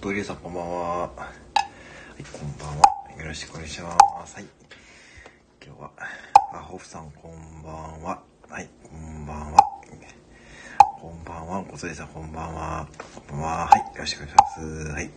[0.00, 0.98] 小鳥さんこんばんは。
[1.00, 1.08] は
[2.18, 2.84] い、こんばんは。
[3.20, 3.94] よろしくお願いしま
[4.26, 4.34] す。
[4.34, 4.46] はい。
[5.62, 5.90] 今日は、
[6.54, 8.22] アホフさんこんばんは。
[8.48, 9.58] はい、こんばんは。
[10.98, 11.62] こんばんは。
[11.64, 12.88] 小鳥さんこんばんは。
[13.28, 13.66] こんばんは。
[13.66, 14.60] はい、よろしくお願いします。
[14.90, 15.10] はい。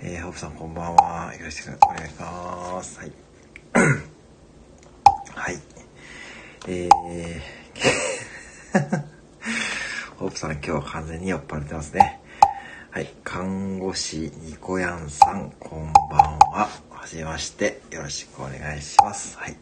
[0.00, 1.32] えー、ホフさんこんばんは。
[1.36, 2.98] よろしくお願いします。
[2.98, 3.12] はい。
[5.32, 5.58] はい。
[6.66, 7.40] えー、
[10.18, 12.19] ホープさん今日は完全に酔っ払ってますね。
[12.92, 13.08] はい。
[13.22, 16.68] 看護師ニコヤンさん、こんばんは。
[16.90, 17.80] はじめまして。
[17.92, 19.38] よろしくお願いします。
[19.38, 19.56] はい。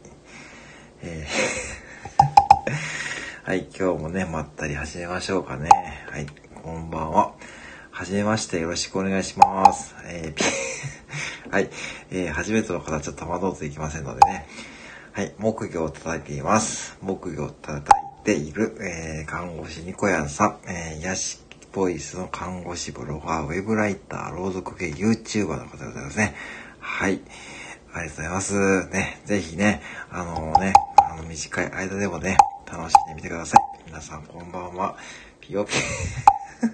[1.02, 2.70] えー
[3.44, 3.68] はい。
[3.78, 5.68] 今日もね、まったり始めましょうかね。
[6.10, 6.26] はい。
[6.62, 7.34] こんばんは。
[7.90, 8.60] はじめまして。
[8.60, 9.94] よろしくお願いします。
[10.06, 10.44] えーピ
[11.52, 11.68] はい。
[12.10, 14.46] えー初めての方、ちょっと戸惑うといけませんのでね。
[15.12, 15.34] はい。
[15.36, 16.96] 木魚を叩いています。
[17.02, 17.86] 木魚を叩
[18.22, 21.40] いている、えー看護師ニコヤンさん、えー、癒し
[21.72, 26.34] ボイスの看護師ブロガー、ウェブライター、朗読系 YouTuber の方でございますね。
[26.80, 27.20] はい。
[27.92, 28.88] ありがとうございます。
[28.88, 32.36] ね、ぜひね、あのね、あの短い間でもね、
[32.66, 33.60] 楽しんでみてください。
[33.86, 34.96] 皆さんこんばんは。
[35.40, 35.72] ピヨピ。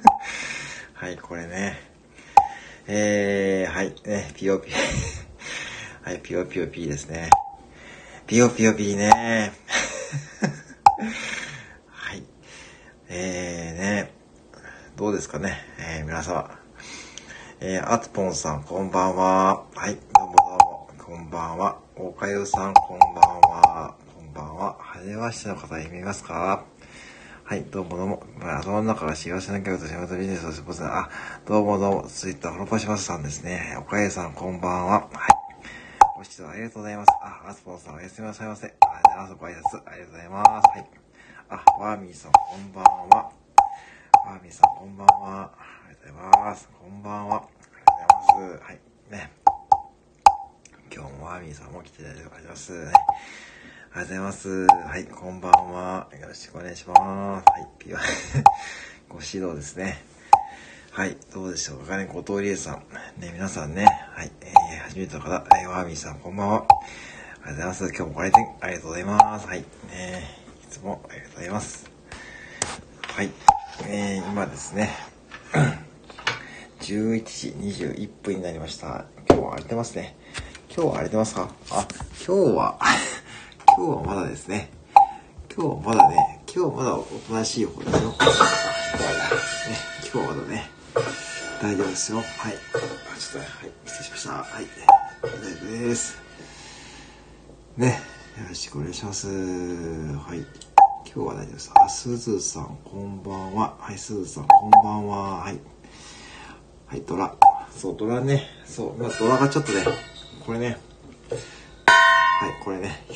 [0.95, 1.81] はい、これね。
[2.87, 4.71] えー、はい、ね、ピヨピ。
[6.03, 7.31] はい、ピヨピヨピーですね。
[8.27, 9.11] ピヨピヨピーね。
[11.91, 12.23] はい。
[13.09, 14.11] えーね、
[14.97, 15.57] どうですかね、
[15.99, 16.57] えー皆様。
[17.61, 19.65] えー、あつぽんさん、こんばんは。
[19.75, 21.81] はい、どうもどうも、こんばんは。
[21.97, 23.11] おかゆさん、こんばん
[23.41, 23.97] は。
[24.15, 24.77] こんばんは。
[24.79, 26.63] はじめましての方いますか？
[27.43, 28.23] はい、どうもどうも。
[28.39, 31.11] まあ、頭の中が幸せな曲と仕事ビジネスをしますあ、
[31.45, 32.09] どうもどうも。
[32.09, 33.77] ツイッターフォローしますさんですね。
[33.81, 34.93] おかゆさん、こんばんは。
[34.93, 35.11] はい。
[36.17, 37.09] ご視聴ありがとうございます。
[37.21, 38.69] あ、アスポンさんおやすみなさいませ。
[38.69, 39.47] ありがとうご。
[39.49, 40.49] 挨拶ありがとうございます。
[40.49, 40.87] はい。
[41.51, 43.44] あ、ワーミーさん、こんばんは。
[44.25, 45.53] ワーミーさん、こんばんは。
[45.53, 46.69] ありがとうございます。
[46.81, 47.37] こんばんは。
[47.37, 48.65] ありがとうございます。
[48.65, 48.81] はい。
[49.11, 49.31] ね。
[50.91, 52.73] 今日もワーミーさんも来ていただいてありがとうございます。
[52.73, 52.79] ね。
[52.79, 54.49] ありがとうございます。
[54.49, 56.09] はい、こんばんは。
[56.19, 57.01] よろしくお願いします。
[57.01, 58.01] はい、ピュア
[59.13, 60.03] ご指導ですね。
[60.91, 63.21] はい、どうでしょうかね、後藤理恵さん。
[63.21, 66.55] ね、皆さんね、はい、えー、初めての方、えー、ワーミーさん、こんばんは。
[66.57, 66.69] ありが
[67.45, 67.85] とうございます。
[67.89, 69.47] 今日もご来店ありがとうございます。
[69.47, 69.65] はい、ね、
[70.65, 71.91] いつもありがとうございます。
[73.03, 73.31] はい、
[73.87, 74.91] えー、今ですね、
[76.81, 77.49] 11時
[77.85, 79.05] 21分になりました。
[79.29, 80.17] 今日は荒れてますね。
[80.75, 81.49] 今日は荒れてますか？
[81.71, 81.87] あ、
[82.27, 82.79] 今日は、
[83.77, 84.71] 今日はまだですね。
[85.55, 88.11] 今日はまだね、今日はまだおとなしい方ですよ。
[88.11, 88.17] ね、
[90.03, 90.71] 今日はまだね、
[91.63, 92.19] 大丈夫ですよ。
[92.19, 92.27] はい。
[92.55, 92.79] あ、
[93.19, 93.49] ちょっと、はい、
[93.87, 94.31] 失礼しました。
[94.33, 94.67] はい。
[95.23, 96.17] 大丈夫です。
[97.77, 98.01] ね、
[98.39, 99.29] よろしくお願いします。
[99.29, 100.74] はい。
[101.15, 101.71] 今日は大丈夫です。
[101.77, 103.77] あ、すずさん、こんばんは。
[103.79, 105.43] はい、すずさん、こんばんは。
[105.43, 105.61] はい。
[106.89, 107.33] はい、ドラ。
[107.71, 108.49] そう、ドラね。
[108.65, 109.85] そう、まあ、ドラがちょっとね、
[110.45, 110.77] これね。
[111.29, 113.07] はい、これね。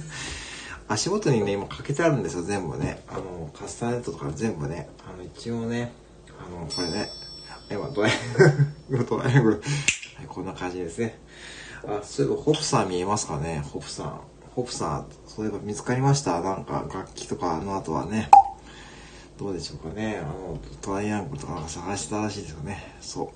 [0.88, 3.02] 足元にね、今かけてあるんですよ、全部ね。
[3.08, 4.88] あの、カスタネットとか全部ね。
[5.06, 5.92] あの、一応ね、
[6.30, 7.10] あの、これね、
[7.70, 8.12] 今ドラえ、
[8.88, 9.52] 今ドラえもん。
[9.52, 9.60] はい、
[10.26, 11.20] こんな感じですね。
[11.86, 13.62] あ、そういえばホプさん見えますかね？
[13.70, 14.20] ホプさん。
[14.58, 16.40] ホプさん、そういえば見つかりました？
[16.40, 18.28] なんか楽器とかあの後はね。
[19.38, 22.96] どうでしょうかねあの、トライアングルとか探したらしいですよね。
[23.00, 23.26] そう。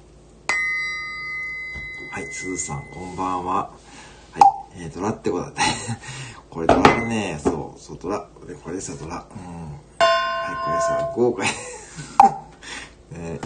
[2.12, 3.54] はい、すずさん、こんばんは。
[3.54, 3.70] は
[4.74, 5.60] い、えー、ドラってことだって。
[6.50, 7.38] これドラだね。
[7.40, 8.18] そう、そう、ドラ。
[8.18, 9.24] これですよ、ドラ。
[9.30, 9.62] うん。
[9.62, 11.44] はい、これさ、豪華。
[13.16, 13.38] ね、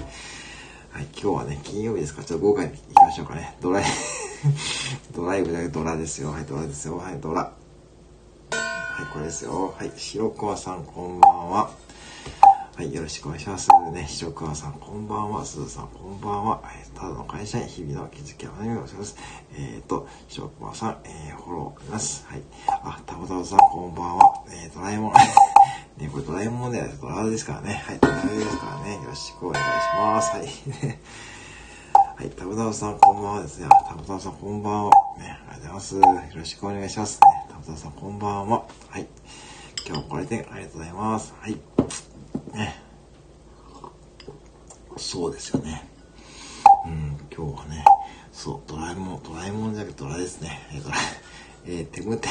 [0.92, 3.54] はい、今日はね、金曜日ですから、ちょっと豪華に行きましょうかね。
[3.60, 3.84] ドライ
[5.14, 6.30] ドライブだけドラですよ。
[6.30, 6.96] はい、ドラですよ。
[6.96, 7.52] はい、ドラ。
[8.96, 9.74] はい、これですよ。
[9.76, 11.70] はい、白川さん、こんばんは。
[12.76, 13.68] はい、よろしくお願いします。
[13.92, 15.44] ね、白川さん、こんばんは。
[15.44, 16.62] すずさん、こんばんは。
[16.64, 19.18] えー、ただの会社員、日々の気づきを何をします。
[19.52, 22.24] えっ、ー、と、白川さん、えー、フォローあります。
[22.26, 22.42] はい。
[22.68, 24.42] あ、たぼたぼさん、こんばんは。
[24.48, 25.12] えー、ドラえもん。
[26.00, 27.84] ね、これドラえもんではドラですからね。
[27.86, 28.94] はい、ドラえですからね。
[28.94, 29.68] よろしくお願いし
[30.00, 30.30] ます。
[30.30, 30.48] はい。
[32.16, 33.68] はい、たぶたぶさん、こんばんはですね。
[33.86, 34.90] たぶたぶさん、こんばんは。
[35.18, 36.32] ね、ありがとうございます。
[36.32, 37.20] よろしくお願いします。
[37.20, 38.66] ね、たぶたぶさん、こんばんは。
[38.88, 39.06] はい。
[39.86, 41.34] 今日これでありがとうございます。
[41.38, 41.52] はい。
[42.54, 42.82] ね。
[44.96, 45.86] そうですよね。
[46.86, 47.84] うん、今日はね、
[48.32, 50.58] そう、ドラえもん、ドラえもんじゃなくてドラですね。
[50.72, 50.96] えー、ドラ、
[51.66, 52.28] えー、てむて、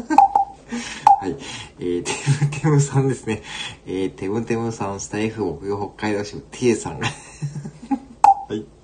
[1.20, 1.36] はい。
[1.78, 2.12] えー、て
[2.42, 3.42] むてむさんですね。
[3.84, 7.06] えー、てむてむさん、スタイフ、木曜北海道市、てえさんが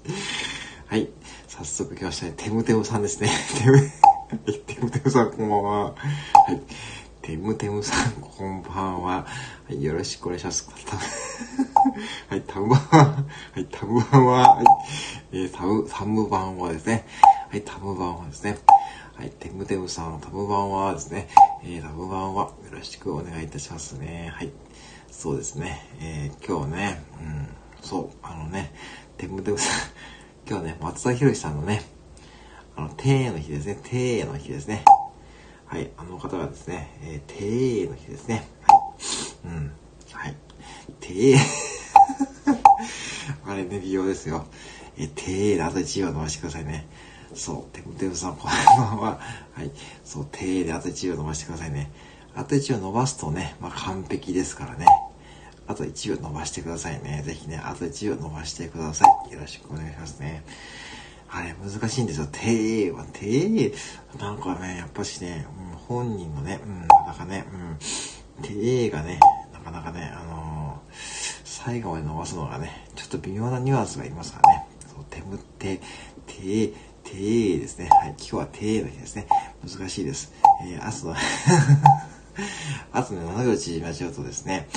[0.86, 1.08] はい。
[1.48, 2.32] 早速来ましたね。
[2.36, 3.30] てむてむさんですね。
[3.58, 3.80] てむ、
[4.58, 5.84] てむてむさん、こんばんは。
[5.84, 5.94] は
[6.52, 6.60] い。
[7.22, 9.10] てむてむさん、こんばんは。
[9.12, 9.26] は
[9.70, 10.68] い、よろしくお願いします。
[12.28, 14.66] はい、タムバンは、はい、タムバンは、はい、
[15.32, 17.06] えー、タム、タムバンはですね。
[17.50, 18.58] はい、タムバンはですね。
[19.14, 21.28] はい、テムテムさん、タムバンはですね。
[21.62, 24.30] えー、タムバンはよろしくお願いいたしますね。
[24.34, 24.52] はい。
[25.10, 25.86] そうですね。
[26.00, 27.48] えー、今日ね、うん、
[27.80, 28.74] そう、あのね、
[29.16, 29.78] テムテムさん、
[30.48, 31.82] 今日ね、松田博さんのね、
[32.76, 33.78] あの、テーの日ですね。
[33.84, 34.84] テーの日ですね。
[35.66, 38.48] はい、あの方がですね、えー、テーの日ですね。
[38.66, 39.48] はい。
[39.48, 39.72] うん。
[40.12, 40.36] はい。
[41.00, 41.38] テー。
[43.46, 44.46] あれね、美容ですよ。
[44.96, 46.86] えー、テーであと1秒伸ばしてくださいね。
[47.34, 49.20] そう、テムテムさん、このまま、
[49.52, 49.70] はい。
[50.04, 51.90] そう、テーであと1秒伸ばしてくださいね。
[52.34, 54.86] あと1秒伸ばすとね、まあ完璧ですからね。
[55.66, 57.22] あと1秒伸ばしてくださいね。
[57.24, 59.32] ぜひね、あと1秒伸ばしてください。
[59.32, 60.44] よろしくお願いしますね。
[61.30, 62.26] あれ、難しいんですよ。
[62.26, 63.74] てーは、てー。
[64.20, 67.44] なんかね、やっぱしね、うん、本人のね、うん、なかなかね、
[68.38, 69.18] うん、てーがね、
[69.52, 70.94] なかなかね、あのー、
[71.44, 74.66] 最後まで伸ばすのがね、ちょっと微妙なニュアンスがいますからね。
[74.86, 75.78] そう、てむって、
[76.26, 76.72] てー、
[77.02, 77.88] てーですね。
[77.90, 79.26] はい、今日はてーの日ですね。
[79.66, 80.32] 難しいです。
[80.62, 81.14] えー、あと、
[82.92, 84.68] あとね、7秒縮めちゃうとですね、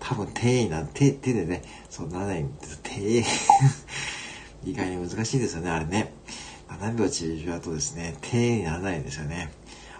[0.00, 2.78] 多分、てーにな、て、てでね、そうならないんです。
[2.78, 3.24] てー。
[4.64, 6.12] 意外に難しいですよね、あれね。
[6.68, 9.50] 7秒縮めだとですね、てーにならないんですよね。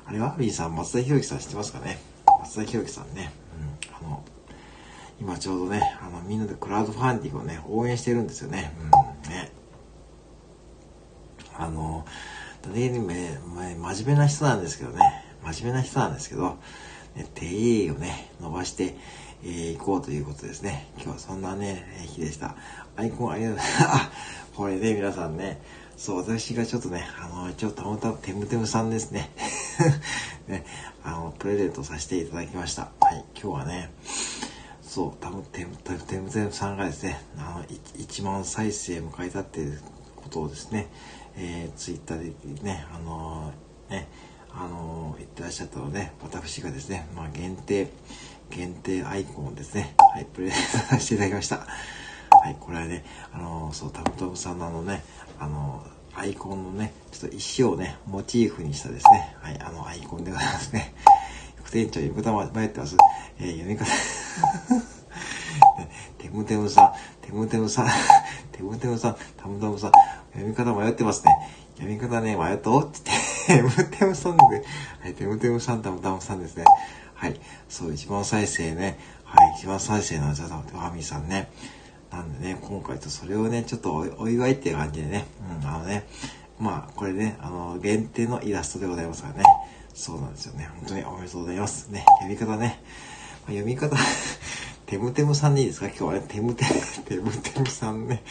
[0.06, 1.98] あれ、ワービーさん、松田博樹さん知ってますかね？
[2.40, 3.32] 松田博樹さんね。
[4.00, 4.24] うん、あの、
[5.20, 8.72] 今ちょうどね、あの、みんなでクラウドファンディングをね、応援してるんですよね。
[9.24, 9.52] うん、ね。
[11.56, 12.06] あの、
[12.68, 13.38] ね、
[13.76, 16.58] 真面目な人なんですけどね、真面目な人なんですけど、
[17.14, 18.96] ね、手をね、伸ばして、
[19.42, 20.88] えー、行こうということですね。
[20.96, 22.56] 今日はそんなね、日でした。
[22.96, 23.84] アイコンありがとうございます。
[23.88, 24.10] あ、
[24.54, 25.62] これね、皆さんね、
[25.96, 29.30] そう、私がちょっとね、あの、ちょっとたまたまテムテムさんですね。
[30.46, 30.64] ね、
[31.02, 32.90] あの、プレゼントさせていただきました。
[33.00, 33.90] はい、今日はね、
[34.82, 39.80] そう、たぶんテムテムテムさんがですね、あの、1万再生迎えたっていう
[40.16, 40.88] ことをですね、
[41.36, 44.08] えー、ツイッターでね、あのー、ね、
[44.52, 47.90] あのー、言ってらっしゃったので、私がですね、まあ、限定、
[48.50, 51.56] 限定アイコンをですね、はい、プレゼントさせていただきました。
[51.58, 55.02] はい、これはね、あのそう、タムトムさんのあのね、
[55.38, 60.94] あのアイコンのね、ちょっと石をね、モチーフにしたですね、はい、あの、アイコンでございますね。
[61.56, 62.96] 副店長、横田迷ってます。
[63.38, 63.86] えー、読み方
[66.18, 66.92] テムテムさん、
[67.26, 67.86] テムテムさん、
[68.52, 69.92] テムテムさん、 タムタムさん、
[70.32, 71.32] 読み方迷ってますね。
[71.76, 73.00] 読み方ね、迷ったおって
[73.48, 74.42] 言って、テムテムさんで、
[75.00, 76.64] はい、テムテムさん、タムタムさんですね。
[77.20, 77.38] はい。
[77.68, 78.98] そう、一番再生ね。
[79.24, 81.50] はい、一番再生のじゃあ、ファミさんね。
[82.10, 85.26] なんでね、今回とそれをね、ちょっとお祝いっていう感じでね、
[85.60, 86.06] うん、あのね、
[86.58, 89.42] まあ、これね、あの、限定のイラストでございますからね。
[89.92, 90.70] そうなんですよね。
[90.78, 91.88] 本当におめでとうございます。
[91.88, 92.82] ね、読み方ね。
[93.42, 93.94] まあ、読み方
[94.86, 95.88] テムテムさんでいいですか？
[95.88, 98.22] 今日はね、テムテム、 テムテムさんね、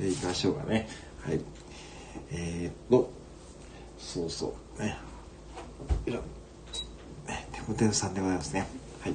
[0.00, 0.88] え、行きましょうかね。
[1.22, 1.40] はい。
[2.30, 3.10] えー、っと、
[3.98, 4.96] そうそう、ね。
[6.06, 6.41] よね、テ
[7.68, 8.66] ムテムさんでございますね。
[9.00, 9.14] はい。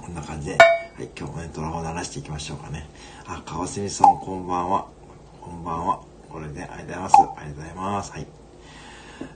[0.00, 0.52] こんな感じで。
[0.52, 0.56] は
[1.02, 1.08] い。
[1.16, 2.88] 今日もね、ドラマを鳴らしていきましょうかね。
[3.26, 4.86] あ、川澄さん、こんばんは。
[5.40, 6.00] こんばんは。
[6.28, 7.14] これで、ありがとうございます。
[7.14, 8.12] ありがとうございます。
[8.12, 8.26] はい。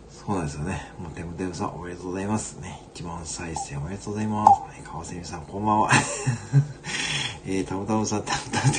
[0.09, 0.93] そうなんですよね。
[0.99, 2.55] もう、テムテムさん、おめでとうございます。
[2.55, 4.51] ね、1万再生おめでとうございます。
[4.51, 5.91] はい、川澄さん、こんばんは。
[7.45, 8.73] えー、たむたむさん、たむたむ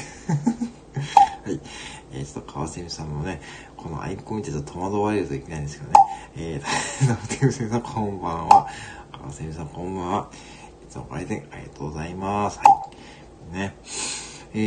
[1.45, 1.61] はい。
[2.11, 3.39] えー、ちょっと川澄さんもね、
[3.87, 5.95] このアイコン見てちょっと戸惑われるといけないんですけどね。
[6.35, 8.67] えー、たむたむさん、こんばんは。
[9.13, 10.29] 川澄さん、こんばんは。
[10.83, 12.59] いつもご来店ありがとうございます。
[12.59, 12.63] は
[13.53, 13.57] い。
[13.57, 13.75] ね。
[14.53, 14.57] え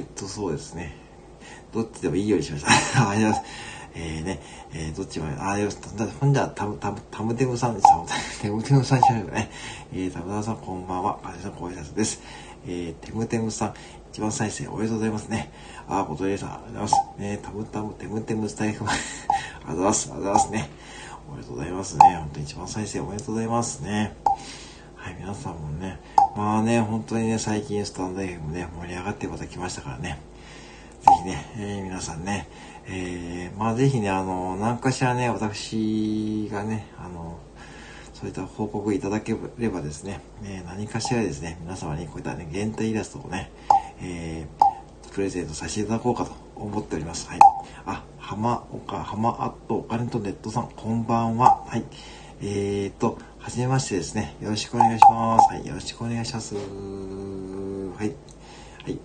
[0.00, 0.94] ー、っと、そうですね。
[1.72, 2.64] どっちでもいいようにしまし
[2.94, 3.08] た。
[3.08, 3.70] ありがとうございます。
[3.94, 4.42] えー、ね、
[4.74, 5.78] えー、どっちも、あ、よし、
[6.20, 8.42] ほんじゃ、たぶ、たぶ、たむてむさんでした。
[8.42, 9.50] てむてむさんじゃないかね。
[9.94, 11.18] えー、たむたさん、こんばんは。
[11.24, 12.20] あじさん、ご挨拶です。
[12.66, 13.74] えー、てむてむさん、
[14.12, 15.52] 一番再生おめでとうございますね。
[15.88, 17.20] あ、ボトレーさん、ありがとうございます。
[17.20, 20.12] ね、たむたむ、てむてむスタイフ、 ありがとうございます。
[20.12, 20.70] ありがとうございますね。
[21.28, 22.16] おめでとうございますね。
[22.16, 24.16] 本当に一番再生おめでとうございますね。
[24.96, 26.00] はい、皆さんもね、
[26.36, 30.18] まあね、本当にね、最近スタンド FM ね、盛り上がってまた来ましたからね。
[31.00, 32.48] ぜひね、えー、皆さんね、
[32.86, 37.38] えー、まあぜひね、あの、何かしらね、私がね、あの、
[38.12, 43.50] そういった報告いただければですね、えー、何かしらですね、皆様にこういったね、限定イラストをね、
[44.02, 44.69] えー、
[45.12, 47.28] プレゼントさせていただこうかと思っております。
[47.28, 47.38] はい。
[47.86, 51.64] あ、浜岡、浜アットお金とネットさん、こんばんは。
[51.66, 51.84] はい。
[52.42, 54.36] えーと、はじめましてですね。
[54.40, 55.52] よろしくお願いします。
[55.52, 55.66] はい。
[55.66, 56.54] よろしくお願いします。
[56.54, 56.60] は
[58.04, 58.14] い。
[58.84, 58.98] はい。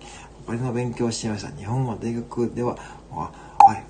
[0.46, 1.50] お金の勉強をしていました。
[1.56, 2.76] 日本は大学では、
[3.10, 3.32] は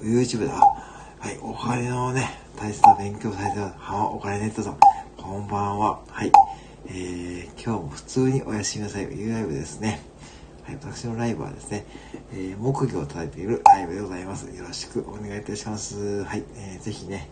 [0.00, 0.54] い、YouTube だ。
[0.54, 4.78] はい、お金のね、大切な勉強されてる、はお金ネットさん、
[5.16, 6.00] こんばんは。
[6.08, 6.32] はい、
[6.86, 9.02] えー、今日も普通におやすみなさい。
[9.02, 10.00] U ライブですね。
[10.74, 11.86] 私のライブはですね、
[12.32, 14.46] えー、木魚を叩いているライブでございます。
[14.54, 16.24] よろしくお願いいたします。
[16.24, 17.28] はい、えー、ぜひね、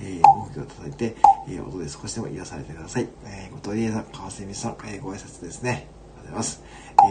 [0.00, 1.16] えー、木魚を叩いて、
[1.48, 3.08] えー、音で少しでも癒されてください。
[3.24, 5.88] えー、ごとりえさん、川瀬美さん、えー、ご挨拶ですね。
[6.18, 6.62] ありがとうございます。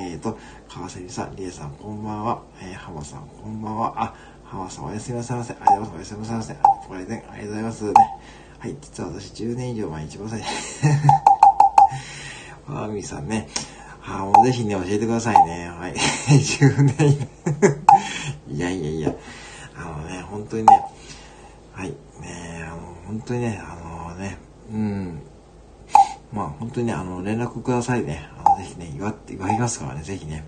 [0.01, 2.41] えーと、川瀬美さん、りえさん、こんばんは。
[2.61, 3.93] えー、浜さん、こんばんは。
[4.03, 5.53] あ、浜さん、おやすみなさいませ。
[5.53, 5.95] ありがとうございます。
[5.95, 6.87] おやすみなさいませ。
[6.87, 7.83] これね、ありがとうございます。
[7.85, 7.93] ね。
[8.59, 10.51] はい、実は私10年以上前一番最初。
[12.67, 13.47] マミさんね。
[14.09, 15.69] あ、もうぜひね、教えてくださいね。
[15.69, 15.93] はい。
[16.31, 17.27] 10年
[18.49, 19.13] いやいやいや。
[19.75, 20.81] あのね、本当にね、
[21.73, 21.89] はい。
[22.21, 24.37] ねあの、本当にね、あのね、
[24.71, 25.21] うん。
[26.31, 28.29] まあ、本当にね、あの、連絡くださいね。
[28.43, 30.45] あの、ぜひね、祝って、祝いますからね、ぜひね。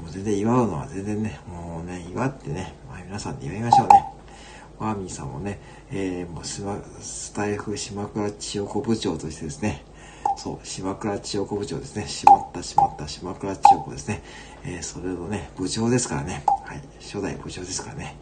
[0.00, 4.04] もう全然祝うのは全然ね、もうね、祝ってね、まあ、皆さんで祝いましょうね。
[4.78, 5.60] ワーミーさんもね、
[5.90, 6.62] えー、もうス
[7.00, 9.84] スタイフ島倉千代子部長としてですね、
[10.42, 12.08] そう、島倉千代子部長ですね。
[12.08, 14.22] しまったしまった島倉千代子ですね。
[14.64, 16.44] えー、それのね、部長ですからね。
[16.64, 18.16] はい、初代部長ですからね。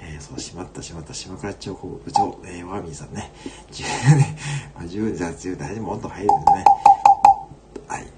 [0.00, 3.32] えー、そう、しまったしまった島倉千代子部長、えー、ワーミーさんね。
[3.72, 3.82] 10
[4.16, 4.36] 年、
[4.76, 6.64] まあ、10年10年、もっと入るんでね。
[7.88, 8.08] はい、ね、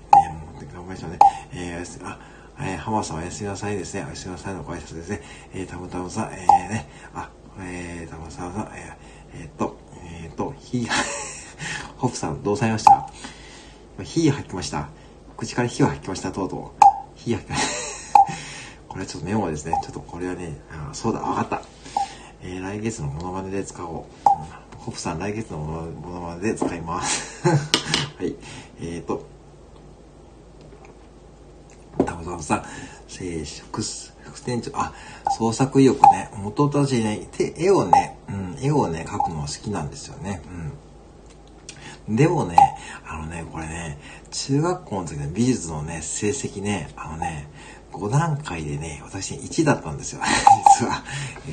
[0.53, 1.19] もう頑張りましょうね。
[1.55, 2.19] えー、あ、
[2.61, 4.05] えー、浜さんおやすみなさいですね。
[4.05, 5.23] おやすみなさいのご挨拶ですね。
[5.55, 7.31] えー、たむたむさん、えー、ね、あ、
[7.63, 9.79] えー、たむさんさん、えー、えー、っと、
[10.23, 10.91] えー、っと、ひー、
[11.97, 13.09] ホップさん、どうされました？
[14.05, 14.89] 火吐きました。
[15.37, 16.85] 口から火を吐きました、とうとう。
[17.17, 18.19] 火吐きました。
[18.89, 19.73] これはちょっとメモですね。
[19.83, 21.63] ちょっとこれはね、あそうだ、わかった。
[22.43, 24.29] えー、来月のモノマネで使おう。
[24.79, 27.43] ホップさん、来月のモノマネで使います。
[27.49, 28.35] はい。
[28.81, 29.27] えーと、
[32.05, 32.65] たまたまさん、
[33.21, 34.93] えー、副、副店長、あ、
[35.37, 36.31] 創作意欲ね。
[36.37, 40.41] 元たちね、絵をね、うん、絵をね、描くのは好きなんですよね。
[40.47, 40.73] うん。
[42.09, 42.57] でもね、
[43.07, 43.99] あのね、これね、
[44.31, 47.49] 中学校の時の美術のね、成績ね、あのね、
[47.93, 50.21] 5段階でね、私1だったんですよ。
[50.81, 51.03] 実は。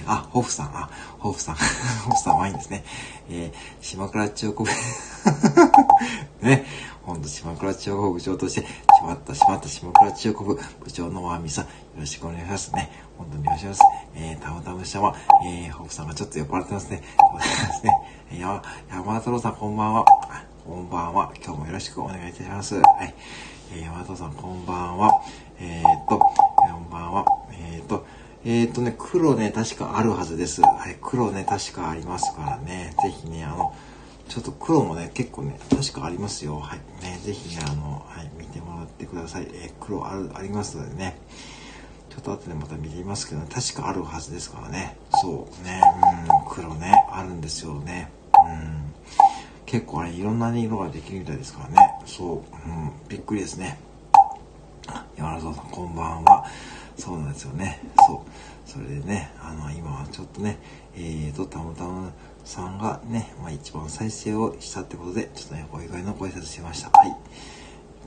[0.08, 1.56] あ、ホフさん、あ、ホフさん、
[2.06, 2.84] ホフさんワインですね。
[3.30, 4.72] えー、島倉千代子部、
[6.42, 6.66] ね、
[7.06, 8.68] ほんと島倉千代子部長として、し
[9.04, 12.92] まった、しまった島倉千代子部部長のワーミさん、よろしくお願いしますね。
[13.18, 13.82] 本当にお願いします。
[14.16, 17.04] えー、たむたむ様、えー、ホフさんがちょっと酔っ払ってますね。
[17.18, 18.16] ございますね。
[18.40, 20.06] や、山田太郎さんこんばんは。
[20.66, 21.32] こんばんは。
[21.44, 22.76] 今日もよろしくお願いいたします。
[22.76, 23.14] はい。
[23.72, 25.22] えー、山田太郎さんこんばんは。
[25.60, 26.34] えー、っと、こ
[26.78, 27.26] んばんは。
[27.52, 28.06] えー、っと、
[28.44, 30.62] えー、っとね、黒ね、確かあるはずです。
[30.62, 32.96] はい、黒ね、確かありますからね。
[33.04, 33.74] ぜひね、あの、
[34.28, 36.60] ちょっと黒もね、結構ね、確かありますよ。
[36.60, 36.80] はい。
[37.04, 39.48] ね、ぜひね、あの、はい、見てもらってください。
[39.52, 41.18] えー、黒ある、ありますのでね。
[42.10, 44.98] ちょっと後でまた見てみますけど、ね、確かあるはずですからね。
[45.22, 45.82] そうね、
[46.30, 48.10] うん、黒ね、あるんですよね。
[48.34, 48.94] うん。
[49.66, 51.76] 結構あれ、いろんな、ね、色ができるみたいですからね。
[52.06, 53.78] そう、うん、びっくりですね。
[55.18, 56.46] 山田さん、こんばんは。
[56.98, 57.82] そうなんですよね。
[58.08, 58.70] そう。
[58.70, 60.58] それでね、あの、今はちょっとね、
[60.96, 62.12] えーと、たむたむ
[62.44, 66.98] さんがね、まあ一番再生をしたってことで、ちょっとね、お祝いのご挨拶しました。
[66.98, 67.16] はい。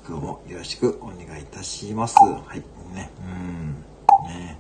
[0.09, 2.17] 今日もよろしくお願いいたします。
[2.19, 2.59] はい。
[2.95, 3.11] ね。
[3.25, 4.29] うん。
[4.29, 4.59] ね。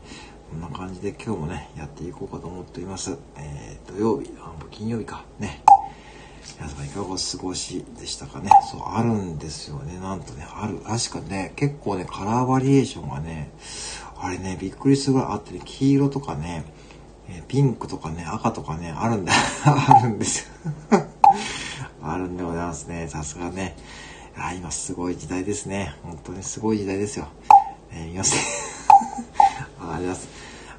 [0.50, 3.16] こんな感じで今日もね、やっていこうかと思っております。
[3.36, 5.24] えー、土曜日、あ、金曜日か。
[5.38, 5.62] ね。
[6.58, 8.50] 皆様いかがお過ごしでしたかね。
[8.70, 9.98] そう、あるんですよね。
[10.00, 10.78] なんとね、ある。
[10.78, 13.50] 確かね、結構ね、カラーバリエーションがね、
[14.20, 16.64] あれね、びっくりするぐらいあってね、黄色とかね、
[17.30, 19.32] えピンクとかね、赤とかね、あるんだ、
[19.64, 20.48] あるんです
[20.92, 21.02] よ。
[22.02, 23.06] あるんでございますね。
[23.08, 23.76] さすがね。
[24.36, 25.94] あ今すごい時代ですね。
[26.02, 27.26] 本当にすごい時代ですよ。
[27.92, 28.36] えー、見ます
[29.80, 30.28] ありがとうございます。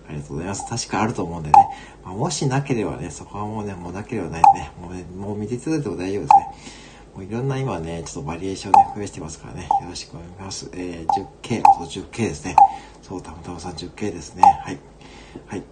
[0.07, 0.65] ありがとうございます。
[0.69, 1.67] 確かあると思うんでね。
[2.03, 4.71] まあ、もしなければね、そこはもうね、もうなければないね。
[4.81, 6.47] もうね、もう見ていただいても大丈夫ですね。
[7.15, 9.63] もういろんな今ね、ちょっとバリエーションね、増やしてますからね。
[9.63, 10.69] よろしくお願いします。
[10.73, 11.07] えー、
[11.43, 12.55] 10K、そう、10K ですね。
[13.09, 14.43] そう、たまたまさん 10K ですね。
[14.43, 14.77] はい。
[15.47, 15.59] はい。
[15.59, 15.65] ね、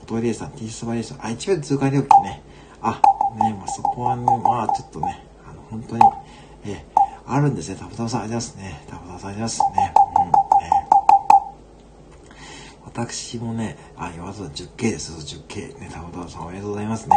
[0.00, 1.20] 小峠さん、T スバリエーション。
[1.24, 2.42] あ、1秒通過料金ね。
[2.82, 3.00] あ、
[3.40, 6.02] ね、まあそこはね、まあちょっとね、あの、本当に、
[6.66, 7.76] えー、あるんですね。
[7.76, 8.84] たまたまさんありますね。
[8.86, 10.08] たまたまさんありがとうございますね。
[12.84, 15.12] 私もね、あ、岩田さん 10K です。
[15.12, 15.78] 10K。
[15.78, 17.16] ね、タブタさんおめでとうございますね。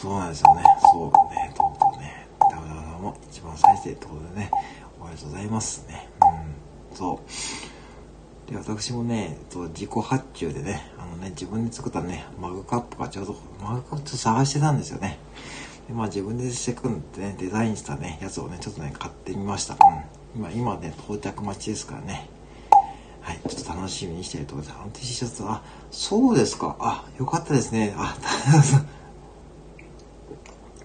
[0.00, 0.62] そうなんですよね。
[0.92, 4.50] そうね、とうとうね、タブタさんも一番再生ってことでね、
[4.98, 6.08] おめでとうございますね。
[6.90, 7.67] うん、そう。
[8.50, 15.18] で、私もね、えっと自己発注でね、あのね、自分で作ったね、マグカップがちょうど、マグカップ探してたんですよね。
[15.86, 19.74] で、まあ自分でしてくんでね、デザインしたね、やつをね、ちょっとね、買ってみました。
[19.74, 20.40] うん。
[20.40, 22.30] 今、今ね、到着待ちですからね。
[23.20, 24.74] はい、ちょっと楽しみにしてるところです。
[24.80, 26.76] あの T シャツ、あ、そうですか。
[26.80, 27.92] あ、よかったですね。
[27.94, 28.16] あ、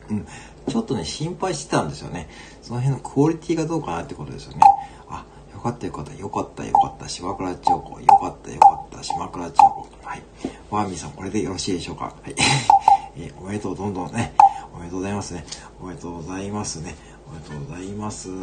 [0.09, 0.27] うん、
[0.67, 2.27] ちょっとね、心配してたんですよね。
[2.61, 4.59] その辺のクオリティがどうかなってことですよね。
[5.63, 9.87] よかったよかった、よかったよかった、島倉千代子、よかったよかった、島倉千代子。
[10.03, 10.23] はい。
[10.69, 12.13] ワーミーさん、これでよろしいでしょうか？
[12.21, 12.35] はい。
[13.15, 14.33] えー、おめでとう、どんどんね。
[14.75, 15.45] おめでとうございますね。
[15.81, 16.95] おめでとうございますね。
[17.29, 18.29] おめでとうございます。
[18.29, 18.35] は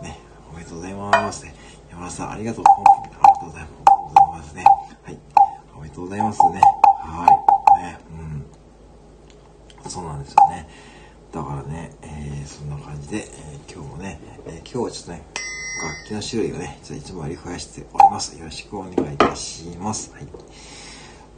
[0.00, 0.04] い。
[0.04, 0.18] ね。
[0.52, 1.54] おめでとうございますね。
[1.90, 2.64] 山田さん、ありがとう。
[2.66, 3.66] ありがとうござい
[4.32, 4.64] ますね。
[5.04, 5.18] はい。
[5.76, 6.60] おめでとうございますね。
[6.98, 7.26] は
[7.78, 7.82] い。
[7.84, 7.98] ね、
[9.84, 9.90] うん。
[9.90, 10.68] そうなんですよね。
[11.30, 15.22] だからね、ー、そんな感じで、えー、今日もね、えー、今日はちょっとね、
[15.82, 18.38] 楽器の種類をね、いつもより増やしております。
[18.38, 20.12] よろしくお願いいたします。
[20.12, 20.26] はい。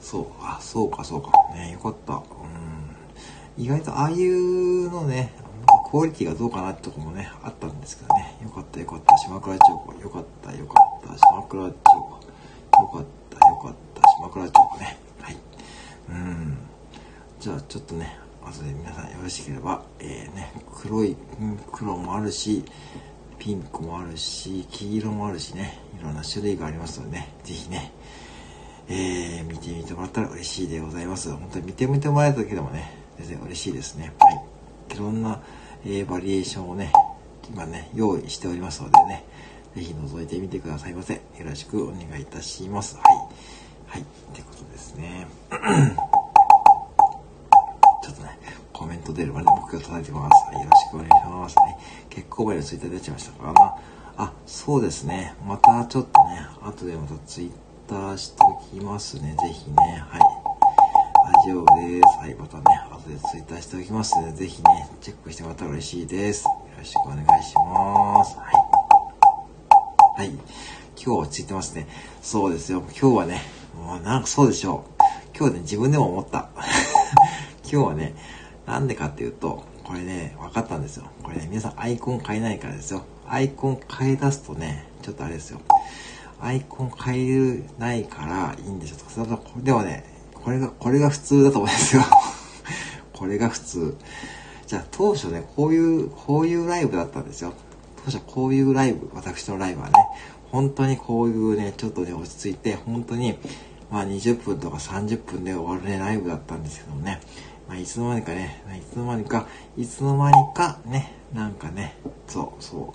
[0.01, 1.33] そう、あ、そうか、そうか。
[1.55, 2.15] ね、よかった。
[2.15, 3.65] うん。
[3.65, 5.33] 意外とああいうのね、
[5.91, 8.37] クオリティがどうかなってとこもね、あったんですけどね。
[8.43, 9.17] よかったよかった。
[9.19, 9.95] 島倉町子。
[10.03, 11.19] よかったよかった。
[11.19, 12.81] 島倉町子。
[12.81, 14.09] よかったよかった。
[14.19, 14.99] 島倉町子ね。
[15.21, 15.37] はい。
[16.11, 16.59] うん。
[17.41, 18.19] じゃあちょっとね、
[18.49, 21.17] 後で皆さんよろしければ、えー、ね、黒い、
[21.73, 22.65] 黒もあるし、
[23.39, 27.93] ピンクもあるし、黄色もあるしね、いろんな種類がありますのでね、ぜひね、
[28.89, 31.31] えー、見てみてもらったら嬉しいでございます。
[31.31, 34.13] 本当に見てみてもらえただけでもね、全然嬉しいですね。
[34.19, 34.95] はい。
[34.95, 35.41] いろんな、
[35.85, 36.93] えー、バリエーションをね、
[37.51, 39.25] 今ね、用意しておりますのでね、
[39.77, 41.15] ぜひ覗いてみてくださいませ。
[41.15, 42.97] よろしくお願いいたします。
[42.97, 43.05] はい。
[43.87, 44.03] はい。
[44.03, 45.27] ってことですね。
[48.79, 50.55] コメント出るまで目標叩いてます。
[50.55, 51.59] よろしくお願いします。
[51.59, 51.77] はい。
[52.11, 53.75] 結構前のツイッター出ちゃいましたからな。
[54.19, 55.35] あ、そうですね。
[55.45, 57.51] またちょっとね、後でまたツイッ
[57.89, 59.35] ターしておきますね。
[59.43, 59.77] ぜひね。
[60.09, 60.21] はい。
[61.45, 62.19] 大丈夫です。
[62.21, 62.35] はい。
[62.37, 66.45] またね、後でツイッターしておきますので、ぜひね、チェックしてもらったら嬉しいです。
[66.45, 68.37] よろしくお願いします。
[68.39, 68.45] は
[70.19, 70.21] い。
[70.21, 70.31] はい。
[70.31, 70.41] 今
[70.97, 71.89] 日は落ち着いてますね。
[72.23, 72.85] そうですよ。
[73.01, 73.43] 今日はね、
[73.75, 75.03] もうなんかそうでしょう。
[75.37, 76.49] 今日ね、自分でも思った。
[77.69, 78.15] 今日はね、
[78.69, 81.07] なんでかっていうと、これね、分かったんですよ。
[81.23, 83.03] これね、皆さんアイコン変えないからですよ。
[83.27, 85.61] アイコン変え出すとね、ちょっとあれですよ。
[86.39, 89.27] アイコン変えないからいいんですよ。
[89.63, 90.05] でもね、
[90.35, 92.03] これが、これが普通だと思うんですよ。
[93.15, 93.97] これが普通。
[94.67, 97.55] じゃあ当初ね、こういう、こういうライブだったんですよ。
[98.05, 99.95] 当初こういうライブ、私のライブはね、
[100.53, 103.39] 本当にこういうね、ちょっとね、落ち着いて、本当に、
[103.91, 107.21] まあ20分とか30分で終わるね、ライブだったんですけどもね、
[107.69, 111.95] まあいつの間にかね、いつの間にか、いつの間にかね、なんかね、
[112.27, 112.95] そう、そ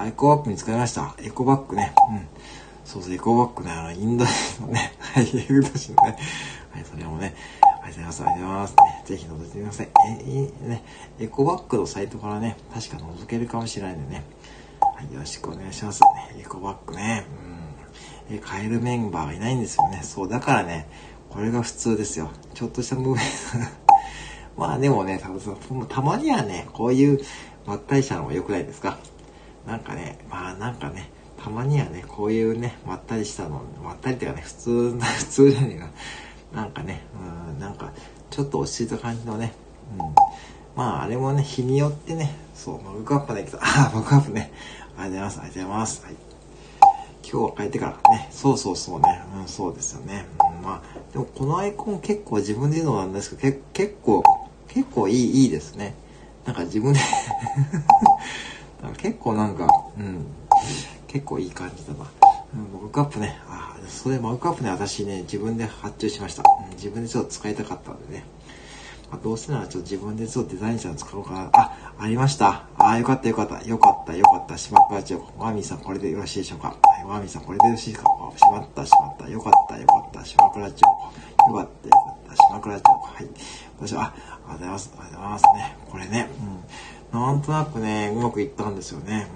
[0.00, 1.14] う、エコバッグ見つかりました。
[1.20, 2.26] エコバッグね、うん。
[2.84, 6.16] そうそう、エコバッグね、あの、インド人のね、 はい、エグドシのね、
[6.72, 7.34] はい、それもね、
[7.82, 8.22] ありがとうございます。
[8.22, 8.74] ありがとうございます。
[8.76, 9.88] ね、ぜひ覗いてみなさい。
[10.08, 10.84] え、いいね、
[11.18, 14.24] エコバッグのサイトからね、確か覗けるかもしれないんでね。
[14.80, 16.00] はい、よろしくお願いします。
[16.38, 17.26] エコバッグね。
[18.30, 18.36] うん。
[18.36, 20.00] え、買えるメンバーがいないんですよね。
[20.02, 20.88] そう、だからね、
[21.28, 22.30] これが普通ですよ。
[22.54, 23.83] ちょっとしたムーブメント。
[24.56, 27.20] まあでもね、多分たまにはね、こういう
[27.66, 28.98] まったりしたのも良くないですか？
[29.66, 31.10] なんかね、まあなんかね、
[31.42, 35.88] たまにはね、こういうね、まったりしたの、まったりっていうかね、普通な、 普通じゃねえか。
[36.54, 37.02] なんかね、
[37.50, 37.92] うん、なんか、
[38.30, 39.52] ちょっと落ち着いた感じのね、
[39.98, 40.06] うん、
[40.76, 44.52] まあ、あれもね、日によってね、そう、マグカップね、 あ、マグカップね。
[44.96, 45.38] ありがとうございます。
[45.40, 46.02] ありがとうございます。
[46.04, 46.14] はい。
[47.30, 50.26] 今日は帰ってからね、そうそうそうね、うん、そうですよね。
[50.58, 54.22] うん、まあ、でもこのアイコン結構自分で言うのなんですけど、け結構、
[54.74, 55.94] 結構いい、いいですね。
[56.44, 57.00] なんか自分で
[58.98, 60.26] 結構なんか、うん、
[61.06, 62.10] 結構いい感じだな。
[62.54, 66.42] うん、マグカップね、ああ、それマグカップね、私ね、自分で発注しました。
[66.42, 68.24] うん、自分でちょっと使いたかったんでね。
[69.10, 71.50] まあ、どうせならちょっと自分でちょっとデザインしたの使おうかな。
[71.52, 72.66] あ、ありました。
[72.76, 73.62] ああ、よかったよかった。
[73.64, 74.58] よかったよかった。
[74.58, 75.24] しまったちょ。
[75.38, 76.68] ワーミーさんこれでよろしいでしょうか。
[76.68, 78.10] はい、ワーミーさんこれでよろしいですか。
[78.36, 79.28] しまったしまった。
[79.28, 80.24] よかったよかった。
[80.24, 80.82] 島倉町。
[80.82, 82.03] よかったよ
[82.34, 82.54] かった。
[82.54, 82.82] 島倉町。
[82.90, 83.28] はい。
[83.78, 84.14] 私は、あ、
[84.50, 84.92] ありがとうございます。
[84.98, 85.76] ありがとうございますね。
[85.90, 86.28] これね。
[87.12, 87.20] うん。
[87.20, 89.28] なんとなくね、うまくいったんですよね。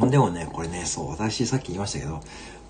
[0.00, 0.10] うん。
[0.10, 2.20] でもね、これね、そう、私さっき言いましたけど、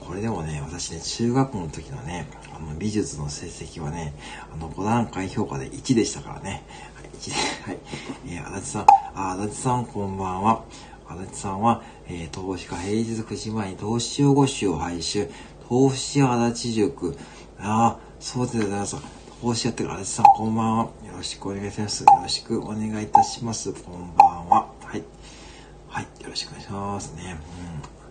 [0.01, 4.13] これでもね、私ね、中学校の時のね、あの、美術の成績はね、
[4.53, 6.65] あの、5段階評価で1でしたからね。
[6.95, 7.79] はい、1で、 はい。
[8.27, 10.65] えー、足立さん、あ、足立さんこんばんは。
[11.09, 15.29] 足立さんは、えー、投資家平日9時前に投資用語集を配信
[15.63, 17.17] 収、投資足立塾。
[17.59, 18.97] ああ、そうでございます。
[19.41, 20.85] 投資やってる足立さんこんばんは。
[20.85, 22.03] よろしくお願いします。
[22.03, 23.73] よろしくお願いいたします。
[23.73, 24.69] こんばんは。
[24.83, 25.03] はい。
[25.89, 27.39] はい、よろしくお願いしますね。
[27.77, 28.03] うん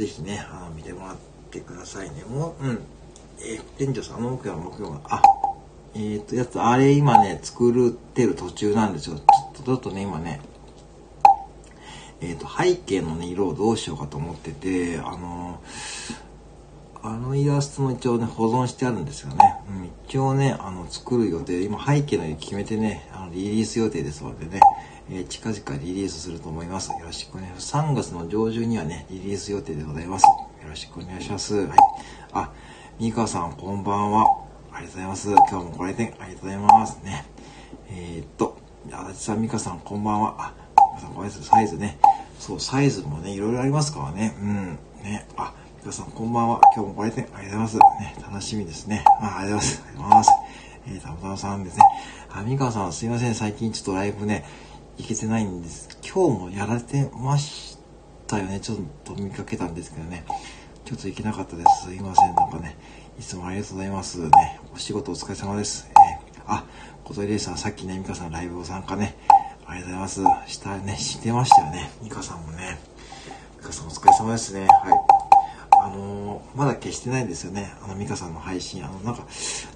[0.00, 1.16] ぜひね、あの、見てもらっ
[1.50, 2.24] てくださいね。
[2.24, 2.78] もう、うん。
[3.40, 5.20] えー、店長さん、あの奥は木曜あ、
[5.94, 9.16] えっ、ー、と、やつ、あれ今ね、作ってる途中なんですよ。
[9.16, 10.40] ちょっと、ちょっとね、今ね、
[12.22, 15.60] えっ、ー、と、背景のね、色をどうしようかと思ってて、あの
[17.02, 19.36] あのイラストも一応ね、保存してあるんですよね。
[19.70, 24.60] うん、一応ね、あの、作る予定、今背景の色決めてね、あの、リリース予定ですのでね、
[25.10, 26.90] えー、近々リリースすると思います。
[26.90, 27.74] よろしくお願いします。
[27.74, 30.24] 3月の上旬にはね、リリース予定でございます。
[30.24, 31.54] よろしくお願いします。
[31.54, 31.78] はい。
[32.32, 32.52] あ、
[32.98, 34.26] ミカさん、こんばんは。
[34.70, 35.30] ありがとうございます。
[35.30, 37.24] 今日もご来店ありがとうございますね。
[37.88, 38.58] えー、っと、
[38.92, 40.34] 足立さん、ミカさん、こんばんは。
[40.38, 40.54] あ、
[40.96, 41.44] ミカさん、ごめんなさい。
[41.44, 41.98] サイズね。
[42.38, 44.36] そう、サイズもね、いろいろありますからね。
[44.38, 44.78] うん。
[45.02, 45.26] ね。
[45.36, 46.60] あ、ミカさん、こんばんは。
[46.76, 48.02] 今日もご来店ありがとうございます。
[48.02, 49.02] ね、楽しみですね。
[49.18, 49.80] あ、ありがとうございます。
[49.80, 50.30] ありがとうございます。
[50.88, 51.84] えー、たまたまさんですね。
[52.28, 53.34] あ、ミカさん、すいません。
[53.34, 54.44] 最近ちょっとライブね、
[54.98, 55.88] 行けてないんです。
[56.02, 57.78] 今日もやられてまし
[58.26, 58.60] たよね。
[58.60, 60.26] ちょっと見かけたんですけどね。
[60.84, 61.86] ちょっと行けなかったです。
[61.86, 62.34] すいません。
[62.34, 62.76] なんかね、
[63.18, 64.60] いつもありがとうございますね。
[64.74, 65.88] お仕事お疲れ様です。
[65.90, 66.66] えー、あ、
[67.04, 69.16] 小鳥レイさん、さっきね、ミカさんライブを参加ね、
[69.64, 70.52] ありがとうございます。
[70.52, 71.90] したね、してましたよね。
[72.02, 72.78] ミカさんもね。
[73.56, 74.66] ミカさんお疲れ様ですね。
[74.66, 75.19] はい。
[75.82, 77.72] あのー、まだ消してないんですよね。
[77.82, 78.84] あの、ミカさんの配信。
[78.84, 79.26] あの、なんか、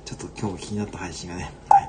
[0.04, 1.50] ちょっと今日も気になった配信がね。
[1.68, 1.82] はい。
[1.82, 1.88] ね。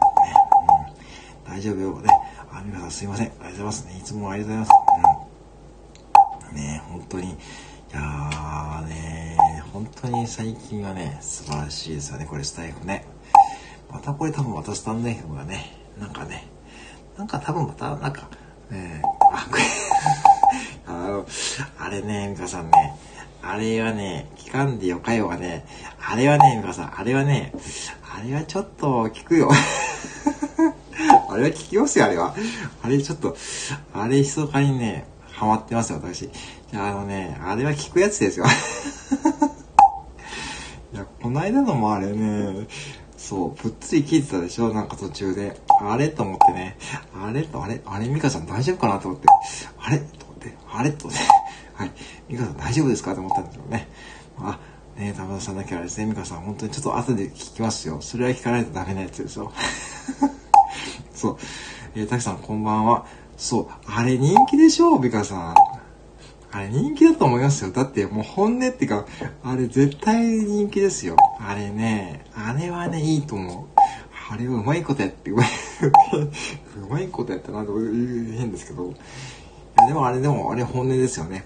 [1.48, 1.54] うん。
[1.54, 2.00] 大丈夫よ。
[2.00, 2.10] ね。
[2.52, 3.28] あ、皆さんすいません。
[3.28, 3.98] ありがとうございますね。
[3.98, 6.52] いつもありがとうございます。
[6.52, 6.56] うん。
[6.56, 7.30] ね本当に。
[7.30, 7.34] い
[7.94, 9.38] やーね
[9.72, 12.26] 本当に最近はね、素晴らしいですよね。
[12.26, 13.06] これスタイフね。
[13.92, 16.48] またこれ多分またスタンド FM がね、なんかね、
[17.18, 18.30] なんか多分また、なんか、
[18.70, 19.02] ね
[19.34, 19.64] あ、これ
[20.88, 21.26] あの、
[21.78, 22.96] あれね、ミカさんね、
[23.48, 25.68] あれはね、聞かんでよかよはね、
[26.02, 27.54] あれはね、ミカさん、あれはね、
[28.02, 29.52] あれはちょっと聞くよ。
[31.30, 32.34] あれは聞きますよ、あれは。
[32.82, 33.38] あれちょっと、
[33.94, 36.28] あれ密かにね、ハマってますよ、私。
[36.74, 38.48] あのね、あれは聞くやつですよ。
[40.94, 42.66] いや、こないだのもあれね、
[43.16, 45.62] そう、ぷっつり聞いてたでしょなんか途中で。
[45.82, 46.78] あれと思ってね。
[47.14, 49.28] あれと、あれあれ、ミカさん大丈夫かなと思って。
[49.80, 50.58] あれと思って。
[50.74, 51.16] あれとね。
[51.76, 51.92] はい。
[52.30, 53.14] ミカさん大丈夫ですか？
[53.14, 53.88] と思ったんですけどね。
[54.38, 54.60] あ、
[54.98, 58.00] ね玉田村さんだけはですね、ミカさん本当にちょっと後で聞きますよ。
[58.02, 59.52] それは聞かないとダメなやつですよ。
[61.14, 61.38] そう。
[61.96, 63.06] えー、たくさんこんばんは。
[63.38, 63.68] そう。
[63.88, 65.56] あれ人気でしょ美香さん。
[66.52, 67.72] あれ人気だと思いますよ。
[67.72, 69.06] だってもう本音っていうか、
[69.44, 71.18] あれ絶対人気ですよ。
[71.40, 73.82] あれね、あれはね、いいと思う。
[74.32, 75.48] あれはうまいことやって、うまい、
[76.78, 78.86] うまいことやったなと言う変ですけど。
[78.88, 78.94] い
[79.82, 81.44] やでもあれでも、あれ本音ですよね。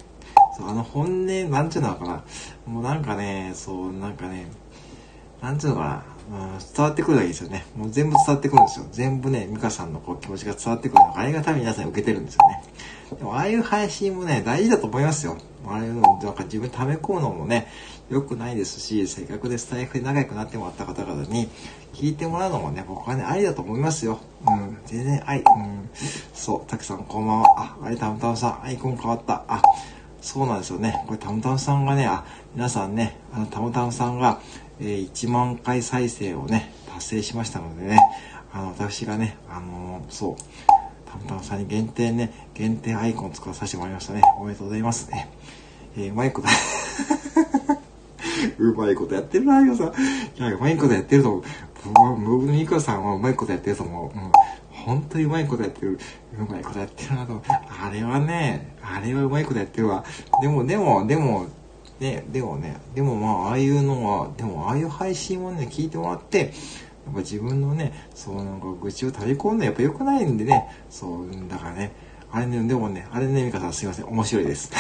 [0.67, 2.23] あの本音、なんちゅうのかな。
[2.65, 4.47] もうなんかね、そう、なんかね、
[5.41, 5.95] なんちゅうのかな。
[5.95, 7.65] うん伝わってくるわけですよね。
[7.75, 8.85] もう全部伝わってくるんですよ。
[8.91, 12.63] 全部ね、美香さんのこう気持ちが伝わってくるのが、あれが多分皆さんに受けてるんですよね。
[13.17, 15.37] でも、ああいう配信もね、大事だと思いますよ。
[15.67, 17.67] あれの、なんか自分溜め込むのもね、
[18.11, 21.49] 良くないですし、せっかくでスタイフで仲良くなってもらった方々に、
[21.93, 24.19] 聞いてもらうのもね、僕はね、ありだと思いますよ。
[24.47, 25.39] うん、全然愛。
[25.39, 25.89] うん、
[26.33, 27.47] そう、たくさんこんばんは。
[27.57, 29.43] あ、あれ、たむたむさん、アイコン変わった。
[29.47, 29.61] あ、
[30.21, 31.03] そうなんですよね。
[31.07, 34.41] これ、たむたむさんがね、あ、皆さんね、あの、たむたむさんが、
[34.79, 37.99] えー、1万回再生をね、達成しましたのでね、
[38.51, 40.35] あの、私がね、あのー、そう、
[41.09, 44.21] たむたむさんに限定ね、限定アイコン使わさせてもらいましたね。
[44.39, 45.09] おめでとうございます。
[45.97, 46.47] えー、うまいこと
[48.57, 49.87] うまいことやってるな、よさん。
[49.87, 49.91] い
[50.37, 51.43] や、うまいことやってると思う。
[51.83, 54.17] 僕のミカさんはうまいことやってると思う。
[54.17, 54.31] うん。
[54.85, 55.99] 本当にうまいことやってる。
[56.37, 57.41] うまいことやってるなと。
[57.47, 60.03] あれはね、あれはうまいことやってるわ。
[60.41, 61.47] でも、でも、でも、
[61.99, 71.91] ね、でもね、でもまあ、ああいうのは、でもああいう配信をね、聞いてもらって、やっぱ自分のね、そうなんか愚痴を垂れ込んでやっぱ良くないんでね、そう、だからね、
[72.31, 74.71] あれね、でもね、あれね、ミカさんすいません、面白いです。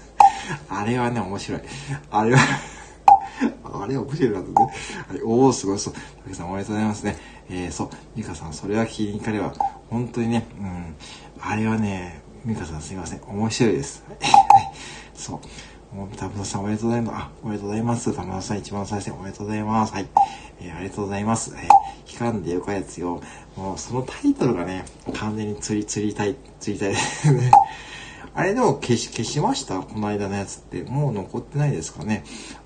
[0.68, 1.60] あれはね、面白い。
[2.10, 2.38] あれは
[3.64, 4.54] あれ面白いなとね。
[5.08, 5.94] はい、おー、すごいそう。
[6.24, 7.16] 竹さんおめでとうございますね。
[7.50, 9.52] えー、そう、ミカさん、それは聞きに行かれば、
[9.90, 10.96] 本当にね、うん、
[11.40, 14.04] あれはね、ミカさんすいません、面白いです。
[15.14, 15.40] そ
[15.92, 15.96] う。
[15.96, 17.22] もう、田村さんおめでとうございます。
[17.22, 18.12] あ、おめでとうございます。
[18.14, 19.92] 田村さん一番最初おめでとうございます。
[19.92, 20.06] はい。
[20.60, 21.54] えー、ありがとうございます。
[21.56, 21.68] えー、
[22.04, 23.22] 期間でよかやつよ。
[23.56, 27.50] もう、そのタイトルがね、完全に釣り、釣りたい、釣りたいですね。
[28.34, 29.78] あれでも消し、消しました？
[29.78, 30.82] この間のやつって。
[30.82, 32.24] もう残ってないですかね？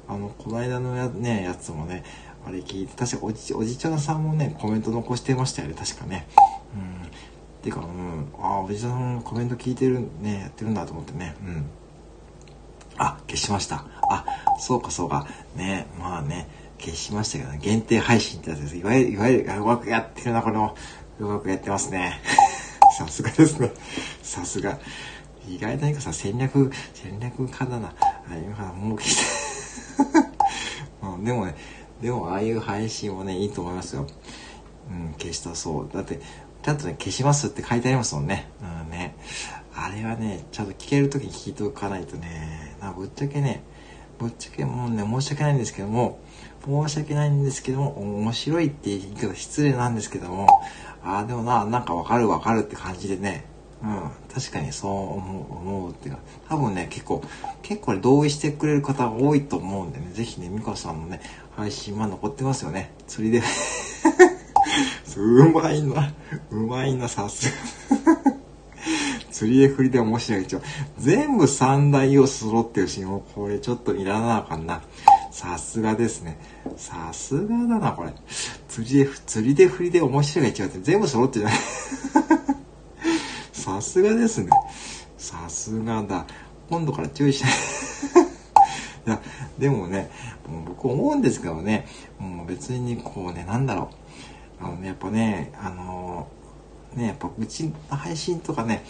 [0.08, 2.04] あの、この間のや,、ね、やつもね、
[2.48, 6.26] あれ聞いて、確かおじ、おじちゃんさんもね、コメント残してましたよね、確かね。
[6.74, 7.62] うん。
[7.62, 11.36] てか、うん、ああ、おじちゃんさんコメント聞いてる、ね、やってるんだと思ってね。
[11.42, 11.66] うん。
[12.96, 13.84] あ、消しました。
[14.10, 14.24] あ、
[14.58, 15.26] そうかそうか。
[15.56, 16.48] ね、まあね、
[16.80, 18.76] 消しましたけどね、限定配信ってやつです。
[18.78, 20.74] いわゆる、いわゆる、うまくやってるな、この、
[21.20, 22.22] うまくやってますね。
[22.96, 23.70] さすがですね。
[24.22, 24.78] さすが。
[25.46, 27.88] 意外と何かさ、戦略、戦略家だな。
[27.88, 27.94] あ、
[28.36, 29.48] 今、もう消して
[31.02, 31.54] うん、でもね、
[32.00, 34.06] でもああいう配信もね、いいと思いますよ。
[34.90, 35.88] うん、消したそう。
[35.92, 36.20] だって、
[36.62, 38.50] ちゃんとね、消しますって書いてありますもんね。
[38.60, 39.16] うんね。
[39.74, 43.62] あれはね、ちゃんと聞けるときに聞いておかないとね、なぶっちゃけね、
[44.18, 46.18] ぶっちゃけもうね、申し訳ないんですけども、
[46.64, 50.46] 申し訳ないんですけども、面白いって言い方失礼なんですけども、
[51.04, 53.44] ああ、でもな、なんかわかるわかるって感じでね、
[53.82, 57.22] うん、確かにそう思う、思うっていうか、多分ね、結構、
[57.62, 61.20] 結構同意してくれる方が多いと思うんでね、ぜひね、ミカさんのね、
[61.58, 62.92] 配信ま残ってますよね。
[63.08, 63.42] 釣りで
[65.16, 66.14] うまいな、
[66.52, 68.16] うまいな、さすが。
[69.32, 70.44] 釣りで振りで面白い。
[70.44, 70.62] 一応、
[71.00, 74.82] 全部三大要素揃ってるし、もうこれちょっといらなあかんな。
[75.32, 76.38] さすがですね。
[76.76, 78.12] さすがだな、これ。
[78.68, 81.58] 釣りで、釣りで振りで面白いが違って全部揃ってるじゃない。
[83.52, 84.50] さすがですね。
[85.16, 86.24] さすがだ。
[86.70, 87.52] 今度から注意しない。
[89.08, 89.22] いや、
[89.58, 90.10] でもね、
[90.46, 91.86] もう僕思うんですけどね、
[92.18, 93.90] もう別にこうね、なんだろ
[94.60, 94.64] う。
[94.64, 98.84] あのね、やっぱね、あのー、ね、やっぱうちの配信とかね、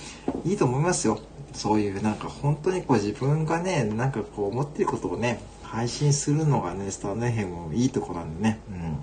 [0.44, 1.20] いいと思いますよ。
[1.52, 8.58] そういうなんか本当にこう自分がね、なんかこう思ってることをね、配信するのがね、スタンドヘムいいとこなんでね。
[8.70, 8.98] うん。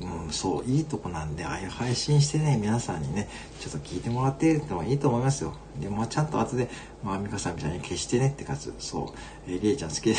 [0.00, 3.28] うん、そう、いいとこなんで、ああいう配信してね、皆さんにね、
[3.60, 5.54] ちょっと聞いてもらっているのはいいと思いますよ。
[5.80, 6.68] で、まあちゃんと後で、
[7.02, 9.14] まあ美香さんみたいに消してねってかつ、そ
[9.46, 10.16] う、えー、りえちゃん好きで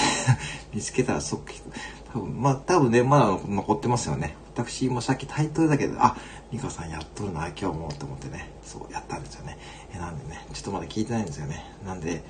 [0.73, 1.71] 見つけたら即聞く。
[2.13, 4.35] 多分、まあ多分ね、まだ残ってますよね。
[4.53, 6.15] 私もさっきタイトルだけど、あ、
[6.51, 9.57] 美香さんやっとるな、今日もと思ってね、そうやったんですよね。
[9.93, 11.65] えなんでね、ちょっとまだ聞いてないんですよね。
[11.85, 12.23] なんで、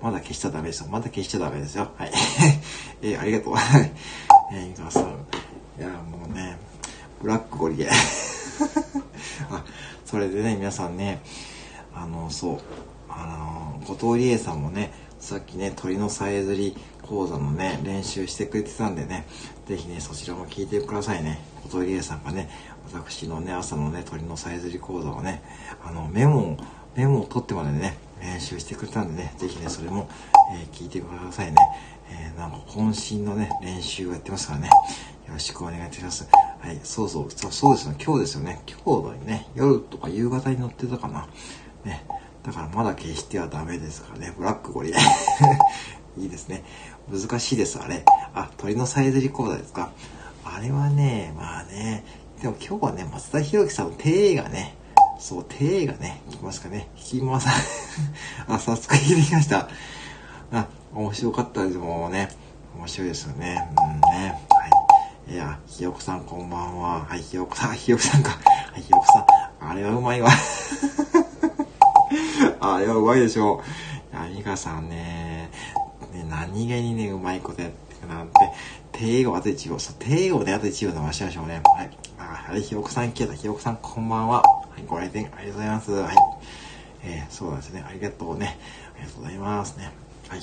[0.00, 0.88] まだ消しちゃダメですよ。
[0.90, 1.90] まだ消しちゃダメですよ。
[1.96, 2.12] はい。
[3.02, 3.54] えー、ありがとう。
[4.52, 5.04] えー、美香さん。
[5.78, 6.58] いや、もうね、
[7.24, 7.88] ブラックゴリエ
[9.50, 9.64] あ、
[10.04, 11.22] それでね、皆さんね、
[11.94, 12.58] あの、そう、
[13.08, 19.26] あの、後藤理恵さんもね、さっきね、鳥のさえずり講座のね、練習してくれてたんでね、
[19.66, 21.40] ぜひね、そちらも聞いてくださいね。
[21.62, 22.50] 後藤理恵さんがね、
[22.92, 25.42] 私のね、朝のね、鳥のさえずり講座をね、
[25.82, 26.56] あの、メモを、
[26.94, 30.10] メモを取ってまでね、練習してくれたんでね、ぜひね、それも、
[30.52, 31.56] えー、聞いてくださいね。
[32.10, 34.68] えー、なんか渾身のね、練習をやってますからね。
[35.26, 36.28] よろしくお願いいたします。
[36.60, 38.60] はい、そうそう、そうですよ、今日ですよね。
[38.66, 41.26] 今日のね、夜とか夕方に乗ってたかな。
[41.84, 42.04] ね。
[42.42, 44.34] だからまだ消してはダメですからね。
[44.36, 45.00] ブラックゴリラ。
[46.18, 46.62] いいですね。
[47.10, 48.04] 難しいです、あれ。
[48.34, 49.90] あ、鳥のさえずり講座ですか。
[50.44, 52.04] あれはね、まあね、
[52.40, 54.76] でも今日はね、松田博樹さんの手がね、
[55.18, 56.88] そう、手がね、聞きますかね。
[56.96, 57.48] 聞きます。
[58.46, 59.68] あ、早速聞いてきました。
[60.52, 62.28] あ、面白かったです、もうね。
[62.76, 63.68] 面白いですよね。
[63.70, 64.38] うんね。
[64.50, 64.83] はい
[65.26, 67.06] いや、ひよこさんこんばんは。
[67.06, 68.28] はい、ひよこさん、ひよこさんか。
[68.30, 68.36] は
[68.78, 69.26] い、ひよこさん。
[69.70, 70.28] あれはうまいわ。
[72.60, 73.62] あれはうまいでしょ
[74.12, 74.16] う。
[74.16, 75.48] いや、ミカさんね、
[76.12, 78.34] ね何気にね、うまいことやってくなんて、
[78.92, 79.78] 帝語あと1号。
[79.78, 81.62] そう、帝語であと1号伸ばしましょうね。
[81.74, 81.90] はい。
[82.18, 83.34] あ、はい、ひよこさん消えた。
[83.34, 84.42] ひよこさんこんばんは。
[84.42, 84.44] は
[84.78, 85.90] い、ご来店ありがとうございます。
[85.92, 86.16] はい。
[87.02, 87.82] えー、そうなんですね。
[87.88, 88.58] ありがとうね。
[88.94, 89.90] ありがとうございますね。
[90.28, 90.42] はい。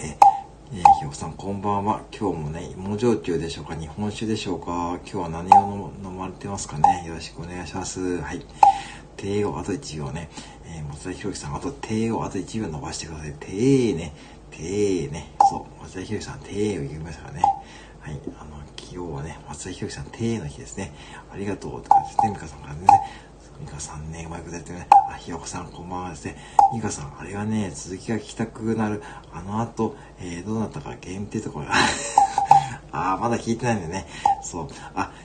[0.00, 0.37] えー
[0.70, 2.02] えー、ひよさん、こんばんは。
[2.14, 3.74] 今日もね、芋焼酎でしょうか？
[3.74, 4.98] 日本酒でしょうか？
[5.02, 7.06] 今日は何を飲まれてますかね？
[7.06, 8.20] よろしくお願いします。
[8.20, 8.44] はい。
[9.16, 10.28] 手をあと1秒ね。
[10.66, 13.34] えー、松田博樹さん、あと手をあと1秒伸ばしてください。
[13.40, 14.14] 手ね。
[14.50, 15.32] 手ね。
[15.48, 15.82] そう。
[15.82, 17.42] 松田博樹さん、手を言いましたからね。
[18.00, 20.92] はい、あの、昨日はね、松田博さん、定の日ですね。
[21.32, 22.86] ありがとうとかですね、美香さんからね、
[23.60, 26.36] 美香さんね、うまいことやってね、あ、ひよこさんこんばんはですね。
[26.74, 29.02] 美香さん、あれはね、続きが聞きたくなる。
[29.32, 31.72] あの後、えー、どうなったか限定とかが、
[32.92, 34.06] あー、まだ聞いてないんだよね。
[34.42, 34.68] そう。
[34.94, 35.10] あ、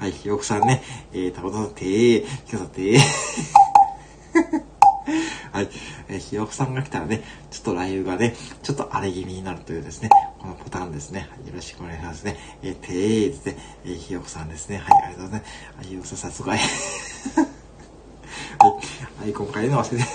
[0.00, 0.82] はい、ひよこさんね、
[1.12, 3.69] えー、たこさん、てー、ひよさん、てー。
[5.52, 5.68] はい。
[6.08, 10.08] えー、ひよこさんが来たらね、ちょっとライブがね、ちょっと荒れ気味になるというですね、
[10.38, 11.28] このパターンですね。
[11.46, 12.36] よろしくお願いしますね。
[12.62, 14.76] えー、てーですね、えー、ひよこさんですね。
[14.78, 15.52] はい、ありがとうございます。
[15.80, 16.52] あ、ひよこさん、さすが。
[16.54, 16.60] はい。
[19.24, 20.08] アイコン変えるの忘れて。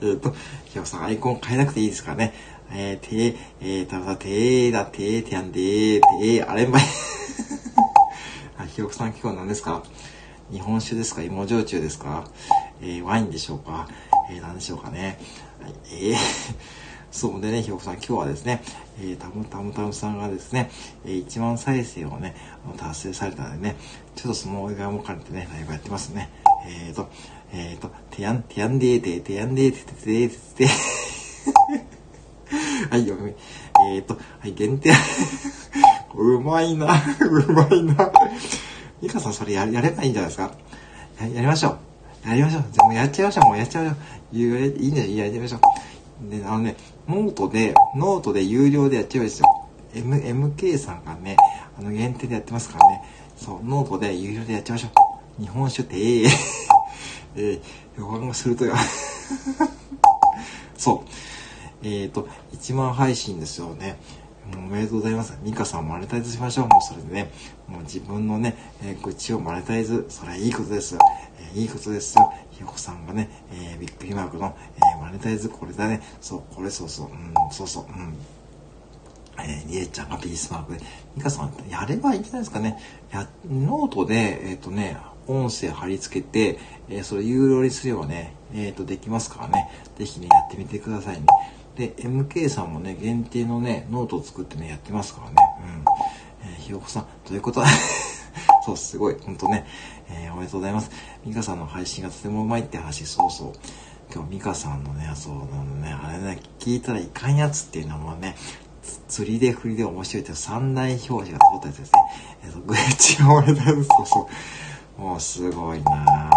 [0.02, 0.34] えっと、
[0.64, 2.34] ひよこさん、アイコン変えなくていいですからね。
[2.72, 6.82] えー、てー、えー、たぶん、てーだ、てー、てやんでー、てー、あれんばい。
[8.58, 9.84] あ、 ひよこさん、今日は何ですか？
[10.50, 11.22] 日本酒ですか？
[11.22, 12.24] 芋焼酎ですか？
[12.82, 13.88] えー、ワインでしょうか？
[14.30, 15.18] えー、何でしょうかね。
[15.60, 16.16] はい、えー、
[17.10, 18.62] そうでね、ひよこさん、今日はですね、
[19.00, 20.70] えー、たむたむたむさんがですね、
[21.04, 22.34] えー、1万再生をね、
[22.76, 23.76] 達成されたのでね、
[24.14, 26.30] ちょっとそのお祝いも兼ねてね、ライブやってますね。
[26.68, 27.08] えーと、
[27.52, 30.66] えーと、てやん、てやんでーて、てやんでーて、てててて。
[32.90, 33.32] はい、読み。
[33.92, 34.92] えーと、はい、限定。
[36.14, 36.86] うまいな、
[37.20, 38.10] うまいな。
[39.02, 40.50] ミカさん、それややればいいんじゃないですか。
[41.20, 41.76] ややりましょ
[42.24, 42.28] う。
[42.28, 42.64] やりましょう。
[42.72, 43.44] じゃもうやっちゃいましょう。
[43.44, 44.15] もうやっちゃいましょう。
[44.32, 44.42] い
[44.88, 46.30] いね、やりましょう。
[46.30, 46.76] で、あのね、
[47.08, 49.68] ノートで、ノートで有料でやっちゃうんですよ。
[49.94, 51.36] M、MK さんがね、
[51.78, 53.02] あの、限定でやってますからね。
[53.36, 54.88] そう、ノートで有料でやっちゃいましょ
[55.38, 55.42] う。
[55.42, 56.30] 日本酒って、ええー、
[57.36, 57.60] え、
[57.98, 58.74] 予感がするとよ。
[60.76, 61.08] そう。
[61.82, 63.98] えっ、ー、と、1万配信ですよね。
[64.54, 65.38] もうおめでとうございます。
[65.42, 66.68] ミカさんマネタイズしましょう。
[66.68, 67.30] もうそれでね、
[67.68, 70.96] もう自分のね、えー、愚痴をマネタイズ、それはいいことです。
[71.38, 72.32] えー、いいことですよ。
[72.50, 76.00] ひよこさんがね、えー、びっくりマークの、えー、マネタイズ、これだね。
[76.20, 78.14] そう、これそうそう、うん、そうそう、うん。
[79.38, 80.80] えー、りえちゃんがピースマークで、
[81.16, 82.78] ミカさんやればいいんじゃないですかね。
[83.12, 89.70] や、ノートで、えっ、ー、とね、音声貼り付けて、えー、それ有料にすればね、えっ、ー、と、できますからね。
[89.98, 91.26] ぜひね、やってみてくださいね。
[91.76, 95.36] で、MK さんもね、限定のね、ノートを作ってね、やってますからね。
[96.42, 96.50] うん。
[96.50, 97.66] えー、ひよこさん、ということは
[98.64, 99.66] そう、すごい、ほんとね、
[100.08, 100.90] えー、おめでとうございます。
[101.24, 103.52] ミカさんの配信がとてもうまいって話、そうそう。
[104.12, 108.36] 今日ミカさんのね、そうなのね、あれね、聞いたらいかんやつっていうのもね、
[109.08, 111.92] 釣りで振りで面白いって三大表示が通ったやつですね。
[112.44, 114.28] えっ、ー、と、グレッチが俺だそうそ
[114.98, 115.00] う。
[115.00, 116.30] もうすごいな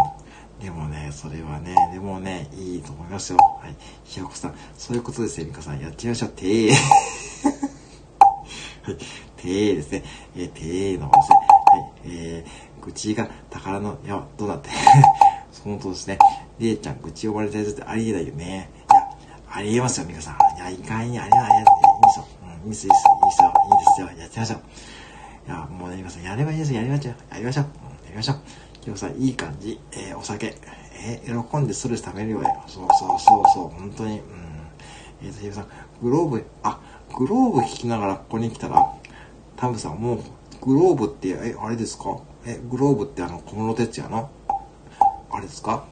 [0.61, 3.37] でもね、それはね、でもね、いいと思いますよ。
[3.61, 3.75] はい。
[4.03, 5.79] ひよこさん、そういうことですよ、ミカさん。
[5.79, 6.29] やってみましょう。
[6.31, 6.73] てー。
[8.83, 8.97] はい。
[9.37, 10.03] てーですね。
[10.35, 11.37] えー、てーのですね。
[11.37, 11.43] は
[11.77, 11.91] い。
[12.05, 14.69] えー、愚痴が宝の、いや、どうだって。
[15.51, 16.19] そのとですね。
[16.59, 18.69] りえちゃん、愚痴呼ばれたやつってありえないよね。
[18.91, 19.09] いや、
[19.49, 20.33] ありえますよ、ミカさん。
[20.57, 21.69] いや、いかんや、あれは、いいいで
[22.13, 22.27] すよ。
[22.43, 23.53] うん、いいです、いいです、いいですよ。
[23.63, 24.07] いいですよ。
[24.07, 24.59] やってみましょう。
[25.47, 26.79] いや、もうね、ミカさん、やればいいですよ。
[26.79, 27.15] やりましょう。
[27.31, 27.65] やりましょう。
[27.65, 27.71] うん、
[28.05, 28.41] やりましょう。
[28.81, 29.79] きょうさん、いい感じ。
[29.91, 30.55] えー、お酒。
[31.01, 32.57] えー、喜んでストレス溜めるよね。
[32.67, 34.19] そうそうそうそう、本当に。
[34.19, 34.23] うん。
[35.23, 35.67] えーと、ひよさん、
[36.01, 36.79] グローブ、あ、
[37.17, 38.93] グローブ弾きながらここに来たら、
[39.57, 40.19] タムさん、もう、
[40.61, 42.19] グローブって、え、あれですか？
[42.45, 44.29] え、グローブってあの、小室哲也の？
[45.31, 45.85] あれですか？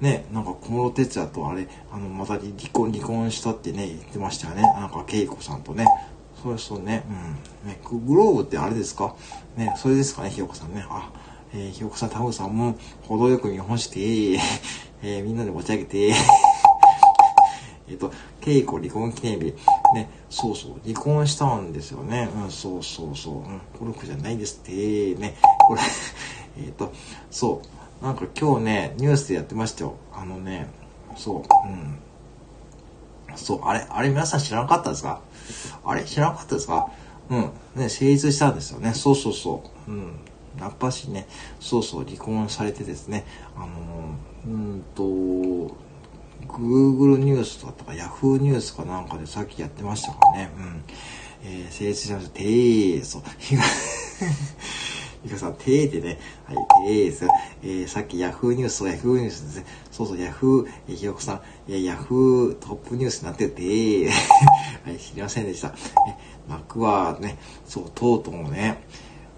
[0.00, 4.62] ね、なんか小室哲也とあれ、あの、また離婚、離婚したってね、言ってましたよね。
[4.62, 5.86] なんか、恵子さんとね。
[6.42, 7.04] そうそうね、
[7.64, 7.70] うん。
[7.70, 9.14] ね、グローブってあれですか？
[9.56, 10.84] ね、それですかね、ひよこさんね。
[10.88, 11.10] あ、
[11.58, 12.76] えー、ひよこさん、タムさんも、
[13.08, 14.38] 程よく見本して、
[15.02, 16.12] えー、みんなで持ち上げて、
[17.88, 19.54] えっと、稽古離婚記念日。
[19.94, 22.28] ね、そうそう、離婚したんですよね。
[22.44, 23.34] うん、そうそうそう。
[23.36, 25.36] うん、ゴルフじゃないですって、ね。
[25.66, 25.80] これ
[26.62, 26.92] えっと、
[27.30, 27.62] そ
[28.02, 28.04] う。
[28.04, 29.94] なんか今日ね、ニュースでやってましたよ。
[30.14, 30.68] あのね、
[31.16, 31.98] そう、うん。
[33.34, 35.20] そう、あれ、あれ皆さん知らなかったですか？
[35.86, 36.88] あれ知らなかったですか？
[37.30, 37.50] うん。
[37.76, 38.92] ね、成立したんですよね。
[38.92, 39.90] そうそうそう。
[39.90, 40.20] うん。
[40.58, 41.26] やっぱしね、
[41.60, 43.24] そうそう、離婚されてですね、
[43.56, 44.14] あの、
[44.46, 45.76] うんと、
[46.46, 50.50] Google ニュースだったか Yahoo ニュースかなんかでさっきやってましたからね。
[50.56, 50.84] うん。
[51.44, 52.30] えー、成立しました。
[52.30, 53.22] てーそう。
[53.38, 53.62] ひが、
[55.24, 56.18] ひがさん、てーってね。
[56.44, 57.26] はい、てーす。
[57.62, 59.66] えー、さっき Yahoo ニュース、Yahoo ニュースですね。
[59.90, 64.08] そうそう、Yahoo、えー、ひよこさん、いや、Yahoo トップニュースになってるてー。
[64.84, 65.68] はい、知りませんでした。
[65.68, 65.72] え、
[66.48, 68.82] 幕はね、そう、とうとうね、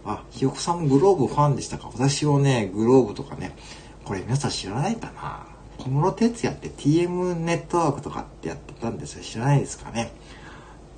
[0.04, 1.90] あ、ひよこさんもグローブファンでしたか？
[1.92, 3.54] 私はね、グローブとかね、
[4.04, 5.46] これ皆さん知らないかな？
[5.78, 9.22] 小室哲也って TM ネットワークとかってやってたんですよ。
[9.22, 10.12] 知らないですかね？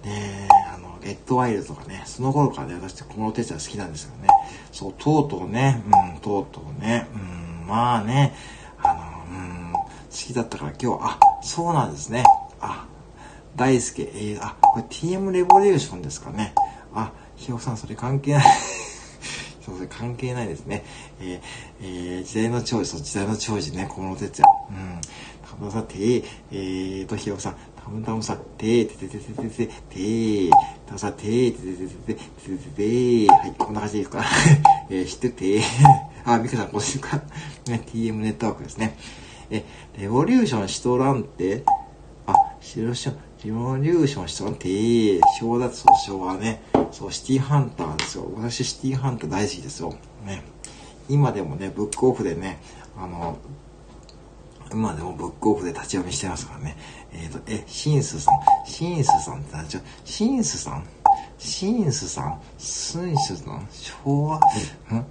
[0.05, 4.29] ねあの、レッドワイルドとかね、その頃からね、私小室哲也好きなんですよね。
[4.73, 5.83] そう、とうとうね、
[6.15, 8.35] うん、とうとうね、うん、まあね、
[8.83, 12.25] あの、うん、好きだったから今日、あ、そうなんですね。
[12.61, 12.87] あ、
[13.57, 16.55] 大輔、えー、あ、これ TM レボリューションですかね？
[16.95, 18.45] あ、ひよこさん、それ関係ない
[19.77, 20.85] それ関係ないですね。
[21.21, 21.41] えー、
[21.83, 24.53] えー、時代の長寿、時代の長寿ね、小室哲也。
[24.71, 25.01] うん。
[25.49, 30.51] たぶんさ、てー、えーと、ひよさん、たぶんたぶんさ、てー、てててててて、てー、
[30.87, 34.25] たぶんさ、てー、ててててて、てててー、はい、こんな感じですか？
[34.91, 35.63] えー、知っててー。
[36.25, 37.17] あ、みクさん、こうしようか。
[37.67, 38.97] ね、TM ネットワークですね。
[39.51, 39.65] え、
[39.99, 41.65] レボリューション、シトランて、
[42.27, 46.63] あ、シロション、リボリューションしとらんって、昭和だとそう、昭和ね。
[46.93, 48.31] そう、シティハンターですよ。
[48.37, 49.95] 私、シティハンター大好きですよ。
[50.27, 50.43] ね。
[51.09, 52.61] 今でもね、ブックオフでね、
[52.99, 53.39] あの、
[54.73, 56.77] 今でもブックオフで立ち読みしてますからね。
[57.13, 58.35] えっ、ー、と、え、シンスさん。
[58.67, 60.85] シンスさんって何ちゃシンスさん？
[61.39, 62.41] シンスさん？
[62.59, 63.67] スンスさん？
[63.71, 64.41] 昭和、ん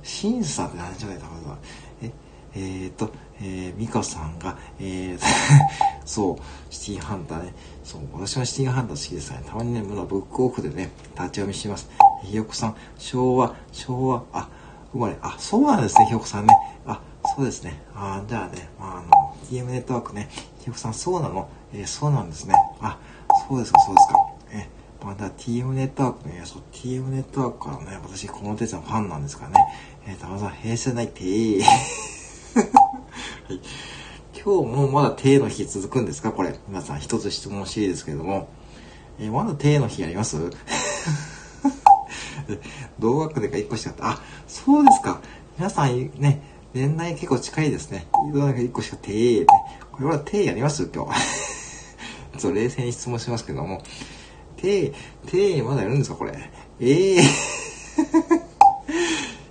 [0.03, 1.57] シンスさんって何ちゃうか
[2.03, 2.11] え、
[2.53, 3.11] えっ、ー、と、
[3.41, 5.19] えー、ミカさんが、えー、
[6.05, 6.37] そう、
[6.73, 7.53] シティハンターね。
[7.89, 9.41] そう、私はシティハンター好きですね。
[9.47, 11.89] たまにね、まだブックオフでね、立ち読みしてます。
[12.23, 14.47] ひよこさん、昭和、昭和、あ、
[14.91, 16.53] 生まれ、あ、そうなんですね、ひよこさんね。
[16.85, 17.01] あ、
[17.35, 17.81] そうですね。
[17.95, 20.29] あ、じゃあね、まあ、あの、TM ネットワークね、
[20.59, 21.49] ひよこさん、そうなの？
[21.73, 22.53] えー、そうなんですね。
[22.79, 22.99] あ、
[23.47, 24.15] そうですか、そうですか。
[24.51, 24.69] え
[25.03, 29.55] まだ TM ネットワークね、そう、TM ネットワークからね、私、この手のファンなんですからね。
[30.05, 31.63] えー、たまさん、平成ないってー。
[31.65, 31.71] は
[33.49, 33.59] い。
[34.43, 36.31] 今日もまだ手の日続くんですか？
[36.31, 36.55] これ。
[36.67, 38.47] 皆さん一つ質問していいですけれども。
[39.19, 40.37] えー、まだ手の日あります？
[42.99, 45.21] 同学年が1個しかあ、そうですか。
[45.57, 46.41] 皆さんね、
[46.73, 48.07] 年内結構近いですね。
[48.33, 49.11] 同学年1個しか手、
[49.41, 49.45] ね、
[49.91, 50.89] これは手やります？
[50.93, 51.11] 今日。
[52.39, 53.81] ちょっと冷静に質問しますけども。
[54.55, 54.93] 手、
[55.27, 56.15] 手まだやるんですか？
[56.15, 56.31] これ。
[56.79, 57.23] ええー。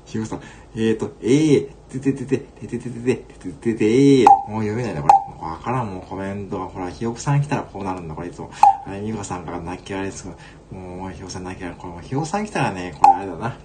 [0.06, 0.40] ひろさん、
[0.80, 5.44] えーと、ええー、てててて、ててててて、ててててもう読めないな、これ。
[5.44, 6.66] わからん、もうコメントが。
[6.66, 8.52] ほら、ひよこさん来たらこうなるんだ、これいつも。
[8.86, 10.28] あれ、みこさんから泣きあれです
[10.70, 11.74] もう、ひよこさん泣きあれ。
[11.74, 13.56] これもひよこさん来たらね、これあれだな。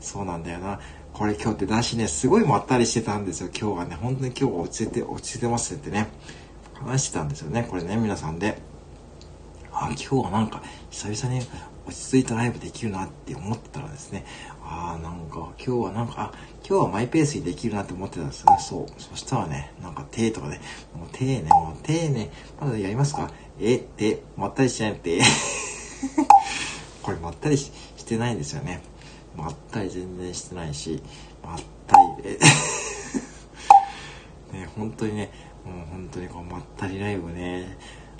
[0.00, 0.80] そうなんだよな。
[1.12, 3.98] これ今日って出しね、すごいまったりしてたんですよ、今日はね。
[4.00, 6.08] 本当に今日は落ち着いて、落ち着いてますってね。
[6.72, 8.58] 話してたんですよね、これね、皆さんで。
[9.70, 11.44] あ、今日はなんか、久々に
[11.86, 14.24] 落ち着いたライブできるなって思ってたらですね、
[14.66, 16.32] ああ、なんか、今日はなんか、あ、
[16.66, 18.56] 今日はマイペースにできるなって思ってたんですよね。
[18.60, 18.86] そう。
[19.00, 20.60] そしたらね、なんか手とかね、
[20.96, 23.30] もう手ね、もう手ね、まだやりますか？
[23.60, 25.20] え、手、まったりしないって。
[27.02, 27.70] これまったりし
[28.06, 28.80] てないんですよね。
[29.36, 31.02] まったり全然してないし、
[31.44, 32.38] まったり、え、
[34.56, 35.30] ね、本当にね、
[35.64, 37.76] もう本当にこう、まったりライブね、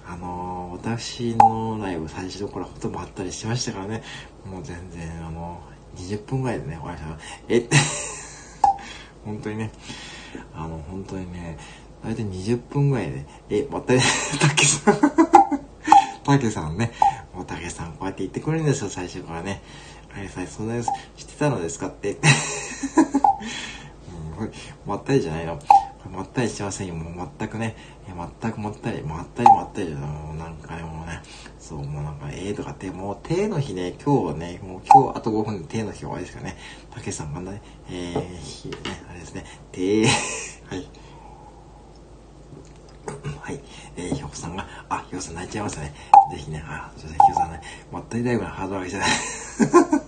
[0.07, 4.03] あのー、私のライブ最初の頃はほとんどまったりしてましたからね、
[4.45, 7.69] もう全然、あのー、20分ぐらいでね、終わりましたえ
[9.25, 9.71] 本当にね、
[10.55, 11.57] あの、本当にね、
[12.05, 14.95] 大体20分ぐらいで、え、また、たけさん
[16.25, 16.93] たけさんね、
[17.35, 19.63] もたけさんこうやって言ってくれるんですよ、最初からね。
[20.17, 20.87] あれさ、そんなやつ
[21.17, 22.19] 知ってたのですかって。
[24.39, 24.53] うん、
[24.87, 25.59] まったりじゃないの。
[26.11, 26.95] まったりしてませんよ。
[26.95, 27.77] もう全くね、
[28.41, 31.23] 全くまったり、まったりまったりもうなんかね、もうね、
[31.59, 36.57] そう、もうなんか、ええ、とかって、もう手の日ね、今日はね、もう今日あと5分で手の日終わりですからね、
[36.91, 38.77] たけさんがね、えー、日、ね、
[39.09, 40.05] あれですね、手、
[40.69, 41.05] はい。
[43.41, 43.61] はい。
[43.97, 45.95] えー、ひょこさんが、あ、ひょこさん泣いちゃいましたね。
[46.31, 47.61] ぜひね、あ、すいません、ひょこさんね、
[47.93, 49.11] まったりライブのハードル上げちゃない。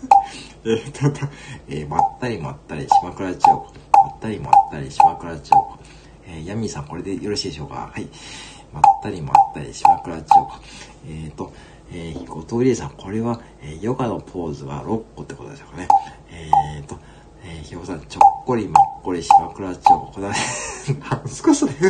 [0.67, 1.29] えっと、
[1.69, 3.87] えー、まったりまったり、島倉千代子。
[3.93, 5.86] まったりまったり、島倉千代子。
[6.27, 7.91] えー、ヤミーさん、これでよろしいでしょうか？
[7.93, 8.09] はい。
[8.73, 10.53] まったりまったり、島倉千代子。
[11.09, 11.53] えっ、ー、と、
[11.93, 15.89] えー、後藤理恵さん、これは、えー、ヨガのポーズは6個ってことでしょうかね。
[16.31, 16.99] えっ、ー、と、
[17.45, 20.13] えー、ひよこさん、ちょっこりまっこり、島倉千代子。
[20.13, 20.27] これ、
[21.11, 21.73] 何すかそれ。
[21.73, 21.85] ち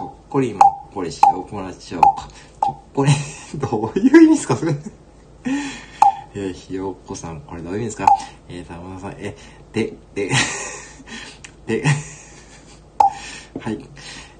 [0.00, 2.22] ょっこりまっこり、島倉千代子。
[2.22, 3.12] ちょっこり、
[3.58, 4.74] どういう意味ですかそれ？
[6.36, 8.06] えー、ひよこさん、これどういう意味ですか？
[8.48, 9.36] えー、たまさん、え、
[9.72, 10.32] で、で、
[11.66, 11.84] で、
[13.60, 13.78] はい。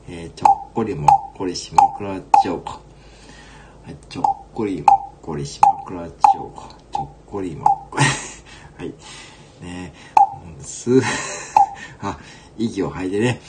[0.09, 2.71] えー、ちょっこりもっこり島倉千代子。
[2.73, 2.81] は
[3.89, 6.69] い、ちょっこりもっこり島倉千代子。
[6.93, 8.05] ちょっこりもっこり。
[8.77, 8.89] はい。
[9.65, 9.93] ね
[10.59, 11.01] え、す、
[12.03, 12.19] あ、
[12.59, 13.41] 息を吐いてね。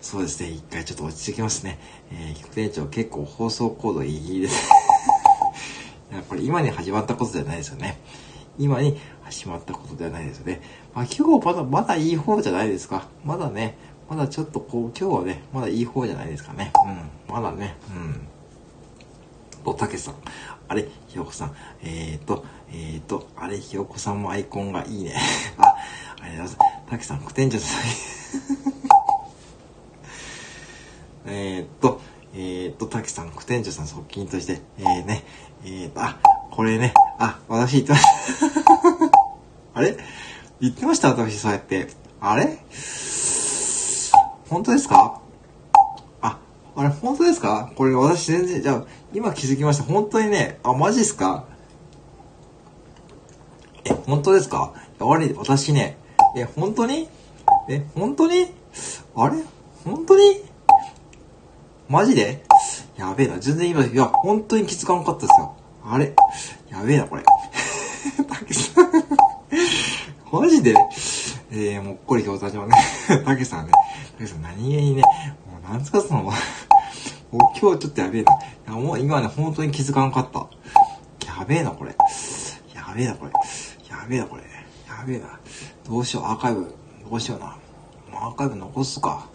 [0.00, 1.78] そうですね、一回ちょっと落ち着きますね。
[2.12, 4.68] えー、副店長結構放送コードいいです。
[6.12, 7.98] やっぱり今に始まったことじゃないですよね。
[8.58, 10.60] 今に始まったことではないですよね。
[10.94, 13.08] まあ今日まだ、まだいい方じゃないですか。
[13.24, 13.76] まだね、
[14.08, 16.72] まだちょっとこう、今日はね、まだいい方じゃないですかね。
[17.28, 17.34] うん。
[17.34, 18.26] まだね、うん。
[19.64, 20.14] おたけさん。
[20.66, 21.54] あれ、ひよこさん。
[21.82, 25.14] えーと、えーと、あれ、ひよこさんもアイコンがいいね。
[25.58, 25.74] あ、
[26.22, 26.90] ありがとうございます。
[26.90, 27.80] たけ さん、副店長さん。
[31.26, 32.00] えーと、
[32.34, 35.24] えーと、崎さん、副店長さん側近として、えー、ね、
[35.64, 36.18] えーと、あ、
[36.50, 38.08] これね、あ、私言ってました
[39.74, 39.96] あれ？
[40.60, 41.88] 言ってました私、そうやって。
[42.20, 42.58] あれ？
[44.48, 45.20] 本当ですか？
[46.22, 46.38] あ、
[46.76, 47.70] あれ、本当ですか？
[47.76, 49.84] これ私全然、じゃあ、今気づきました。
[49.84, 51.44] 本当にね、あ、マジっすか？
[53.84, 54.72] え、本当ですか？
[54.98, 55.98] やわり、私ね、
[56.34, 57.08] え、本当に？
[57.68, 58.52] え、本当に？
[59.14, 59.36] あれ？
[59.84, 60.42] 本当に？
[61.88, 62.42] マジで？
[62.96, 63.38] やべえな。
[63.38, 65.54] 全然今、いや、本当に気づかなかったですよ。
[65.84, 66.14] あれ？
[66.70, 67.22] やべえな、これ。
[68.28, 68.90] たけさん。
[70.30, 70.74] マジで？
[71.50, 72.74] えー、もっこり餃子場ね。
[73.24, 73.72] たけさんね。
[74.18, 75.02] たけさん何気にね、
[75.46, 76.32] もうなんつかその、 もう
[77.32, 78.32] 今日ちょっとやべえな。
[78.34, 80.40] いや、もう今ね、本当に気づかなかった。
[81.24, 81.94] やべえな、これ。
[82.74, 83.32] やべえな、これ。
[83.88, 84.42] やべえな、これ。
[84.42, 85.38] やべえな。
[85.88, 86.74] どうしよう、アーカイブ。
[87.08, 87.56] どうしような。
[88.12, 89.28] アーカイブ残すか。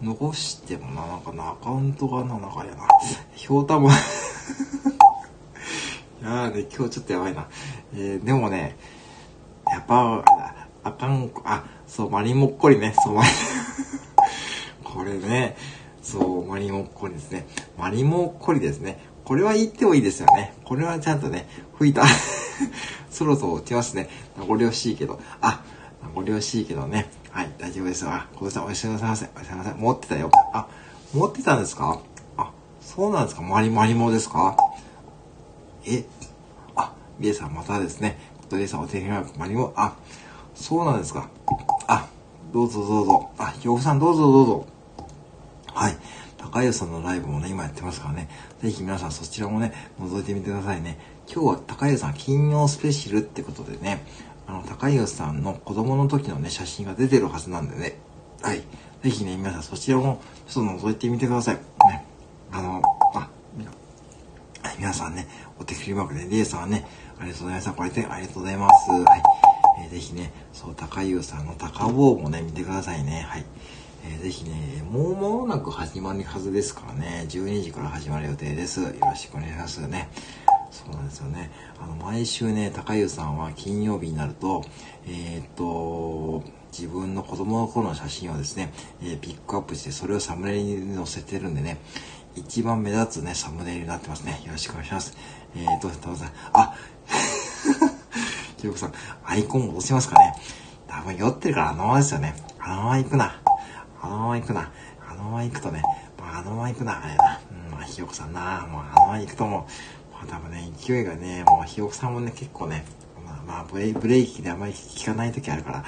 [0.00, 2.86] 残してもな、なんかな、アカウントがな、なんかやな。
[3.34, 3.92] ひょうたも い
[6.22, 7.48] やーね、今日ちょっとやばいな。
[7.92, 8.76] えー、でもね、
[9.66, 13.28] やっぱ、ああかん、あ、そう、マリモっこりね、そう、マリ、
[14.94, 15.56] これね、
[16.02, 17.46] そう、マリモっこりですね。
[17.78, 19.00] マリモっこりですね。
[19.24, 20.54] これは言ってもいいですよね。
[20.64, 22.02] これはちゃんとね、吹いた。
[23.10, 24.08] そろそろ落ちますね。
[24.36, 25.20] 名残惜しいけど。
[25.40, 25.62] あ、
[26.02, 27.10] 名残惜しいけどね。
[27.30, 28.10] はい、大丈夫ですよ。
[28.10, 29.28] あ、小田さん、おやすみなさいませ。
[29.36, 29.74] おやすみなさい。
[29.76, 30.30] 持ってたよ。
[30.52, 30.66] あ、
[31.14, 32.00] 持ってたんですか？
[32.36, 33.42] あ、そうなんですか？
[33.42, 34.56] マリマリモですか？
[35.86, 36.04] え、
[36.74, 38.18] あ、リエさんまたですね。
[38.50, 39.94] 小田さんお手紙はマリモ、あ、
[40.54, 41.28] そうなんですか。
[41.86, 42.06] あ、
[42.52, 43.30] どうぞどうぞ。
[43.36, 44.66] あ、ひよこさんどうぞどうぞ。
[45.74, 45.96] はい。
[46.38, 48.28] 高湯さんのライブもね、今やってますからね。
[48.62, 50.98] ぜひ皆さんそちらもね、覗いてみてくださいね。
[51.30, 54.04] 今日は高湯さん金曜スペシャルってことでね、
[54.46, 57.98] あの、高湯さんの子供の時のね、写真が出てるはずなんでね。
[58.40, 58.62] はい。
[59.02, 61.56] ぜひね、皆さんそちらもちょっと覗いてみてください。
[61.56, 62.04] ね。
[62.50, 62.82] あの、
[63.14, 66.86] あ、はい、皆さんね、お手振りマークで、リエさんはね、
[67.18, 67.72] ありがとうございました。
[67.72, 68.90] これでありがとうございます。
[68.90, 69.22] はい。
[69.84, 73.26] えー、ぜひね、そう、高湯さんの高坊もね、見てくださいね。
[73.28, 73.44] はい。
[74.04, 78.82] えー、ぜひね、もう間もなく始まるはずですからね、12時から始まる予定です。
[78.82, 80.08] よろしくお願いしますね。
[80.70, 81.50] そうなんですよね。
[81.80, 84.64] あの、毎週ね、高湯さんは金曜日になると、
[85.06, 88.72] えー、っと、自分の子供の頃の写真をですね、
[89.02, 91.78] えー、ピックアップして、それをサムネイルに載せてるんでね、
[92.36, 94.42] 一番目立つね、サムネイルになってますね。
[94.44, 95.16] よろしくお願いします。
[95.56, 96.24] えー、どうぞ、どうぞ。
[96.52, 96.74] あ
[98.58, 98.92] ひよこさん、
[99.24, 100.34] アイコン戻しますかね。
[100.86, 102.34] 多分酔ってるからあのままですよね。
[102.58, 103.47] あのまま行くな。
[104.00, 104.70] あのまま行くな。
[105.08, 105.82] あのまま行くとね、
[106.18, 107.40] まあ、あのまま行くな、あれな。
[107.66, 108.66] うん、まあ、ひよこさんな。
[108.70, 109.66] もうあのまま行くとも
[110.12, 112.84] う、まあ、多分ね、勢いがね、もうひよこさんもね、結構ね、
[113.24, 115.84] まあ、まあ、ブレブレーキであまり効かない時あるから、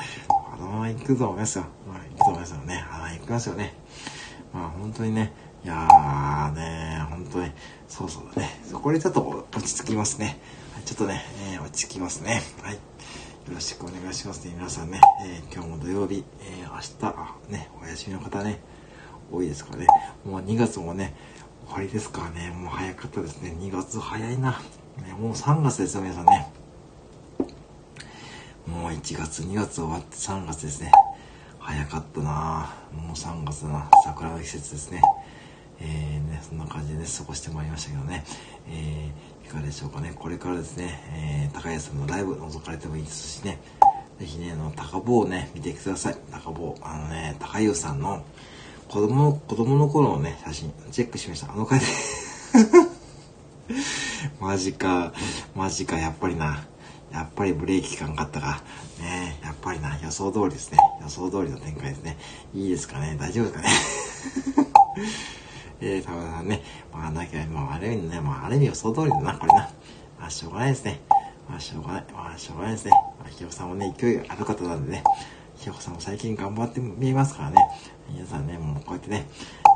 [0.52, 1.64] あのまま行くと思いますよ。
[1.86, 2.84] まあ、行くと思いますよね。
[2.88, 3.74] あのまま行きますよね。
[4.52, 5.32] まあ、本当にね、
[5.64, 7.52] いやーね、本当に、
[7.88, 8.60] そうそうだね。
[8.80, 10.38] こでちょっと落ち着きますね。
[10.84, 12.42] ちょっとね、えー、落ち着きますね。
[12.62, 12.78] はい。
[13.48, 14.52] よろしくお願いしますね。
[14.54, 16.80] 皆さんね、えー、今日も土曜日、えー、明
[17.48, 18.60] 日、ね、お休みの方ね、
[19.32, 19.86] 多いですからね。
[20.24, 21.16] もう2月もね、
[21.66, 22.50] 終わりですからね。
[22.50, 23.56] もう早かったですね。
[23.58, 24.60] 2月早いな。
[24.98, 26.52] ね、もう3月ですよ、皆さんね。
[28.66, 30.92] もう1月、2月終わって3月ですね。
[31.58, 33.90] 早かったなもう3月だな。
[34.04, 35.00] 桜の季節ですね。
[35.80, 38.24] えー、ね、そんな感じでね、過ごしてまいりましたけどね。
[38.68, 40.12] えー、いかがでしょうかね。
[40.14, 43.58] これからですね、えー、高安さんのライブ覗かれてもいいですしね。
[44.20, 46.16] ぜひね、あの、高坊をね、見てください。
[46.30, 46.76] 高坊。
[46.82, 48.22] あのね、高湯さんの
[48.86, 51.52] 子供、子供の頃のね、写真、チェックしました。
[51.52, 51.86] あの回で
[54.38, 55.12] マジか、
[55.56, 56.64] マジか、やっぱりな。
[57.10, 58.62] やっぱりブレーキかんかったか。
[59.00, 60.78] ねやっぱりな、予想通りですね。
[61.02, 62.16] 予想通りの展開ですね。
[62.54, 64.70] いいですかね大丈夫ですかね
[65.80, 66.62] えー、田村さんね。
[66.92, 69.70] まあ、だけど、まあ、ある意味ね、まあ、ある意味予想通りだな、これな。
[70.18, 71.00] まあ、しょうがないですね。
[71.48, 72.04] まあ、しょうがない。
[72.12, 72.90] まあ、しょうがないですね。
[73.18, 75.04] まあ、ひよさんもね、勢いある方なんでね。
[75.56, 77.56] ひよこさんも最近頑張って見えますからね。
[78.10, 79.26] 皆さんね、もうこうやってね。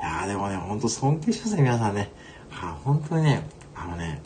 [0.02, 2.10] いやーでもね、ほんと尊敬しますね、皆さんね。
[2.48, 4.22] はあ、本当にね、あのね、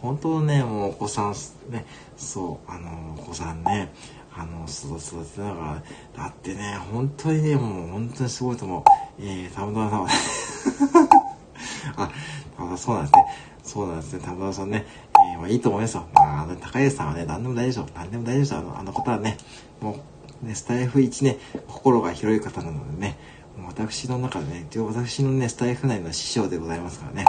[0.00, 1.32] 本当ね、もうお子さん、
[1.70, 1.84] ね、
[2.16, 3.92] そう、あの、お子さんね、
[4.34, 5.82] あの、育てなが
[6.16, 8.82] ら、だってね、本当にね、もう本当にすごいと思う。
[9.18, 11.05] えー、たまたまたま、
[11.96, 12.10] あ、
[12.58, 13.26] あ、そうなんですね。
[13.62, 14.20] そうなんですね。
[14.24, 14.86] 田村さんね。
[15.34, 16.06] えー、まあいいと思いますよ。
[16.14, 17.98] まあ、あの、高安さんはね、何でも大丈夫でしょ。
[17.98, 18.58] 何でも大丈夫ですよ。
[18.58, 19.36] あの、あの方はね、
[19.80, 20.00] も
[20.42, 23.18] う、ね、スタイフ1ね、心が広い方なのでね、
[23.56, 27.24] もう私の中でね、私のね、スタイフ内の師匠でございますからね、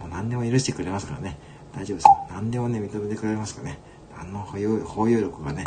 [0.00, 1.38] もう何でも許してくれますからね。
[1.74, 2.26] 大丈夫ですよ。
[2.30, 3.78] 何でもね、認めてくれますからね。
[4.18, 5.64] あの包容包容力がね、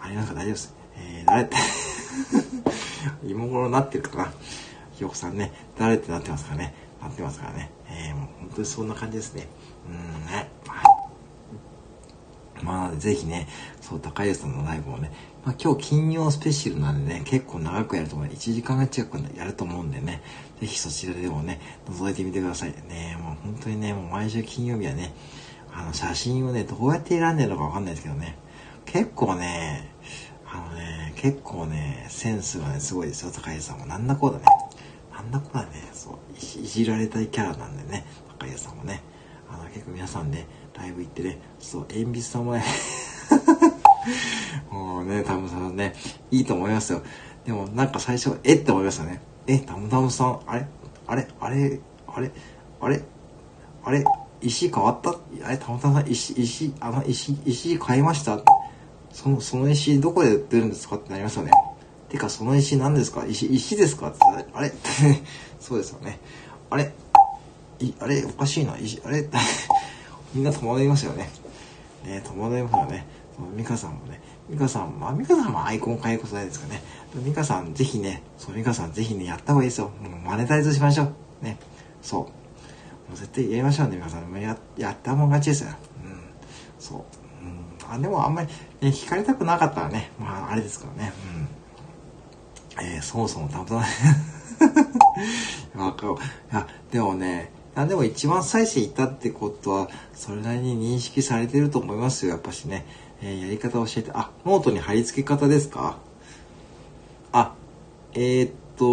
[0.00, 0.74] ありますから大丈夫です。
[0.96, 1.56] えー、誰って、
[3.24, 4.32] 今頃なってるかな。
[4.92, 6.74] ひよこさんね、誰ってなってますからね。
[7.02, 7.70] なってますからね。
[7.88, 9.48] えー、もう本当にそんな感じですね。
[9.88, 10.48] うんね。
[10.66, 12.64] はい。
[12.64, 13.48] まあ、ぜひね、
[13.80, 15.10] そう、高橋さんのライブをね、
[15.44, 18.28] まあ今日金曜スペシャルなんでね、結構長くやると思う。
[18.28, 20.22] 1時間近くやると思うんでね、
[20.60, 22.74] ぜひそちらでもね、覗いてみてください。
[22.88, 25.12] ね、もう本当にね、もう毎週金曜日はね、
[25.74, 28.36] あの写真をね、どうやって選んでるのかわかんないですけどね、
[28.84, 29.90] 結構ね、
[30.46, 33.86] あのね、結構ね、センスがね、すごいですよ、高橋さんも。
[33.86, 34.44] なんだこうだね。
[35.12, 38.04] なんだこうだね、そう、いじられたいキャラなんでね、
[38.38, 39.02] 高橋さんもね。
[39.50, 42.64] あの、結構皆さんで、ライブ行ってね、そう、鉛筆さんもね
[44.70, 45.94] もうね、タムさんね、
[46.30, 47.02] いいと思いますよ。
[47.44, 49.20] でもなんか最初、えって思いましたね。
[49.46, 50.66] え、タムタムさん、あれ？
[51.06, 51.28] あれ？
[51.40, 51.80] あれ？
[52.06, 52.30] あれ？
[52.80, 53.02] あれ？
[53.84, 54.04] あれ？
[54.40, 55.10] 石変わった？
[55.44, 55.58] あれ？
[55.58, 58.40] タムタムさん、石、石、あの石、石変えました？
[59.12, 60.96] その、その石どこで売ってるんですか？
[60.96, 61.50] ってなりましたね。
[62.08, 63.24] てか、その石何ですか？
[63.26, 64.08] 石、石ですか？
[64.08, 64.18] って
[64.54, 64.72] あれ？
[65.62, 66.18] そうですよね。
[66.70, 66.92] あれ？
[67.80, 68.24] い、あれ？
[68.24, 68.76] おかしいな。
[68.76, 69.26] 石、あれ？
[70.34, 71.30] みんな戸惑いますよね。
[72.04, 73.06] ね、戸惑いますよね。
[73.56, 76.82] ミカさんもね、ミカさん、まあ、ミカさんもアイコン変えることないですかね。
[77.14, 79.90] ミカさん、ぜひね、そう、ミカさん、ぜひね、やった方がいいですよ。
[80.02, 81.44] もう、マネタイズしましょう。
[81.44, 81.56] ね。
[82.02, 82.20] そう。
[82.20, 82.28] も
[83.14, 84.40] う絶対やりましょうね、ミカさん。
[84.40, 85.70] や、やったもん勝ちですよ。
[86.04, 86.20] うん。
[86.78, 86.98] そう。
[87.44, 87.94] うん。
[87.94, 91.12] あ、でもあんまり、ね、聞かれたくなかったらね、まあ、あれですからね。
[92.78, 92.84] うん。
[92.86, 93.84] えー、そもそもたまたま、
[95.76, 96.12] わかる。
[96.12, 96.16] い
[96.54, 102.84] や、でもね、あでも一番最初行ったってことは、それなりに認識されてると思いますよ、やっぱしね。
[103.22, 105.98] えー、やり方を教えて、あ、ノートに貼り付け方ですか？
[107.32, 107.54] あ、
[108.14, 108.84] えー、っと、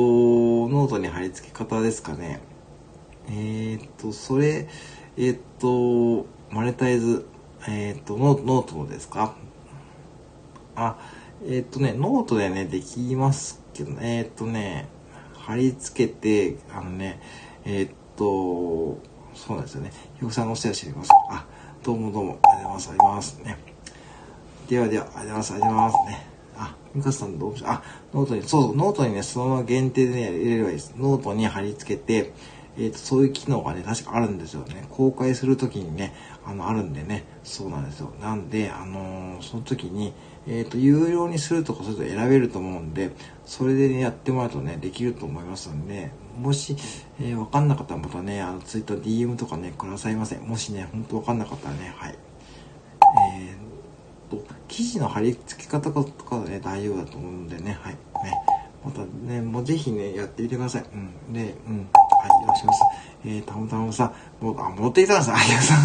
[0.73, 2.39] ノートに貼り付け方ですかね。
[3.29, 4.67] えー、っと、それ、
[5.17, 7.25] え、っと、マネタイズ、
[7.67, 9.35] えっとノ、ノートですか？
[10.75, 10.97] あ、
[11.45, 14.87] えっとね、ノートでね、できますけどね、えっとね、
[15.49, 17.19] 貼り付けて、あのね、
[17.65, 18.99] えっと、
[19.33, 19.91] そうなんですよね。
[20.19, 21.09] ひよさんのお世話します。
[21.31, 21.43] あ、
[21.83, 22.89] どうもどうも、ありがとうございます。
[22.89, 23.37] ありがとうございます。
[23.39, 23.57] ね。
[24.69, 25.53] ではでは、ありがとうございます。
[25.53, 26.27] ありがとうございますね。
[26.55, 27.81] あ、ミカさんどうしあ、
[28.13, 30.93] ノートに、そうそう、ノートにね、そのまま限定でね、入れればいいです。
[30.95, 32.31] ノートに貼り付けて、
[32.77, 34.85] えっ、と、そういう機能がね、確かあるんですよね。
[34.91, 36.13] 公開するときにね、
[36.45, 38.13] あの、あるんでね、そうなんですよ。
[38.21, 40.13] なんで、あのー、その時に、
[40.49, 43.11] えっ、ー、と、有料にするとか、そういうと選べると思うんで、
[43.45, 46.75] それでね、やってもらうとね、できると思いますんで、もし、
[47.21, 50.37] えー、わかんなかったらまたね、あの、ツイッター DM とかね、くださいませ。
[50.37, 52.17] もしね、ほんとわかんなかったらね、はい。
[53.37, 57.93] えー、と、記事の貼り付け方とかね、大丈夫だと思うんでね、はい。
[57.93, 57.99] ね。
[58.83, 60.83] またね、もうぜひね、やってみてください。
[60.91, 61.33] うん。
[61.33, 61.77] で、うん。
[61.77, 62.81] はい、いらっしゃいします。
[63.23, 65.77] えー、たまたまさ、もう、あ、持っていたんですあ、ひよさん。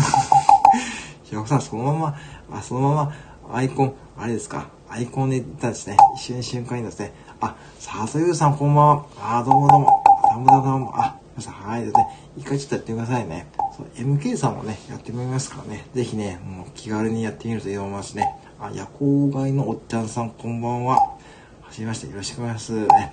[1.25, 2.17] ひよさん、そのまま、
[2.59, 3.13] あ、そのまま、
[3.53, 5.97] アイコン、あれですか、アイコンで言ったんですね。
[6.15, 7.13] 一瞬瞬間にですね。
[7.41, 9.07] あ、ささゆうさん、こんばんは。
[9.19, 10.05] あ、どうもどうも。
[10.29, 11.85] たむたむも、あ、皆さん、はい。
[11.85, 12.07] でね、
[12.37, 13.49] 一回ちょっとやってくださいね。
[13.77, 15.87] そう、MK さんもね、やってみますからね。
[15.95, 18.37] ぜひね、もう気軽にやってみるといいと思いますね。
[18.61, 20.97] あ、夜行街のおっちゃんさん、こんばんは。
[20.97, 21.19] は
[21.73, 22.87] じめまして、よろしくお願いします。
[22.87, 23.11] ね。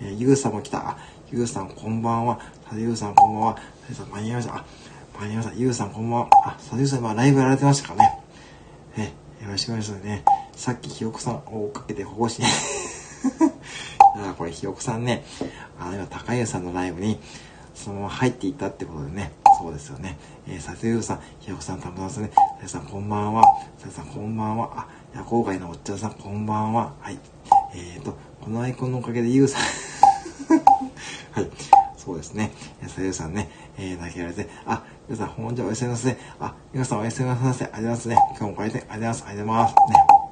[0.00, 0.78] えー、ゆうさんも来た。
[0.78, 0.96] あ、
[1.30, 2.40] ゆうさん、こんばんは。
[2.70, 3.56] さゆうさん、こんばんは。
[3.56, 4.56] さゆうさん、間に合いました。
[4.56, 4.64] あ、
[5.20, 5.54] 間に合いました。
[5.56, 6.28] ゆうさん、こんばんは。
[6.46, 8.21] あ、さゆうさん、今、ライブやられてましたからね。
[9.42, 10.24] ね、よろしくお願いしますね。
[10.52, 12.46] さっきひよこさんを追っかけて保護しね。
[14.14, 15.24] だからこれひよこさんね、
[15.78, 17.18] あの今高家さんのライブに
[17.74, 20.16] そのまま入っていったってことでね、そうですよね。
[20.46, 22.30] えー、さてゆさん、ひよこさん、たむたさんね、
[22.62, 23.42] ささんこんばんは。
[23.78, 24.70] ささんこんばんは。
[24.76, 26.94] あ、夜行会のおっちゃんさんこんばんは。
[27.00, 27.18] はい。
[27.74, 29.62] えーと、このアイコンのおかげでゆうさん
[31.32, 31.50] はい。
[31.96, 32.52] そうですね。
[32.86, 33.48] さゆさんね、
[33.78, 36.16] えー、投げられて、あ、皆さん、本日はおやすみなさい。
[36.40, 37.44] あ、皆さんおやすみなさい。
[37.46, 38.16] ありがとうございますね。
[38.30, 39.24] 今日もこれで、ありがとうございます。
[39.26, 39.74] ありがとうございます。
[39.74, 40.22] ね。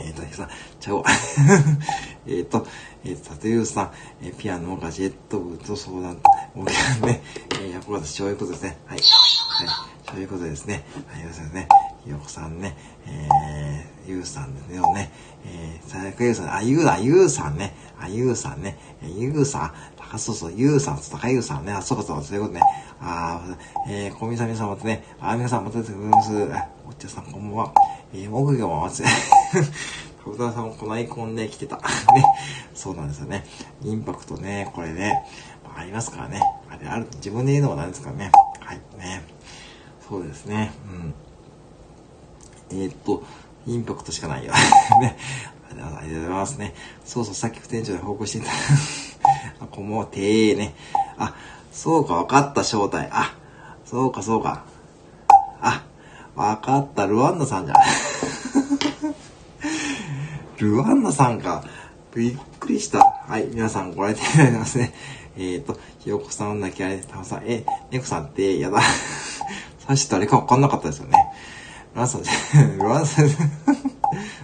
[0.00, 0.48] えっ、ー、と、さん、
[0.80, 1.04] ちゃお。
[2.26, 2.66] えっと、
[3.04, 3.90] えー、タトゥーさん、
[4.22, 6.20] えー、ピアノ、ガジェット部と相談、
[6.54, 6.72] もうね、
[7.60, 8.76] えー、やっぱ私、そういうことですね。
[8.86, 8.98] はい。
[8.98, 9.92] はい。
[10.10, 10.84] そういうことですね。
[11.08, 11.68] はい、そうですね。
[12.04, 12.76] ひよこさんね、
[13.06, 15.12] えー、ゆうさんですよね。
[15.46, 17.74] えー、さやかゆうさん、あ、ゆうだ、ゆうさんね。
[17.98, 18.76] あ、ゆうさんね。
[19.02, 19.72] え、ゆうさん
[20.16, 21.72] ん、高そうそう、ゆうさん、高ゆうさんね。
[21.72, 22.60] あ、そうかそうか、そういうことね。
[23.00, 26.30] あー、えー、小みさみさんまたね、あ、皆さんまた出てくれます。
[26.52, 27.72] あ、おっちゃさんこんばんは。
[28.12, 29.04] えー、木魚も待つ。
[30.24, 31.76] 小沢さんもこのアイコンで来てた。
[32.14, 32.24] ね。
[32.74, 33.44] そうなんですよね。
[33.82, 35.24] インパクトね、これね、
[35.64, 36.40] まあ、ありますからね。
[36.70, 38.30] あれある、自分で言うのもなんですからね。
[38.60, 39.24] はい、ね。
[40.08, 40.72] そうですね。
[42.70, 42.78] うん。
[42.78, 43.22] えー、っと、
[43.66, 44.52] インパクトしかないよ。
[45.00, 45.16] ね。
[45.70, 46.74] ありがとうございますね。
[47.04, 48.48] そうそう、さっき副店長で報告していた。
[49.62, 50.74] あ、こもてーね。
[51.18, 51.34] あ、
[51.70, 53.08] そうか、わかった、正体。
[53.12, 53.34] あ、
[53.84, 54.64] そうか、そうか。
[55.60, 55.84] あ、
[56.34, 57.76] わかった、ルワンダさんじゃん。
[60.58, 61.64] ルワンダさんか。
[62.14, 63.00] びっくりした。
[63.26, 64.92] はい、皆さんご来店いただきますね。
[65.36, 68.80] えっ、ー、と、ひよこさんだけあれ、たまさん、え、猫さんってやだ。
[69.86, 71.14] 最初誰かわかんなかったですよね。
[71.94, 72.22] ランさん、
[72.78, 73.28] ランさん、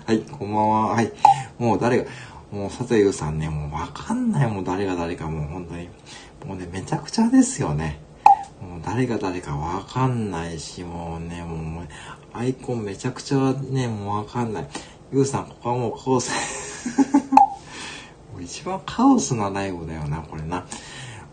[0.07, 0.87] はい、こんばんは。
[0.89, 1.12] はい。
[1.59, 2.05] もう誰が、
[2.51, 5.89] もう佐藤優さんね、もうわかんない、もう誰が誰かもう本当に。
[6.47, 8.01] もうね、めちゃくちゃですよね。
[8.61, 11.89] もう誰が誰かわかんないし、もうね、もう、
[12.33, 14.69] アイコンめちゃくちゃね、もうわかんない。
[15.13, 16.33] ゆうさん、ここはもうカオス。
[18.33, 20.67] もう一番カオスなライブだよな、これな。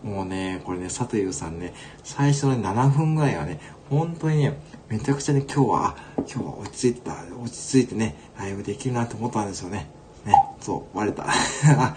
[0.02, 1.72] もうね、これね、佐藤優さんね、
[2.04, 3.58] 最初の7分ぐらいはね、
[3.88, 7.12] 本当にね、めちゃくちゃね、今日は、あ、今日は落ち着いた、
[7.42, 9.95] 落ち着いてね、ライブできるなって思ったんですよね。
[10.26, 11.24] ね、そう、割れた。
[11.78, 11.94] あ、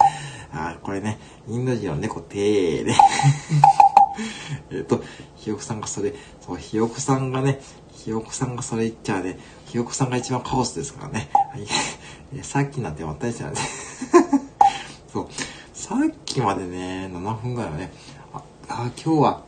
[0.53, 2.95] あこれね、インド人の猫てーで。
[4.71, 5.01] えっと、
[5.35, 7.59] ひよこさんがそれ、そう、ひよこさんがね、
[7.91, 11.29] ひよこさんがそれ言っちゃうね、ひよこさんが一番カオスですからね。
[11.51, 11.67] はい、
[12.43, 13.57] さっきなんて私はね
[15.11, 15.27] そう、
[15.73, 17.91] さっきまでね、7分ぐらいはね、
[18.33, 19.43] あ、あ今日は、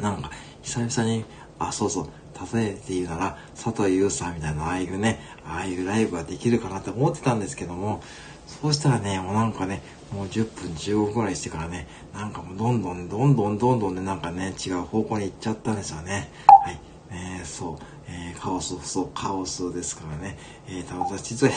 [0.00, 0.30] なんか、
[0.62, 1.24] 久々に、
[1.58, 2.08] あ、そうそう、
[2.54, 8.02] 例えて言うなら、佐藤優さんみたいな、ああいうね、ああいうライブができるかなって思ってたんですけども、
[8.46, 9.82] そうしたらね、もうなんかね、
[10.12, 16.30] もう10分15分ぐらいしてからね、なんかもうどんどんどんどんどんどんね、なんかね、違う方向に行っちゃったんですよね。
[16.64, 16.80] はい。
[17.10, 17.76] ねそう。
[18.08, 20.38] えー、カオス、そう、カオスですからね。
[20.68, 21.52] えー、たまたま実は、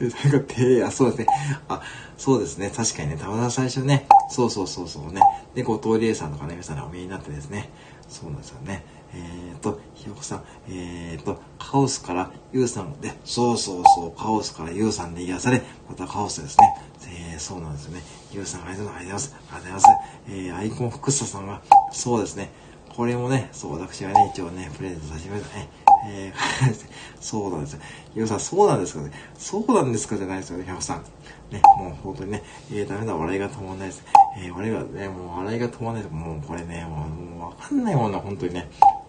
[0.00, 1.26] な んか手、あ、そうですね。
[1.68, 1.80] あ、
[2.18, 2.70] そうですね。
[2.74, 5.22] 確かにね、たまたま最初ね、そうそうそうそうね。
[5.54, 7.70] で、後藤理恵さんとかね、皆さんお見えになってですね。
[8.08, 8.84] そうなんですよね。
[9.14, 16.90] えっ、ー、と、ひよこさん、えっ、ー、と、カオスからユウさんで、そうそうそう、カオスからユウさんで癒され、またカオスですね。
[17.32, 18.02] えー、そうなんですよね。
[18.32, 19.34] ユウさんありがとうございます。
[19.34, 19.86] ありがとうございます。
[20.28, 22.50] えー、アイコン福下さんが、そうですね。
[22.94, 25.68] これもね、そう、私がね、一応ね、プレゼントさせてください。
[26.06, 26.74] えー、
[27.20, 27.80] そうなんですよ。
[28.14, 29.10] ユウさん、そうなんですかね。
[29.38, 31.04] そうなんですかじゃないですよね、ひよこさん。
[31.50, 34.04] ね、もう本当にね、えー、ダメだ、笑いが止まんないです。
[34.38, 37.08] えー、笑いがね、もう笑いが止まんないと、もうこれね、もう、
[37.38, 38.68] もうわかんないもんな、本当にね。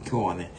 [0.10, 0.52] 今日はね、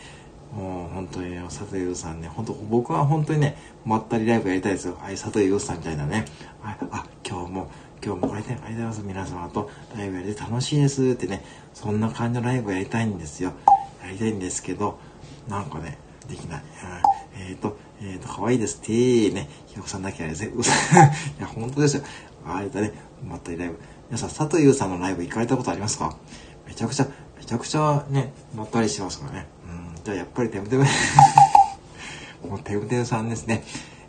[0.55, 4.97] もう本当に、佐藤優さんね、本当、僕は本当にね、まったりライブやりたいですよ。
[5.01, 6.27] はい、佐藤優さんみたいなね。
[6.61, 7.71] はい、あ、今日も、
[8.05, 9.03] 今日もこれでありがとうございます。
[9.03, 13.53] 皆様とライブやりて楽しいですってね、そんな感じのライブやりたいんですよ。
[14.03, 14.99] やりたいんですけど、
[15.49, 16.63] なんかね、できない。
[17.39, 18.93] えっ、ー、と、えっ、ー、と、可愛いですって
[19.31, 20.53] ね、ひよこさんだけあれですね。
[21.39, 22.03] いや、本当ですよ。
[22.45, 22.93] あれだね、
[23.27, 23.79] まったりライブ。
[24.11, 26.17] 皆さん、佐藤優さんのライブ行かれたことありますか？
[26.67, 27.07] めちゃくちゃ、
[27.43, 29.47] めちゃくちゃね、まったりしてますからね。
[29.97, 30.85] うん、じゃあやっぱりテムテム
[32.49, 33.65] もうテムテムさんですね。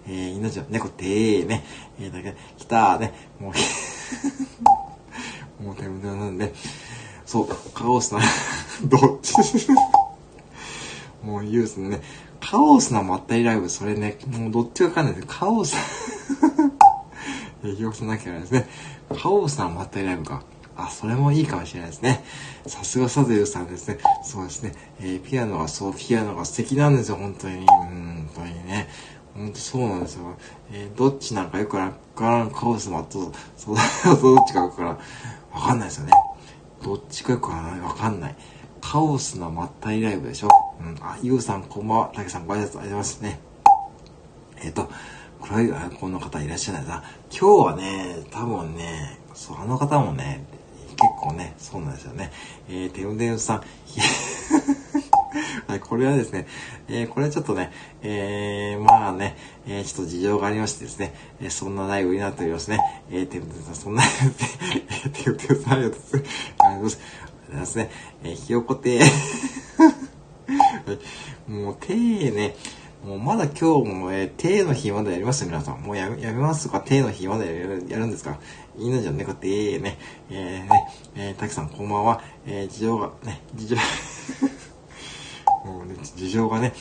[0.07, 1.65] えー、命の猫てーね。
[1.99, 3.11] えー、だけ、来たーね。
[3.39, 3.53] もう、
[5.63, 6.53] もうテムテムなんで、
[7.25, 8.19] そう、カオスな
[8.85, 9.33] どっち？
[11.23, 12.01] もうユースのね、
[12.39, 15.75] カオスなまったりライブ、それね、もうどっちかわかんないですカオス
[17.63, 18.67] えー、ひよこさんなきゃないですね。
[19.19, 20.43] カオスなまったりライブか。
[20.75, 22.23] あ、それもいいかもしれないですね。
[22.65, 23.99] さすがサズユさんですね。
[24.23, 24.73] そうですね。
[24.99, 27.57] えー、ピアノがそう、ピアノが素敵なんですよ、本当に。
[27.57, 28.89] うん、本当にね。
[29.35, 30.35] 本当そうなんですよ。
[30.71, 33.75] えー、どっちなんかよくわからん、カオスマと、そう、
[34.21, 34.99] どっちかよくわか
[35.53, 35.61] らん。
[35.61, 36.11] わかんないですよね。
[36.83, 37.57] どっちかよくわ
[37.95, 38.35] からんない。
[38.81, 40.49] カオスなまったりライブでしょ。
[40.79, 40.97] うん。
[41.01, 42.11] あ、ゆうさんこんばんは。
[42.13, 43.39] たけさんご挨拶ありがとうございますね。
[44.57, 44.89] えっ、ー、と、
[45.41, 47.03] 黒いアイコンの方いらっしゃらないな。
[47.31, 50.45] 今日はね、多分ね、そう、あの方もね、
[50.93, 52.31] 結構ね、そうなんですよね。
[52.69, 53.63] えー、テウデウさん。
[55.67, 56.45] はい、これはですね、
[56.87, 57.71] えー、これはちょっとね、
[58.03, 59.35] えー、まあね、
[59.67, 62.79] えー、ちょっと事情がありましてですね、えー、そんなライブになっておりますね。
[63.09, 66.57] えー、テウデウさん、そんな、えー、テウデウさんありがとうございます。
[66.59, 66.99] ありがとうござい
[67.59, 67.89] ますね。
[68.23, 69.05] えー、ひよこては
[71.47, 72.55] い、もう、てーね、
[73.05, 75.81] もうまだ今日も、えー、手の日まだやります皆さん。
[75.81, 78.37] もうやめ、やめますか手の日まだやるやるんですか？
[78.77, 79.97] いいのじゃねこってええね。
[80.31, 82.21] えー、ね、えー、たきさんこんばんは。
[82.47, 83.75] えー、事情が、ね、事情
[85.63, 86.73] もうね、事情がね、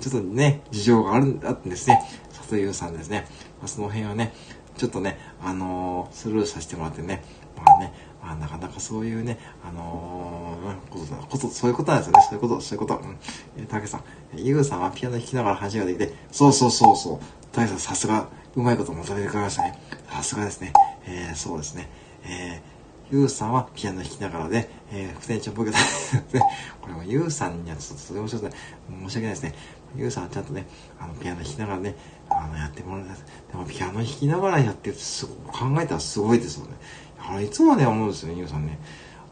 [0.00, 3.26] ちょっとね、事情がある、あってですね、佐藤優さんですね。
[3.60, 4.32] まあ、その辺はね、
[4.76, 7.22] ちょっとね、あのー、スルーさせてもらってね、
[7.56, 12.22] まあね、まあ、なかなかそういうね、あのー、ことだ、こと、そういうことなんですよね。
[12.22, 12.96] そういうこと、そういうこと。
[12.96, 13.16] うん。
[13.56, 14.02] えー、たけさん、
[14.34, 17.54] ゆうさんはピアノ弾きながら話ができて、そうそうそうそう。
[17.54, 18.26] たけさん、さすが、
[18.56, 19.78] うまいことまとめてくれましたね。
[20.10, 20.72] さすがですね。
[21.08, 21.88] えー、そうですね。
[22.24, 25.72] えー、ゆうさんはピアノ弾きながらで、えー、副店長っぽい方
[26.82, 29.54] これもゆうさんにはちょっととてもちょっと、申し訳ないですね。
[29.96, 30.66] ゆうさんはちゃんとね、
[31.00, 31.96] あの、ピアノ弾きながらね、
[32.28, 33.16] あの、やってもらいたい。
[33.50, 36.72] でも、ピアノ弾きながらやってるすごく考えたらすごいですよね。
[37.18, 38.78] あれ、いつもね、思うんですよね、ゆうさんね。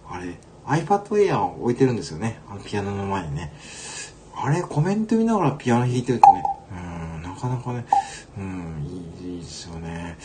[0.08, 2.40] あれ、iPad Air を置いてるんですよね。
[2.48, 3.52] あの、ピアノの前にね。
[4.34, 7.84] あれ、コメント見ながらピアノ弾いてるとね、うん、なかなかね、
[8.38, 8.86] うん、
[9.26, 10.16] いいですよね。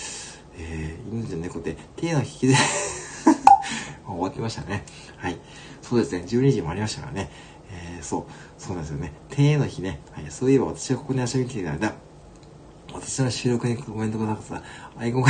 [0.62, 2.56] えー、犬じゃ猫って手の引きで
[4.08, 4.84] 終わってましたね。
[5.18, 5.38] はい。
[5.82, 7.32] そうですね、12時もありましたからね。
[7.72, 8.24] えー、そう、
[8.58, 9.14] そうなんですよね。
[9.38, 11.94] 庭園の日ね、はい、そういえば私はここに遊びに来ていた間、
[12.94, 14.62] 私の収録にコメントくださっ
[14.96, 15.30] た、アイコンが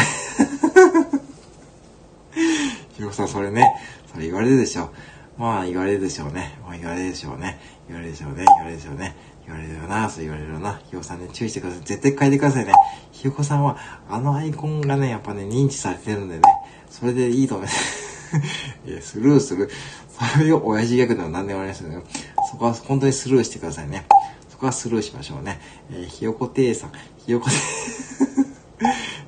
[2.93, 3.65] ひろさん、それね、
[4.11, 4.89] それ言われるでしょう。
[5.37, 6.59] まあ、言われるでしょうね。
[6.63, 7.59] まあ、言われるでしょうね。
[7.87, 8.45] 言われるでしょうね。
[8.45, 9.15] 言われるでしょうね。
[9.45, 10.81] 言われるよな、そう言われるよな。
[10.89, 11.81] ひよこさんね、注意してください。
[11.83, 12.73] 絶対変えてくださいね。
[13.11, 13.77] ひよこさんは、
[14.09, 16.41] あのアイコンがね、やっぱね、認知されてるんでね、
[16.89, 18.37] それでいいと思います。
[18.85, 19.69] いや、スルーする。
[20.09, 22.03] それを親父ギャグでも何でもありませんよ。
[22.49, 24.05] そこは本当にスルーしてくださいね。
[24.49, 25.59] そこはスルーしましょうね。
[25.91, 27.55] えー、ひよこてーさん、ひよこて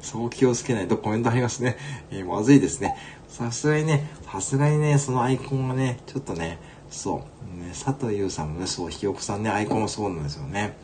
[0.02, 1.78] そう気をつけないとコメントありますね。
[2.12, 2.96] えー、まずいですね。
[3.28, 6.60] さすがにね、さすがにね、そのアイコンがね、ちょっとね、
[6.94, 7.26] そ
[7.58, 10.78] う、ね、佐藤優さんもね、そう、ひよこさんね、アイコンもそうなんですよね。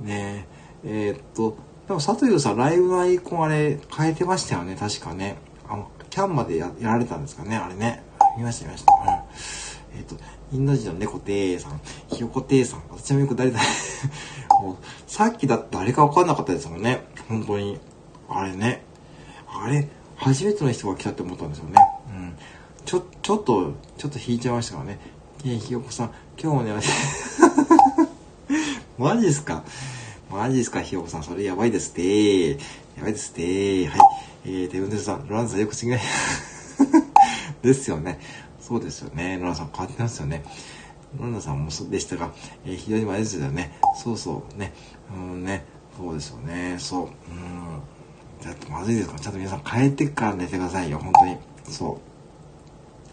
[0.00, 0.46] ね
[0.84, 5.36] えー、っと、でも佐藤優さん、ライブのアイコンあれ、変えてましたよね、確かね。
[5.68, 8.02] あの、キャンまでややられたんですかね、あれね。
[8.36, 8.92] 見ました、見ました。
[8.92, 9.08] うん。
[9.98, 10.16] えー、っと、
[10.52, 13.60] インド人の猫てーさん、ひよこてーさん、私もよく誰だ
[14.60, 14.76] もう、
[15.06, 17.06] さっきだって誰かわかんなかったですもんね。
[17.28, 17.78] 本当に。
[18.28, 18.82] あれね。
[19.46, 21.74] あれ、初めての人が来たって思ったんですよね。
[22.08, 22.36] うん。
[22.84, 24.98] ちょ、ちょっと、ちょっと引いちゃいましたからね。
[25.48, 26.72] え、ひよこさん、今日もね、
[28.98, 29.62] マジっすか？
[30.28, 32.58] マジっすかひよこさん、それやばいですってー。
[32.96, 33.86] やばいですってー。
[33.86, 34.00] はい。
[34.44, 35.94] えー、テブンテスさん、ロランさんよく違い。
[37.62, 38.18] ですよね。
[38.60, 39.38] そうですよね。
[39.38, 40.42] ロランさん変わってますよね。
[41.16, 42.32] ロランさんもそうでしたが、
[42.64, 43.78] えー、非常に前ですよね。
[44.02, 44.72] そうそうね。
[45.14, 45.64] うんね。
[45.96, 46.74] そうですよね。
[46.78, 47.04] そう。
[47.04, 47.10] うん。
[48.44, 50.98] だってまずいですから、ちゃんと皆さん帰ってから寝てくださいよ。
[50.98, 51.36] 本当に。
[51.70, 52.00] そう。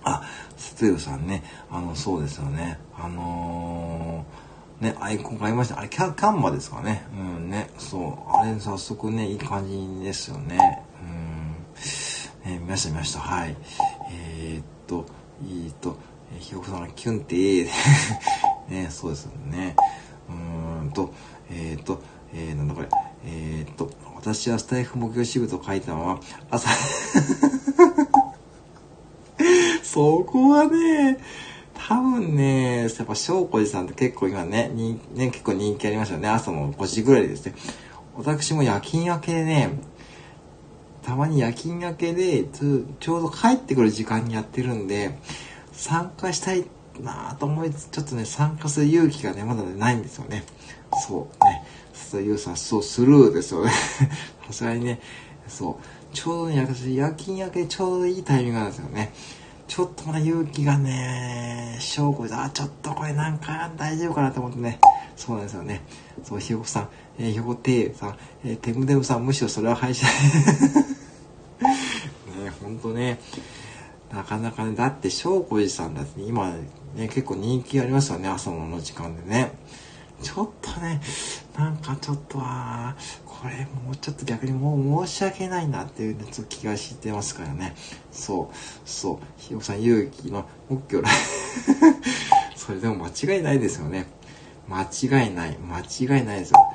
[0.04, 0.24] あ、
[0.58, 2.80] ステルさんね、あの、そうですよね。
[2.96, 5.80] あのー、ね、アイコン買いました。
[5.80, 7.06] あれ、キャキャンバですかね。
[7.14, 8.38] うんね、そう。
[8.38, 10.84] あれ、早速ね、いい感じですよね。
[12.46, 12.52] うん。
[12.52, 13.20] ね、見ました見ました。
[13.20, 13.56] はい。
[14.12, 15.06] えー、っと、
[15.46, 15.98] いいと、
[16.40, 17.70] ひよこさんが、キュンって。
[18.70, 19.76] ね、そうですよね。
[20.30, 21.14] うーんと、
[21.50, 22.02] え、っと、
[22.34, 22.90] え、なんだこれ。
[23.26, 26.70] え、っと、私はスタイフ目標支部と書いたのは、朝
[29.94, 31.20] そこはね、
[31.76, 36.30] 多分ね、やっぱ翔子寺さんって結構今ね、にね、結構人気ありましたよね。
[36.30, 37.54] 朝の5時ぐらいですね。
[38.16, 39.70] 私も夜勤明けでね、
[41.04, 45.16] たまに夜勤明けでちょうど帰ってくる時間にやってるんで、
[45.74, 46.66] 参加したい
[47.00, 50.44] なぁと思いつつ、ちょっとね、参加する勇気がね、まだね、ないんですよね。
[51.08, 51.64] そうね。
[51.94, 53.70] そういうさ、そう、スルーですよね。
[54.48, 55.00] さすがにね、
[55.48, 56.16] そう。
[56.16, 59.14] ちょうどね、私、夜勤明けちょうどいいタイミングなんですよね。
[59.68, 64.80] ちょっとまだ勇気がね、証拠で、あ、ちょっとこれなんか大丈夫かなと思ってね。
[65.16, 65.82] そうなんですよね。
[66.24, 70.08] そう、ひよこさん、えー、ひよこてーさん、えー、てむてむさん、むしろそれは配信。
[71.62, 73.20] ね、ほんとね。
[74.12, 76.52] なかなかね、だって、翔子寺さんだって、今
[76.96, 79.54] ね、結構人気ありますよね、朝の時間でね。
[80.22, 81.02] ちょっとね、
[81.58, 82.96] なんかちょっとは、
[83.44, 86.18] これもうちょっと逆にもう申し訳ないなっていう、
[86.48, 87.76] 気がしてますからね。
[88.10, 91.06] そう、そう、ひよさん勇気の目標
[92.56, 94.08] それでも間違いないですよね。
[94.70, 95.58] 間違いない。
[95.58, 96.74] 間違いないですよ。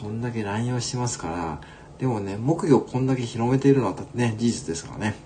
[0.00, 1.60] こんだけ乱用してますから、
[1.98, 5.16] でもね、木魚こんだけ広めているのはね、事実ですからね。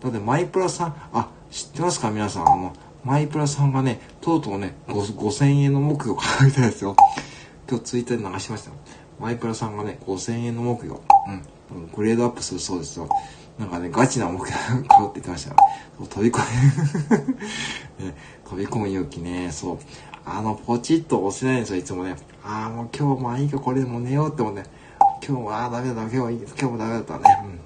[0.00, 2.12] だってマイプラさん、あ、知ってますか？
[2.12, 2.48] 皆さん。
[2.48, 6.94] あの、マイプラさんがね、とうとうね、5000円の木魚を買いたいですよ。
[7.68, 8.76] 今日ツイッターで流しましたよ。
[9.18, 11.00] マイプラさんがね、5000円の木魚、
[11.70, 13.08] うん、グレードアップするそうですよ。
[13.58, 15.56] なんかね、ガチな木魚買うって言ってましたよ。
[16.08, 16.40] 飛び込
[17.98, 19.78] む ね、飛び込む勇気ね、そう。
[20.26, 22.16] あの、ポチッと押せないんですよ、いつもね。
[22.42, 24.66] ああ、もう今日まあいいか、これでも寝ようって思って、ね、
[25.26, 27.20] 今日は、あダメだ、今日は、今日もダメだったね。
[27.44, 27.60] うん。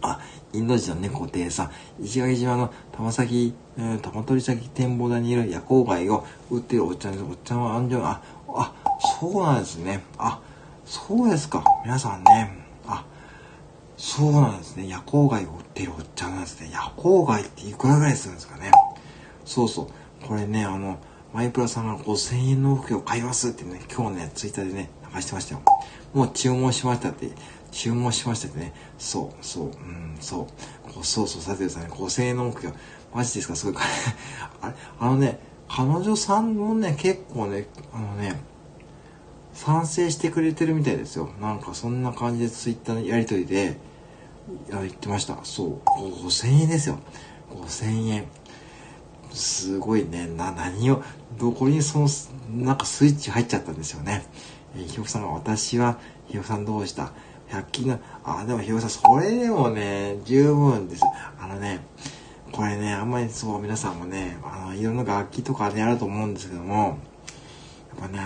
[0.00, 0.20] あ、
[0.52, 1.70] インド人の猫亭さん、
[2.02, 7.24] 石垣島の玉崎、えー、玉取崎展望台にいる夜光貝を売ってるおっちゃんです。
[7.24, 8.22] おっちゃんは安城、あ、
[8.54, 8.72] あ、
[9.20, 10.02] そうなんですね。
[10.18, 10.40] あ、
[10.84, 11.64] そうですか。
[11.84, 12.50] 皆さんね。
[12.86, 13.04] あ、
[13.96, 14.86] そうなんですね。
[14.88, 16.70] 夜光貝を売ってるおっちゃんなんですね。
[16.72, 18.70] 夜光貝っていくらぐらいするんですかね。
[19.44, 20.26] そうそう。
[20.26, 20.98] これね、あの、
[21.32, 25.62] マイプラさんが5000円の服を買いますってね、今日ね、ツイッターでね、流してましたよ。
[26.12, 27.30] もう注文しましたって、
[27.72, 28.72] 注文しましたってね。
[28.98, 31.04] そう、そう、うん、そう。
[31.04, 31.88] そうそう、さてくださいね。
[31.90, 32.72] 5000円の目標。
[33.12, 33.56] マジですか？
[33.56, 33.74] すごい。
[34.62, 38.40] あれ、あのね、彼女さんもね、結構ね、あのね、
[39.52, 41.30] 賛成してくれてるみたいですよ。
[41.40, 43.78] なんかそんな感じでツイッターのやりとりで、
[44.70, 45.38] 言ってました。
[45.44, 45.80] そう。
[45.86, 46.98] 5000円ですよ。
[47.50, 48.26] 5000円。
[49.32, 50.26] すごいね。
[50.26, 51.02] な、何を、
[51.38, 52.08] どこにその、
[52.50, 54.24] なんかスイッチ入っちゃったんですよね。
[54.76, 55.98] え、ひよこさんが、私は、
[56.28, 57.12] ひよこさんどうした
[57.50, 61.02] ？100均の、あ、でもひよこさん、それでもね、十分です。
[61.40, 61.80] あのね、
[62.54, 66.74] これね、あんまりそう、皆さんもね、あの、いろんな楽器とかね、あると思うんですけども、
[67.98, 68.20] やっぱね、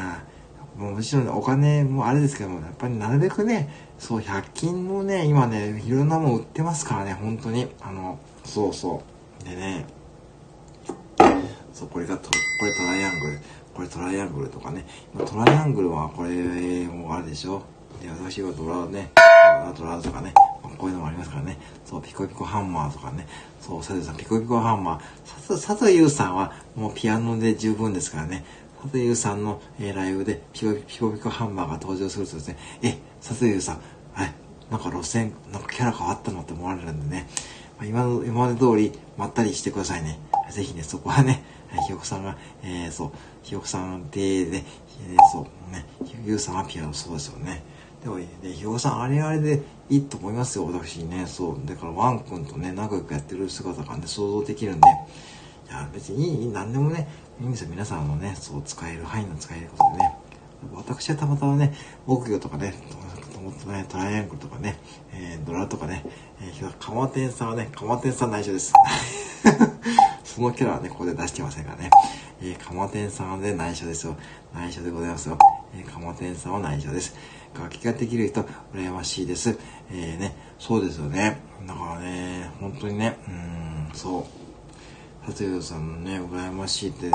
[0.77, 7.69] もうもちろんお金もあれですけども、やっぱりなるべくね、そう、100均のね、今ね、いろんなもん売ってますからね、本当に。
[7.81, 9.03] あの、そうそ
[9.41, 9.45] う。
[9.49, 9.87] でね、
[11.73, 13.41] そう、これがト、これトライアングル。
[13.73, 14.85] これトライアングルとかね。
[15.27, 17.63] トライアングルはこれもあるでしょ。
[18.03, 19.11] で、私はドラね、
[19.79, 20.35] ドラとかね、
[20.77, 21.57] こういうのもありますからね。
[21.87, 23.27] そう、ピコピコハンマーとかね。
[23.69, 25.49] そう、佐藤さん、ピコピコハンマー。
[25.49, 28.43] 佐藤優さんはもうピアノで十分ですからね。
[28.81, 33.81] 佐藤優さんの、えー、ライブでピコピコピコハンマーが登場するとですね、え、佐藤優さん、
[34.15, 34.33] はい、
[34.71, 37.29] なんか路線、なんかキャラ変わったのって思われるんでね。
[37.77, 40.19] まあ、今の、今まで通りまったりしてくださいね。
[40.51, 41.45] ぜひね、そこはね、
[41.87, 43.11] ひよこさんが、えー、そう、
[43.43, 44.65] ひよこさんで、ね、
[45.11, 47.63] えー、そう、ね、ひよさんはピアノそうですよね。
[48.03, 49.61] でも、ね、ひよこさんあれあれで
[49.91, 51.27] いいと思いますよ、私ね。
[51.27, 51.67] そう。
[51.67, 54.89] だからワン君とね、仲良くやってる姿がね、想像できるんで、
[55.69, 57.09] いや、別にいい、何でもね、
[57.41, 57.69] いいんですよ。
[57.71, 60.17] 皆さんのね、そう使える範囲の使えることでね。
[60.75, 61.75] 私はたまたまね、
[62.07, 62.75] 木魚とかね、
[63.69, 64.79] ね、トライアングルとかね、
[65.13, 66.05] えー、ドラとかね、
[66.41, 68.73] えー、かまてんさんはね、かまてんさん内緒です。
[70.25, 71.91] そのキャラはね、ここで出してませんからね。
[72.41, 74.17] えー、かまてんさんはね、内緒ですよ。
[74.55, 75.39] 内緒でございますよ。
[75.75, 77.15] えー、かまてんさんは内緒です。
[77.55, 78.43] 楽器ができる人、
[78.75, 79.59] 羨ましいです。
[79.91, 81.41] えー、ね、そうですよね。
[81.67, 85.27] だからね、本当にね、うん、そう。
[85.27, 87.11] 達也さんのね、羨ましいって、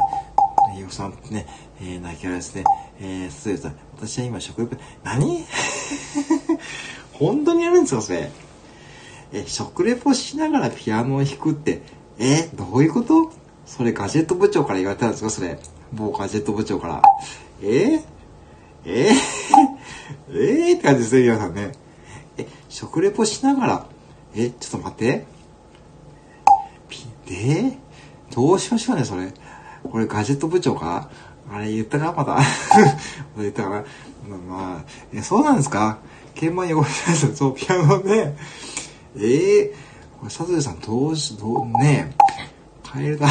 [0.75, 1.47] ひよさんね、
[1.81, 2.63] えー、泣き笑いですね。
[2.99, 5.43] えー、達也さん、私は今食欲、何？
[7.13, 8.29] 本当にやるんですか、それ？
[9.33, 11.81] え、食レポしながらピアノを弾くって、
[12.19, 13.31] え、どういうこと？
[13.65, 15.57] それガジェット部長から言われたんですかそれ。
[15.93, 17.01] 某ガジェット部長から。
[17.61, 18.01] えー、
[18.85, 19.13] えー、
[20.29, 21.71] えー、って感じですね、皆さんね。
[22.37, 23.85] え、食レポしながら、
[24.35, 25.25] え、ちょっと待って。
[26.89, 27.77] ピ、で
[28.33, 29.31] どうしましょうね、それ。
[29.89, 31.09] これガジェット部長か？
[31.51, 32.13] あれ言ったか？
[32.17, 32.39] また。
[33.37, 33.83] 言ったかな？
[34.47, 35.99] まあ、え、そうなんですか？
[36.35, 38.35] 鍵盤汚れないですそう、ピアノね。
[39.15, 42.15] ええー、これ、佐藤さん、どうし、どう、ね
[42.83, 43.27] カエルだ。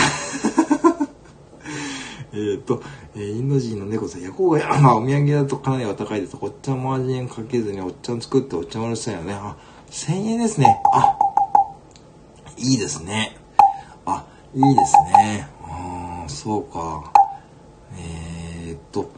[2.32, 2.80] え っと、
[3.14, 6.36] えー、インド人の猫さん、ヤコウが、 まあ、お土産だとかなりは高いです。
[6.40, 9.34] おっちゃんマージンかけずにおっちゃん作っておっちゃん丸したよね。
[9.34, 9.56] あ、
[9.90, 10.80] 1000円ですね。
[10.92, 11.18] あ、
[12.56, 13.36] いいですね。
[14.06, 15.46] あ、いいですね。
[15.62, 17.12] ああ、そうか。
[17.98, 19.10] えー、っと、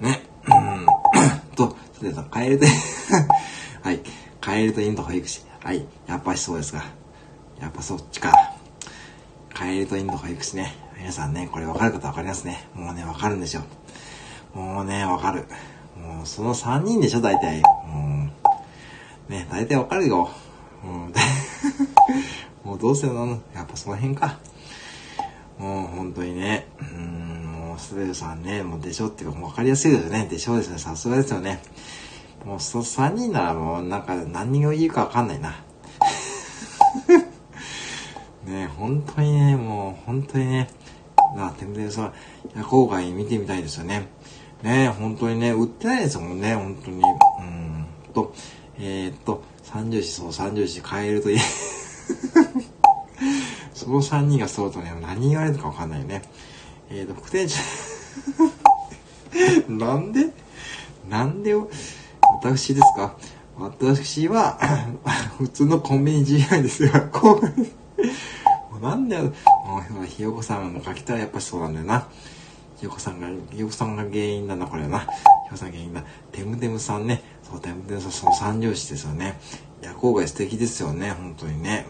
[0.00, 0.86] ね、うん
[1.54, 2.66] と、それでは、カエルで
[3.82, 4.00] はい、
[4.40, 5.42] カエルとインド保育士。
[5.62, 5.84] はい。
[6.06, 6.84] やっぱしそうですが。
[7.60, 8.32] やっぱそっちか。
[9.52, 10.83] カエルとインド保育士ね。
[11.04, 12.66] 皆さんね、これ分かる方分かりますね。
[12.72, 13.62] もうね、分かるんですよ。
[14.54, 15.44] もうね、分かる。
[16.00, 17.60] もうその3人でしょ、大体。
[17.60, 18.30] も
[19.28, 20.30] う、ね、大体分かるよ。
[20.82, 21.12] うん、
[22.64, 24.38] もうどうせの、やっぱその辺か。
[25.58, 30.26] もう本当にね、うん、もうスベルさんね、もうでしょっていうか分かりやすいですよね。
[30.30, 30.78] でしょですね。
[30.78, 31.60] さすがですよね。
[32.46, 35.56] もうその3人ならもうなんか何を言うかわかんないな。
[38.46, 40.70] ね本当にね、もう本当にね、
[41.34, 42.12] な、てむてむさん、
[42.54, 44.08] 夜行外見てみたいですよね。
[44.62, 47.02] ね本当にね、売ってないですもんね、本当に。
[47.02, 48.32] うんと、
[48.78, 51.38] えー、っと、三十四、そう、三十四変えるといい。
[53.74, 56.22] その3人がそうとね、何言われるかわかんないよね。
[56.90, 57.56] えー、と、副店長
[59.74, 60.30] なんで？
[61.08, 61.54] なんで
[62.42, 63.16] 私ですか？
[63.58, 64.58] 私は
[65.38, 66.90] 普通のコンビニ GI ですよ。
[68.84, 69.32] なんだよ。
[70.06, 72.06] ひよこさんの書きたらやっぱりそうなんだよな。
[72.76, 75.00] ひよこさんが、ひよこさんが原因なんだ、これな。
[75.00, 75.10] ひよ
[75.50, 76.04] こさんが原因だ。
[76.32, 77.22] テムテムさんね。
[77.42, 79.40] そう、テムテムさん、その三拍子ですよね。
[79.82, 81.86] 夜行が素敵ですよね、本当にね。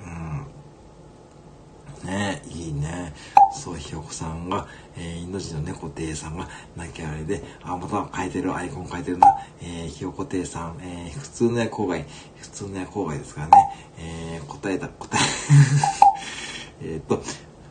[2.03, 2.07] うん。
[2.07, 3.13] ねいいね。
[3.53, 4.67] そう、ひよこさんが、
[4.97, 12.05] えー、インド人の猫亭さんが泣きゃあれで、あ、また書いてる、アイコン書いてるな、えー、ひよこ亭さん、えー、普通の夜郊外、
[12.41, 13.53] 普通の夜郊外ですからね、
[13.99, 16.04] えー、答えた、答え、
[17.09, 17.23] と、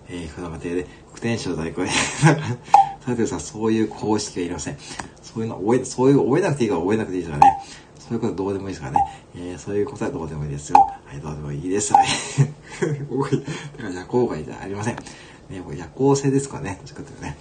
[0.10, 1.90] えー、船間亭で、副天使の代行で、
[3.06, 4.78] さてさ、そういう公式はいりません。
[5.22, 7.64] そういうの覚え、そういう覚えなくていいから覚えなくていいですからね。
[8.00, 9.00] そういうことどうでもいいですからね。
[9.36, 10.80] えー、そういうことはどうでもいいですよ。
[10.80, 11.94] はい、どうでもいいです。
[11.94, 12.08] はい。
[13.78, 14.96] だから夜郊外じゃありません。
[14.96, 16.80] ね、これ夜行性ですかね。
[16.80, 17.38] どっちかね。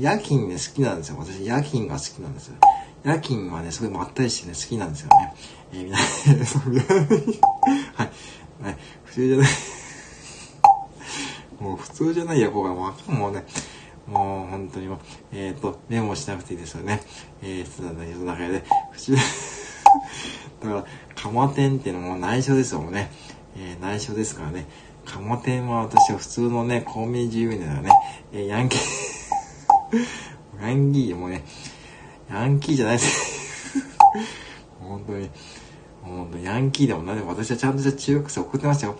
[0.00, 1.16] 夜勤ね、好きなんですよ。
[1.18, 2.56] 私、夜勤が好きなんですよ。
[3.04, 5.34] 夜勤はね、すごいまったりしてね、好きなんですよね。
[5.72, 5.98] えー、みんな、
[7.94, 8.10] はい。
[8.62, 8.76] はい。
[9.04, 9.48] 普通じゃない
[11.60, 13.44] もう普通じゃない夜行がわかんもうね、
[14.06, 14.98] もう本当にもう、
[15.32, 17.02] えっ、ー、と、メモしなくていいですよね。
[17.42, 18.64] えー、普通だね、世の中で。
[18.92, 19.20] 普通、だ
[20.68, 20.84] から、
[21.14, 23.10] カマテンっていうのも内緒です、もうね。
[23.56, 24.66] えー、内緒ですからね。
[25.04, 27.90] カモテンは私は普通のね、コンビニ自由にだよね。
[28.32, 28.80] えー、ヤンキー
[30.62, 31.44] ヤンキーもね、
[32.30, 33.78] ヤンキーじゃないです
[34.80, 35.30] 本当に。
[36.02, 38.98] 本当ヤンキーでも何でも、私はちゃんとした中学生送ってましたよ。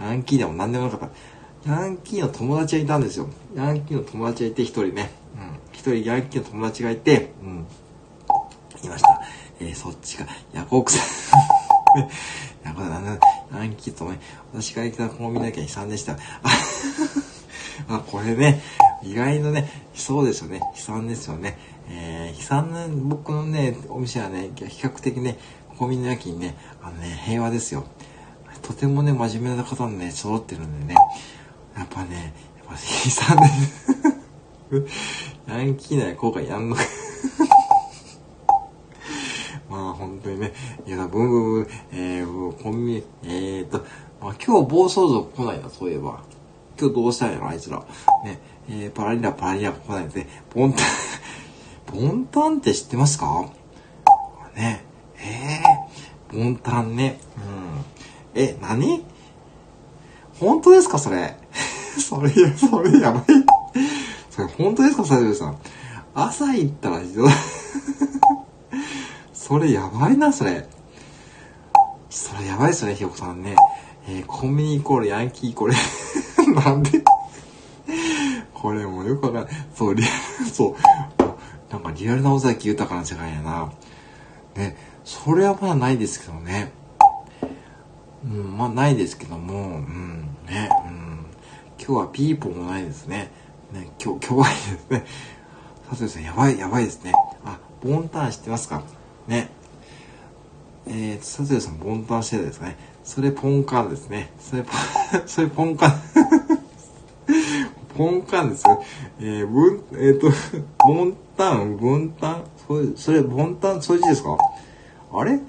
[0.00, 1.37] ヤンキーでも何でもなかった。
[1.68, 3.28] ヤンキーの友達がいたんですよ。
[3.54, 5.10] ヤンキーの友達がいて、一人ね。
[5.36, 5.58] うん。
[5.74, 7.66] 一人ヤンキーの友達がいて、うん。
[8.82, 9.20] いました。
[9.60, 12.08] えー、そっちが、ヤコクさん。
[12.64, 14.18] ヤコさん、ヤンキーとね、
[14.54, 16.14] 私が行ったコンビニだけ悲惨でした。
[16.14, 16.16] あ
[17.96, 18.62] あ、これね、
[19.02, 20.60] 意外とね、そうですよね。
[20.60, 21.58] 悲惨ですよね。
[21.90, 25.36] えー、悲惨な、僕のね、お店はね、比較的ね、
[25.78, 27.84] コンビニのにね、あのね、平和ですよ。
[28.62, 30.94] とてもね、真面目な方のね、揃ってるんでね、
[31.78, 33.86] やっぱね、やっぱ悲惨です。
[35.48, 36.82] ヤンキーな後悔やんのか
[39.70, 40.52] まあ本当にね、
[40.86, 43.78] いや、ブンブンブン、えー、コンビニ、えーと、
[44.20, 46.20] まあ今日暴走族来ないな、そういえば。
[46.80, 47.78] 今日どうしたんやろ、あいつら。
[48.24, 50.86] ね、えー、パラリラ、パラリラ来ないで、ボンタン、
[51.92, 53.46] ボンタンって知ってますか？
[54.56, 54.84] ね、
[55.18, 57.20] えー、ボンタンね。
[58.34, 58.40] うん。
[58.42, 59.04] え、何？
[60.40, 61.36] 本当ですか、それ？
[61.96, 63.24] それ、それやばい。
[64.30, 65.58] それ本当ですか、サジュさん。
[66.14, 67.00] 朝行ったら、
[69.32, 70.68] それやばいな、それ。
[72.10, 73.56] それやばいっすね、ひよこさんね。
[74.08, 75.74] えー、コンビニイコールヤンキーイコール
[76.54, 77.02] なんで？
[78.54, 79.54] これもよくわかんない。
[79.74, 80.06] そう、リア
[80.42, 80.74] ル、そう。
[81.70, 83.70] なんかリアルな尾崎豊かな世界やな。
[84.56, 86.72] ね、それはまだないですけどね。
[88.24, 91.26] うん、まあないですけども、うん、ね、うん。
[91.78, 93.30] 今日はピーポーもないですね。
[93.72, 95.04] ね、今日、今日はいいですね。
[95.88, 97.12] 佐藤さん、やばい、やばいですね。
[97.44, 98.82] あ、ボンタン知ってますか？
[99.26, 99.48] ね。
[100.86, 102.76] えー、佐藤さん、ボンタンしてるですね？
[103.04, 104.30] それポンカンですね。
[104.40, 104.74] それポン、
[105.28, 105.92] それポンカン。
[107.96, 108.82] ポンカンですよ。
[109.20, 110.30] えー、ぶん、えっ、ー、と、
[110.86, 114.36] ボンタン、ボンタン、それ、それ、ボンタン、そういう字ですか？
[115.12, 115.40] あれ？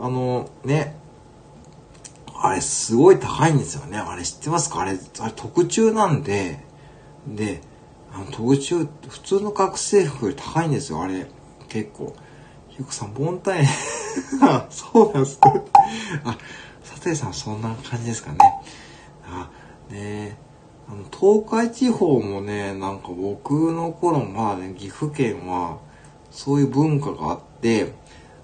[0.00, 0.96] あの、ね。
[2.44, 3.98] あれ、すごい高いんですよね。
[3.98, 4.80] あれ、知ってますか？
[4.80, 6.58] あれ、あれ、特注なんで、
[7.26, 7.60] で、
[8.12, 11.28] あの、特注、普通の学生服より高いんですよ、あれ。
[11.68, 12.16] 結構。
[12.76, 13.64] ゆくさん、凡退。
[14.42, 15.62] あ、そうなんですね。
[16.24, 16.36] あ、
[16.82, 18.38] 佐藤さんそんな感じですかね。
[19.24, 19.48] あ、
[19.88, 20.36] ね
[20.88, 25.78] あの、東海地方もね、なんか僕の頃、まあね、岐阜県は、
[26.32, 27.92] そういう文化があって、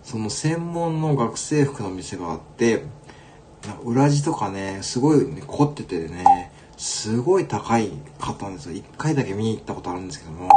[0.04, 2.84] その専門の学生服の店があって、
[3.84, 7.90] 裏地とかね、すごい、ね、凝っててね、すごい高い
[8.20, 8.72] かったんですよ。
[8.72, 10.48] 一回だけ見に行ったことあるんですけども、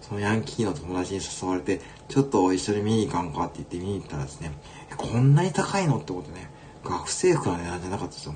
[0.00, 4.52] そのヤンキーの友達に誘われて、ちょっと一緒に見に行かんかって言って見に行ったらですね、
[4.96, 6.50] こんなに高いのってことね、
[6.84, 8.34] 学生服の値段じゃなかったですよ。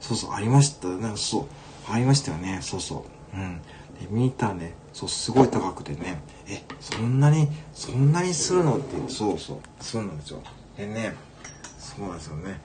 [0.00, 1.12] そうそう、ありましたね。
[1.16, 1.46] そう、
[1.92, 2.58] ありましたよね。
[2.62, 3.04] そうそ
[3.34, 3.36] う。
[3.36, 3.60] うん。
[4.00, 10.40] で、見に行ったらね、そう、すごい高くてね、え、そんなに、そんなにするのって、そうそう、そうなんですよ。
[10.76, 11.14] でね、
[11.78, 12.60] そうなんですよね。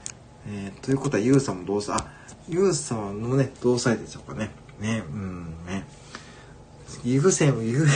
[0.48, 2.08] えー、ということは、ゆうさんも同歳、あ、
[2.50, 4.52] ゆうさんのね、同歳でしょうかね。
[4.80, 5.86] ね、うん、ね。
[7.04, 7.88] 岐阜線も、岐阜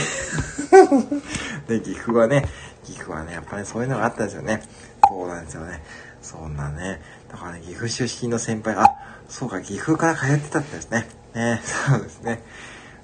[1.68, 2.48] で、岐阜はね、
[2.84, 4.62] 岐阜はね、やっぱりそういうのがあったんですよね。
[5.08, 5.82] そうなんですよね。
[6.22, 7.00] そんなね。
[7.30, 8.88] だからね、岐阜出身の先輩、あ、
[9.28, 11.08] そうか、岐阜から通ってたんですね。
[11.34, 12.42] ね、そうですね。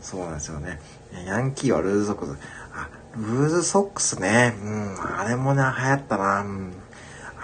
[0.01, 0.81] そうなんですよね。
[1.27, 2.36] ヤンキーはルーズソックス。
[2.74, 4.56] あ、ルーズソックスね。
[4.62, 6.40] うん、あれもね、流行ったな。
[6.40, 6.73] うん。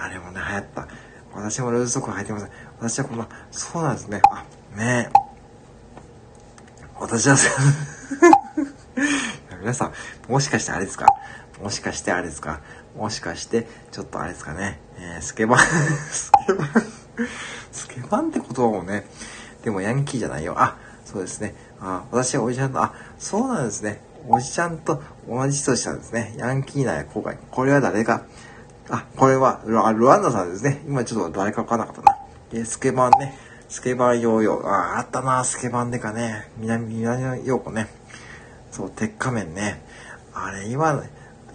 [0.00, 0.88] あれもね、流行った。
[1.34, 2.48] 私もルーズソックス履いてます。
[2.80, 4.20] 私はこの、そうなんですね。
[4.30, 4.44] あ、
[4.76, 5.18] ねえ
[7.00, 7.36] 私は、
[9.60, 9.92] 皆さん、
[10.30, 11.06] もしかしてあれですか？
[11.62, 12.60] もしかしてあれですか？
[12.96, 14.80] もしかして、ちょっとあれですかね？
[14.98, 15.58] えー、スケバン
[16.10, 16.68] スケバン
[17.70, 19.06] スケバンって言葉もね、
[19.62, 20.54] でもヤンキーじゃないよ。
[20.56, 21.54] あ、そうですね。
[21.80, 24.00] あ、私はおじちゃんと、あ、そうなんですね。
[24.26, 26.34] おじちゃんと同じ人したんですね。
[26.36, 27.36] ヤンキーなや後悔。
[27.50, 28.22] これは誰か？
[28.90, 30.82] あ、これはルルワンダさんですね。
[30.86, 32.18] 今ちょっと誰かわからなかったな。
[32.50, 33.36] で、スケバンね。
[33.68, 34.66] スケバンヨーヨー。
[34.66, 36.50] あ、あったな、スケバンでかね。
[36.56, 37.88] 南、南の陽子ね。
[38.70, 39.84] そう、鉄仮面ね。
[40.32, 41.02] あれ、今、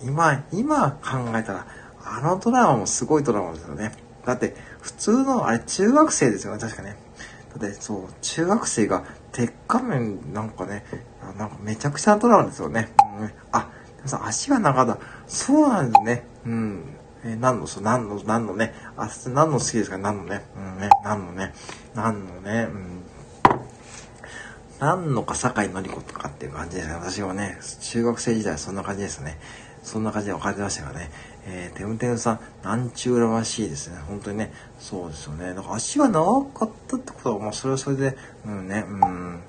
[0.04, 1.68] 今、今考えたら、
[2.06, 3.94] あのドラマもすごいドラマですよね。
[4.26, 6.98] だって、普通の、あれ、中学生ですよね、確かね。
[7.58, 10.86] だって、そう、中学生が、鉄仮面なんかね、
[11.40, 12.90] なんかめちゃくちゃなドラマですよね。
[13.20, 15.00] うん、あ、でもさ、足が長だ。
[15.28, 16.28] そうなんですね。
[16.46, 16.98] うん。
[17.26, 19.98] えー、何の、そう、何の、何のね、あ、何の好きですか？
[19.98, 20.44] 何のね。
[20.56, 21.54] うんね、何のね、
[21.96, 23.04] 何のね、うん。
[24.80, 29.40] 何のか酒井のり子とかっていう感じですね、私はね、中学生時代はそんな感じですね。
[29.84, 31.12] そんな感じで分かれてましたからね。
[31.46, 33.98] えー、てむてむさん、なんちゅうらましいですね。
[34.08, 34.54] 本当にね。
[34.80, 35.54] そうですよね。
[35.54, 39.42] だか足が長かったってことは、まあ、それはそれで、うんね、うん。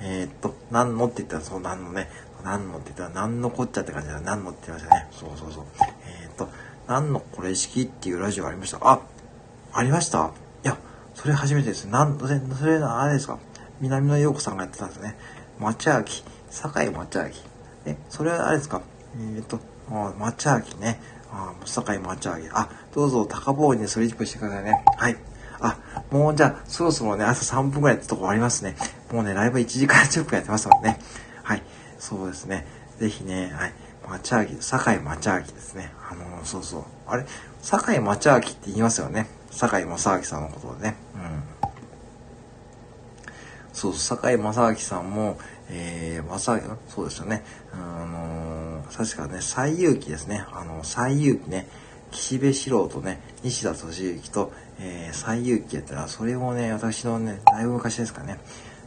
[0.00, 2.08] えー、っと、なんのって言ったら、そう、なんのね、
[2.42, 4.18] なんのって言ったら、なんのこっちゃって感じだ。
[4.20, 5.08] なんのって言いましたね。
[5.12, 5.64] そうそうそう。
[6.06, 6.48] えー、っと、
[6.92, 8.78] なんのこれ式っていうラジオありました？
[8.82, 9.00] あ、
[9.72, 10.30] ありました
[10.62, 10.76] いや、
[11.14, 11.86] それ初めてです。
[11.86, 13.38] なん、それ、それ、あれですか？
[13.80, 15.16] 南野陽子さんがやってたんですね。
[15.58, 16.04] 町明、
[16.50, 17.30] 堺町明。
[17.86, 18.82] え、それはあれですか？
[19.16, 19.58] えー、っと、
[20.18, 21.00] 町明ね。
[21.32, 22.50] あ、堺町明。
[22.52, 24.84] あ、どうぞ高坊にスリップしてくださいね。
[24.98, 25.16] はい。
[25.60, 25.78] あ、
[26.10, 28.76] もうじゃあ、そろそろね、朝3分くらいってとこありますね。
[29.10, 31.00] もうね、ライブ1時間10分やってますもんね。
[31.42, 31.62] はい。
[31.98, 32.66] そうですね。
[32.98, 33.72] ぜひね、はい。
[34.12, 35.92] 町明、堺町明ですね。
[36.10, 36.84] あのー、そうそう。
[37.06, 37.24] あれ、
[37.62, 39.26] 堺町明って言いますよね。
[39.50, 40.96] 堺正明さんのことでね。
[41.14, 41.42] うん。
[43.72, 45.38] そう、堺正明さんも、
[45.70, 47.42] えー、正明、そうですよね。
[47.72, 50.44] あのー、確かね、西遊記ですね。
[50.52, 51.66] あの、西遊記ね。
[52.10, 58.38] 岸辺四郎とね、西田敏行と、えー、西遊記やったら、それもね、私のね、だいぶ昔ですかね。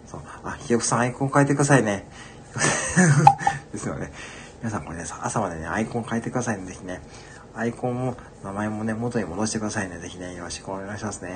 [0.05, 0.21] そう。
[0.43, 2.07] あ、ひよこさんアイコン変えてくださいね。
[3.73, 4.11] ですよね。
[4.65, 6.99] 皆さんこれね、朝までね、アイコン変えてくださいね、ぜひね。
[7.53, 9.99] アイコンも、名前もね、元に戻してくださいね。
[9.99, 11.35] ぜひね、よろしくお願いしますね。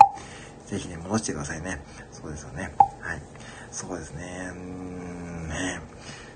[0.65, 1.79] ぜひね、戻してくださいね。
[2.11, 2.73] そうですよね。
[3.01, 3.21] はい。
[3.71, 4.49] そうですね。
[4.51, 5.79] うんね。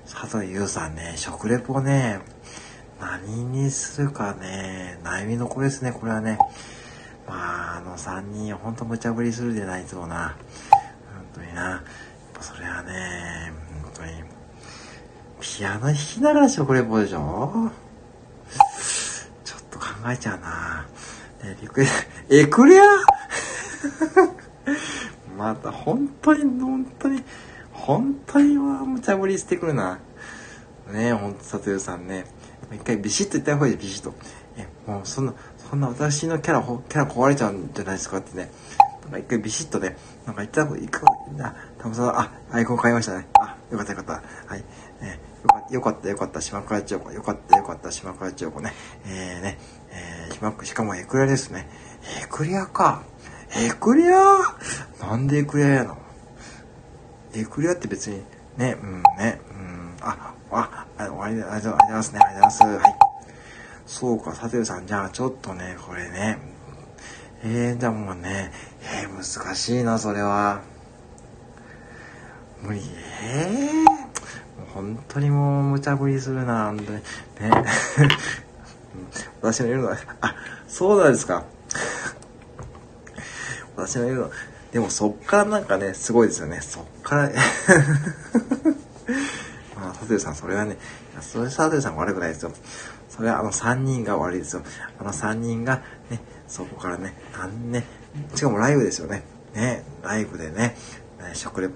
[0.05, 2.19] 佐藤優さんね、食レポね、
[3.01, 6.37] 何にするかね、悩みの子ですね、これはね。
[7.27, 10.35] まあ、あの3人、ほんと無茶ぶりするでないとな。
[11.11, 11.61] 本当にな。
[11.63, 11.81] やっ
[12.35, 13.62] ぱそれはね、
[15.43, 17.69] ピアノ弾きながら食レポでしょ？
[19.43, 20.87] ちょっと考えちゃうな。
[21.43, 22.83] ね、リクエスト、エクレア？
[25.37, 27.21] また、本当に、本当に、
[27.73, 29.99] 本当には無茶ぶりしてくるな。
[30.89, 32.25] ねえ、ほんと、佐藤さんね。
[32.71, 34.13] 一回ビシッと言った方がいいビシッと。
[34.55, 35.33] え、もうそんな、
[35.69, 38.49] そんな私のキャラ、キャラ壊れちゃうんじゃないですかってね。
[39.03, 41.01] なんか一回ビシッとね、なんか言った方がいいか、
[41.35, 43.27] な、たぶさん、あ、アイコン変えましたね。
[43.33, 44.05] あ、よかったよかっ
[44.47, 44.53] た。
[44.53, 44.63] はい。
[45.01, 45.32] えー、
[45.71, 47.11] よかったよかった、島倉千代子。
[47.11, 48.73] よかったよかった、島倉千代子ね。
[49.05, 49.59] えー、ね、
[49.91, 51.67] えー、島しかもエクレアですね。
[52.21, 53.03] エクレアか。
[53.55, 54.19] エクレア？
[54.99, 55.97] なんでエクレアやの？
[57.35, 58.23] エクレアって別に、
[58.57, 62.19] ね、うん、ね、うん、あ、あ、あ、終わりで、ありがとうございますね。
[62.19, 62.83] ありがとうございます。
[62.83, 62.95] はい。
[63.85, 66.39] そうか、サテルさん、じゃあちょっとね、これね。
[67.43, 68.51] えー、じゃあもうね、
[68.81, 70.61] えー、難しいな、それは。
[72.61, 72.81] 無理、
[73.23, 73.83] えー、
[74.73, 76.97] 本当にもう無茶ぶりするな、本当に。
[76.97, 77.03] ね。
[79.41, 80.35] 私の言うのは、あ、
[80.67, 81.43] そうなんですか。
[83.75, 84.29] 私の言うのは、
[84.71, 86.61] でもそっからなんかね、すごいですよね。
[86.61, 87.29] そっから、
[89.75, 90.77] まあ、サテルさん、それはね、
[91.21, 92.51] それサテルさん悪くないですよ。
[93.09, 94.63] それはあの3人が悪いですよ。
[94.99, 97.85] あの3人がね、そこからね、なんね、
[98.33, 99.23] しかもライブですよね。
[99.53, 100.75] ね、ライブでね、
[101.33, 101.75] 食レポ。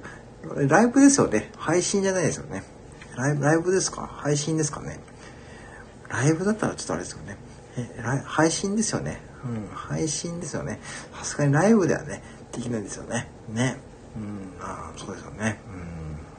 [0.68, 1.52] ライブですよね。
[1.58, 2.64] 配信じゃないですよね。
[3.18, 4.06] ライブ、ライブですか？
[4.08, 5.00] 配信ですかね？
[6.10, 7.38] ライブだったらちょっとあれですよね。
[7.78, 9.22] え、配信ですよね。
[9.44, 10.80] うん、配信ですよね。
[11.18, 13.30] さすがにライブではね、できないんですよね。
[13.50, 13.78] ね。
[14.16, 15.60] うん、あそうですよね。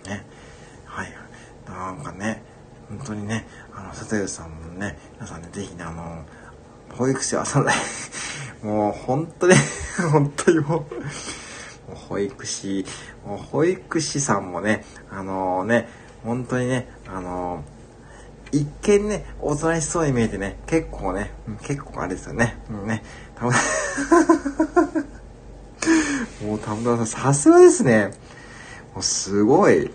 [0.05, 0.25] うん、ね。
[0.87, 1.13] はい。
[1.67, 2.43] なんかね、
[2.89, 6.25] 本当にね、あの、佐藤さんもね、皆さんね、ぜひね、あの、
[6.91, 7.77] 保育士は朝ない。
[8.63, 9.55] もう本当に
[10.11, 10.87] 本当にもう、も
[11.93, 12.85] う保育士、
[13.25, 15.89] もう保育士さんもね、あのー、ね、
[16.25, 21.31] 本当にね、あのー、一見ね、おとなしそうに見えてね、結構ね、
[21.63, 22.57] 結構あれですよね。
[22.71, 23.03] うんね、
[23.35, 23.53] たぶ
[26.45, 28.13] もう田村さん、さすがですね。
[28.95, 29.91] もうすごい。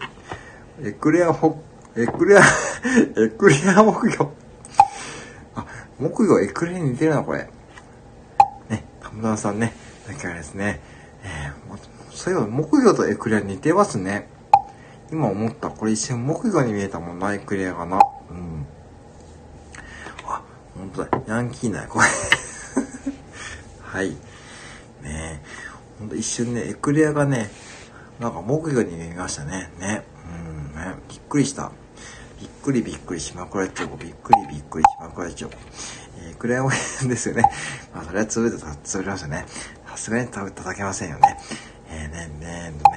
[0.81, 1.61] エクレアホ
[1.95, 2.41] エクレア
[3.23, 4.31] エクレア木魚。
[5.55, 5.65] あ、
[5.99, 7.49] 木魚エクレアに似てるな、これ。
[8.69, 9.73] ね、田村さんね。
[10.07, 10.81] だからですね。
[11.23, 11.77] えー、
[12.11, 14.27] そういえば木魚とエクレア似てますね。
[15.11, 15.69] 今思った。
[15.69, 17.99] これ一瞬木魚に見えたもんな、エクレアがな。
[18.29, 18.65] うん。
[20.25, 20.41] あ、
[20.75, 21.21] 本当だ。
[21.27, 22.05] ヤンキーな、これ
[23.81, 24.09] はい。
[24.09, 24.15] ね
[25.03, 25.39] え。
[25.99, 27.51] ほんと一瞬ね、エクレアがね、
[28.19, 29.69] なんか木魚に見えましたね。
[29.79, 30.03] ね。
[30.73, 30.95] うん、ね。
[31.09, 31.71] びっくりした。
[32.39, 35.57] びっくりびっくり島倉千代子、びっくりびっくり島倉千代子。
[36.25, 36.69] えー、クレヨ
[37.03, 37.43] ンですよね。
[37.93, 39.45] まあ、それは潰れた、潰れましたね。
[39.87, 41.39] さすがに叩けませんよね。
[41.89, 42.92] えー、ね、ね、ね、びっ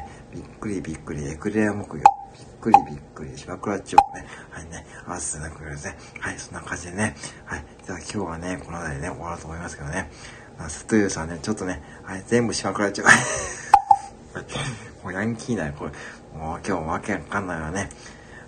[0.66, 2.02] くりびっくり、エクレア木魚。
[2.02, 4.26] びっくりびっくり、島倉千代子ね。
[4.50, 5.96] はいね、合わせてなくですね。
[6.18, 7.14] はい、そんな感じでね。
[7.44, 7.64] はい。
[7.84, 10.10] じゃあ今日はね、この辺りでね、終わると思いますけどね。
[10.58, 15.04] まあ、ストゥーさんね、ちょっとね、はい、全部島倉千代子。
[15.04, 15.92] もうヤンキーなこれ。
[16.36, 17.88] もう今日もわけわかんないわね。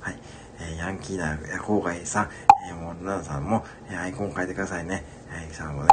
[0.01, 0.19] はい。
[0.59, 2.31] えー、ヤンキーな郊外さん、
[2.69, 5.05] えー、もう、ナナさんも、えー、アイコン変えてくださいね。
[5.31, 5.89] えー、さんもね。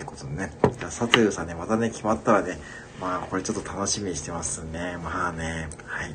[0.00, 0.52] いうことでね。
[0.62, 2.58] じゃあ、佐藤さんね、またね、決まったらね、
[3.00, 4.98] まあ、これちょっと楽しみにしてますね。
[5.02, 6.14] まあね、はい。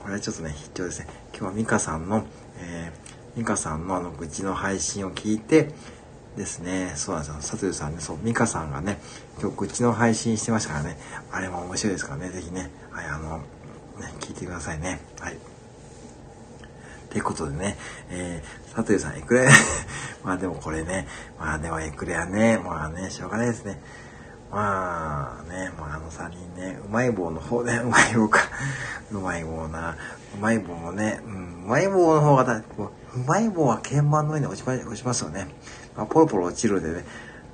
[0.00, 1.06] これはちょっとね、必要ですね。
[1.32, 2.24] 今日はミカさんの、
[2.60, 5.74] えー、ミカさんのあの、愚痴の配信を聞いて、
[6.38, 6.92] ですね。
[6.94, 7.34] そうなんですよ。
[7.40, 8.98] 佐藤さんね、そう、ミカさんがね、
[9.40, 10.96] 今日愚痴の配信してましたからね。
[11.30, 12.30] あれも面白いですからね。
[12.30, 13.44] ぜひね、はい、あの、ね、
[14.20, 15.00] 聞いてくださいね。
[15.20, 15.36] はい。
[17.18, 17.76] ということでね、
[18.10, 19.50] えー、佐藤さん、エクレア
[20.22, 23.80] まあでもこれね、まあでもエクレアね、まあね、しょうがないですね。
[24.52, 28.42] まあね、まああの3人ね、うまい棒の方ね、うまい棒か。
[29.10, 29.96] うまい棒な。
[30.36, 32.62] うまい棒もね、うん、うまい棒の方がだ、う
[33.26, 35.48] まい棒は鍵盤の上に落ちま落ちますよね。
[35.96, 37.04] まあ、ポロポロ落ちるでね、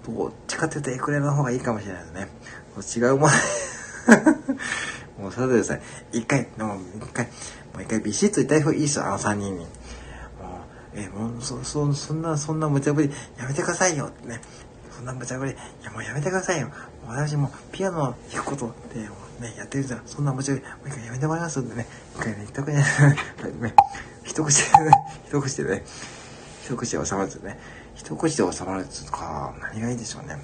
[0.07, 2.09] どっちかっていうとエクレアの方がいいかもしれないで
[2.85, 3.07] すね。
[3.07, 3.31] 違うもん。
[5.19, 5.81] もうさてさい。
[6.13, 7.29] 一回、もう一回、
[7.75, 9.61] もう一回ビシッと言った方がいいっすよ、あの三人に。
[9.61, 9.69] もう、
[10.95, 14.41] え、もう、そ、そ、そんな、そんな無茶ぶり、やめてくださいよってね。
[14.97, 16.71] そんな無茶ぶり、いやもうやめてくださいよ。
[17.07, 18.99] 私もピアノを弾くことって
[19.41, 20.03] ね、やってるじゃん。
[20.07, 21.87] そんな無茶ぶり、もう一回やめてもらいますんでね。
[22.15, 22.85] 一回ね、言ったくない。
[23.61, 23.75] ね、
[24.23, 24.91] 一口でね、
[25.27, 25.85] 一口でね、
[26.65, 27.59] 一口で収まるんですよね。
[27.97, 30.39] 一口で収まるとか、何がいいでしょうね。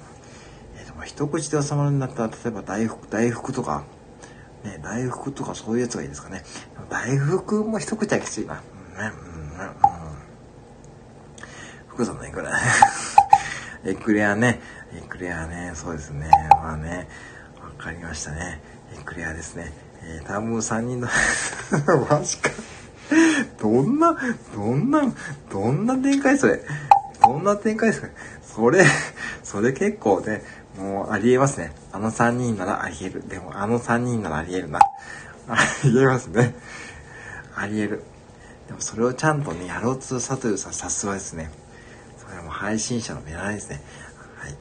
[0.75, 3.83] えー、でも一口で収まるんだったら、例えば大福、大福とか、
[4.63, 6.43] ね、大福とかそういうやつがいいですかね。
[6.89, 8.61] 大福も一口はきついな。
[8.95, 9.11] うん、うん、うん。
[11.87, 12.51] 福さんのエクレア。
[13.89, 14.61] エクレアね。
[14.93, 15.71] エクレアね。
[15.73, 16.29] そうですね。
[16.51, 17.07] まあね。
[17.59, 18.61] わかりましたね。
[18.93, 19.73] エクレアですね。
[20.03, 21.07] えー、多分3人の
[22.09, 22.51] マジか。
[23.59, 24.17] どんな、
[24.55, 25.01] どんな、
[25.49, 26.61] どんな展開それ。
[27.21, 28.07] どんな展開ですか
[28.43, 28.83] それ、
[29.43, 30.43] それ結構ね、
[30.77, 31.73] もうありえますね。
[31.91, 33.27] あの3人ならありえる。
[33.27, 34.79] でもあの3人ならありえるな。
[35.47, 36.55] ありえますね。
[37.55, 38.03] ありえる。
[38.67, 41.51] でもそれをちゃんとね、やろうとさというさ、さすがですね。
[42.17, 43.81] それはもう配信者の見習いですね。
[44.37, 44.55] はい。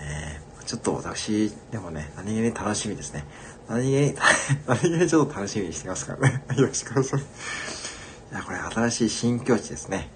[0.00, 3.24] えー、ちょっと私、でもね、何気に楽しみですね。
[3.68, 4.14] 何気に、
[4.68, 6.44] 何気にちょっと楽しみにしてますからね。
[6.54, 7.24] よろしくお願いします。
[8.30, 10.10] いや、これ新しい新境地ですね。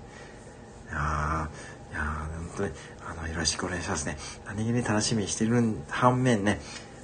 [0.91, 2.73] いやー、いやー、本当に、
[3.11, 4.17] あの、よろしくお願いしますね。
[4.47, 6.61] 何気に楽しみにしてる反面ね、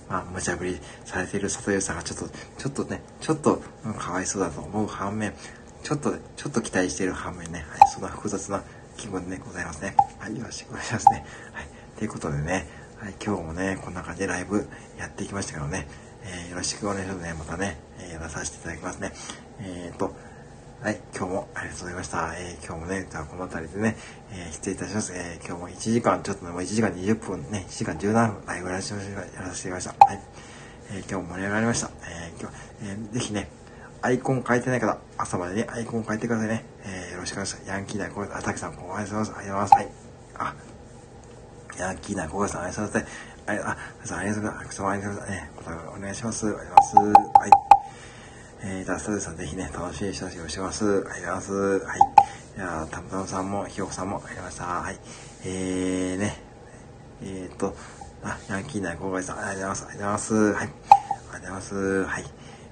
[0.09, 2.28] まあ、無茶ぶりされている里代さんがちょっと、
[2.59, 5.35] ちょっとね、ちょっと、うん、かわいそうだと思う反面、
[5.83, 8.62] ちょっと、ちょっと期待している反面ね、はい、そんな複雑な
[8.97, 9.97] 気分でございますね。
[10.19, 11.24] はい、よろしくお願いしますね。
[11.53, 11.66] はい、
[11.99, 12.69] ということでね、
[12.99, 14.69] はい、今日もね、こんな感じでライブ
[14.99, 15.89] やっていきましたけどね、
[16.23, 17.35] えー、よろしくお願いしますね。
[17.35, 19.12] またね、えー、やらさせていただきますね。
[19.61, 20.15] えーと、
[20.82, 22.35] はい、今日もありがとうございました。
[22.36, 23.97] えー、今日もね、じゃあこの辺りでね、
[24.31, 25.12] えー、失礼いたします。
[25.15, 30.07] えー、今日も1時間、ちょっとね、もう1時間20分ね、1時間17分、ライブやらせていただきました。
[30.07, 30.20] はい。
[30.93, 31.90] えー、今日も盛り上がりました。
[32.05, 33.48] えー、今日、えー、ぜひね、
[34.03, 36.65] アイコン変えてない方、朝までね、アイコン変えてくださいね。
[36.85, 37.69] えー、よろしくお願いします。
[37.69, 39.39] ヤンキーな小川さん、あ、たきさん、こうありがとうございます。
[39.39, 40.35] ありがとうございます。
[40.35, 40.57] はい。
[41.81, 43.16] あ、ヤンキーな小川さん、ありがとうございます。
[43.47, 44.85] あ、あ、ありがとうございます。
[44.85, 45.32] ありがとうございます。
[45.32, 46.47] えー、またお願いします。
[46.47, 47.39] ありがとうございます。
[47.40, 47.76] はい。
[48.62, 50.87] えー、じゃあ、スタジオさんぜひね、楽しみにしてほしいよろしくお願いします。
[50.87, 51.53] ありがとうございます。
[51.53, 51.99] はい。
[52.57, 54.65] じゃあ、たむたむさんも、ひよこさんもありました。
[54.65, 54.99] はい。
[55.45, 56.37] えーね、
[57.23, 57.74] えーと、
[58.23, 59.85] あ、ヤンキーな小川さん、ありがとうございます。
[59.85, 60.35] ありがとうございます。
[60.35, 60.55] はい。
[60.55, 62.05] ありがとうございます。
[62.05, 62.24] はい。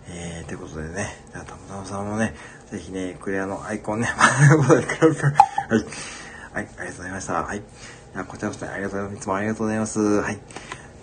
[0.08, 2.34] えー、ということでね、じゃあ、たむたむさんもね、
[2.70, 5.84] ぜひね、クレアのアイコンね、 はい。
[6.54, 7.42] はい、ありがとうございました。
[7.42, 7.58] はい。
[7.58, 9.16] じゃあ、こちらこそありがとうございます。
[9.18, 10.00] いつもありがとうございます。
[10.00, 10.38] はい。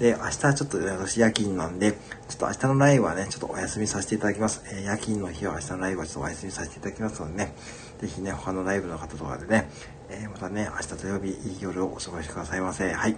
[0.02, 1.98] で、明日はちょっと私夜勤なんで、ちょ
[2.34, 4.64] っと明日のライブはね、ちょっとお休みさせていただきます。
[4.66, 7.54] えー、夜勤の日は明日のライブはちょっとお休みさせていただきますのでね、
[8.02, 9.70] ぜひね、他のライブの方とかでね、
[10.10, 12.92] えー、またね、明日土曜日いい夜をお過ごしくださいませ。
[12.92, 13.16] はい。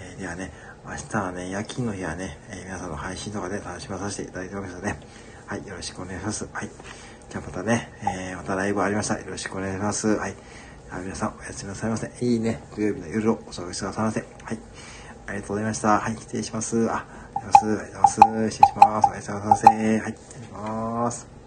[0.00, 0.52] えー、ではね、
[0.84, 4.96] 明日はね、夜勤の日はね、えー、皆さんの配信とかで楽しまさせていただいておりますので、
[5.46, 6.48] はい、よろしくお願いします。
[6.52, 6.70] はい。
[7.28, 9.20] じゃあまたね、えー、またライブありました。
[9.20, 10.08] よろしくお願いします。
[10.08, 10.34] はい。
[11.04, 12.10] 皆さんおやすみなさいませ。
[12.20, 14.24] いいね、土曜日の夜をお過ごしくださいませ。
[14.42, 14.58] はい。
[15.30, 16.00] ありがとうございました。
[16.00, 16.90] はい、失礼します。
[16.90, 18.20] あ、ありがとうございます。
[18.20, 19.08] 失礼します。
[19.08, 19.76] おやすみなさい。
[20.00, 21.39] はい、失礼します。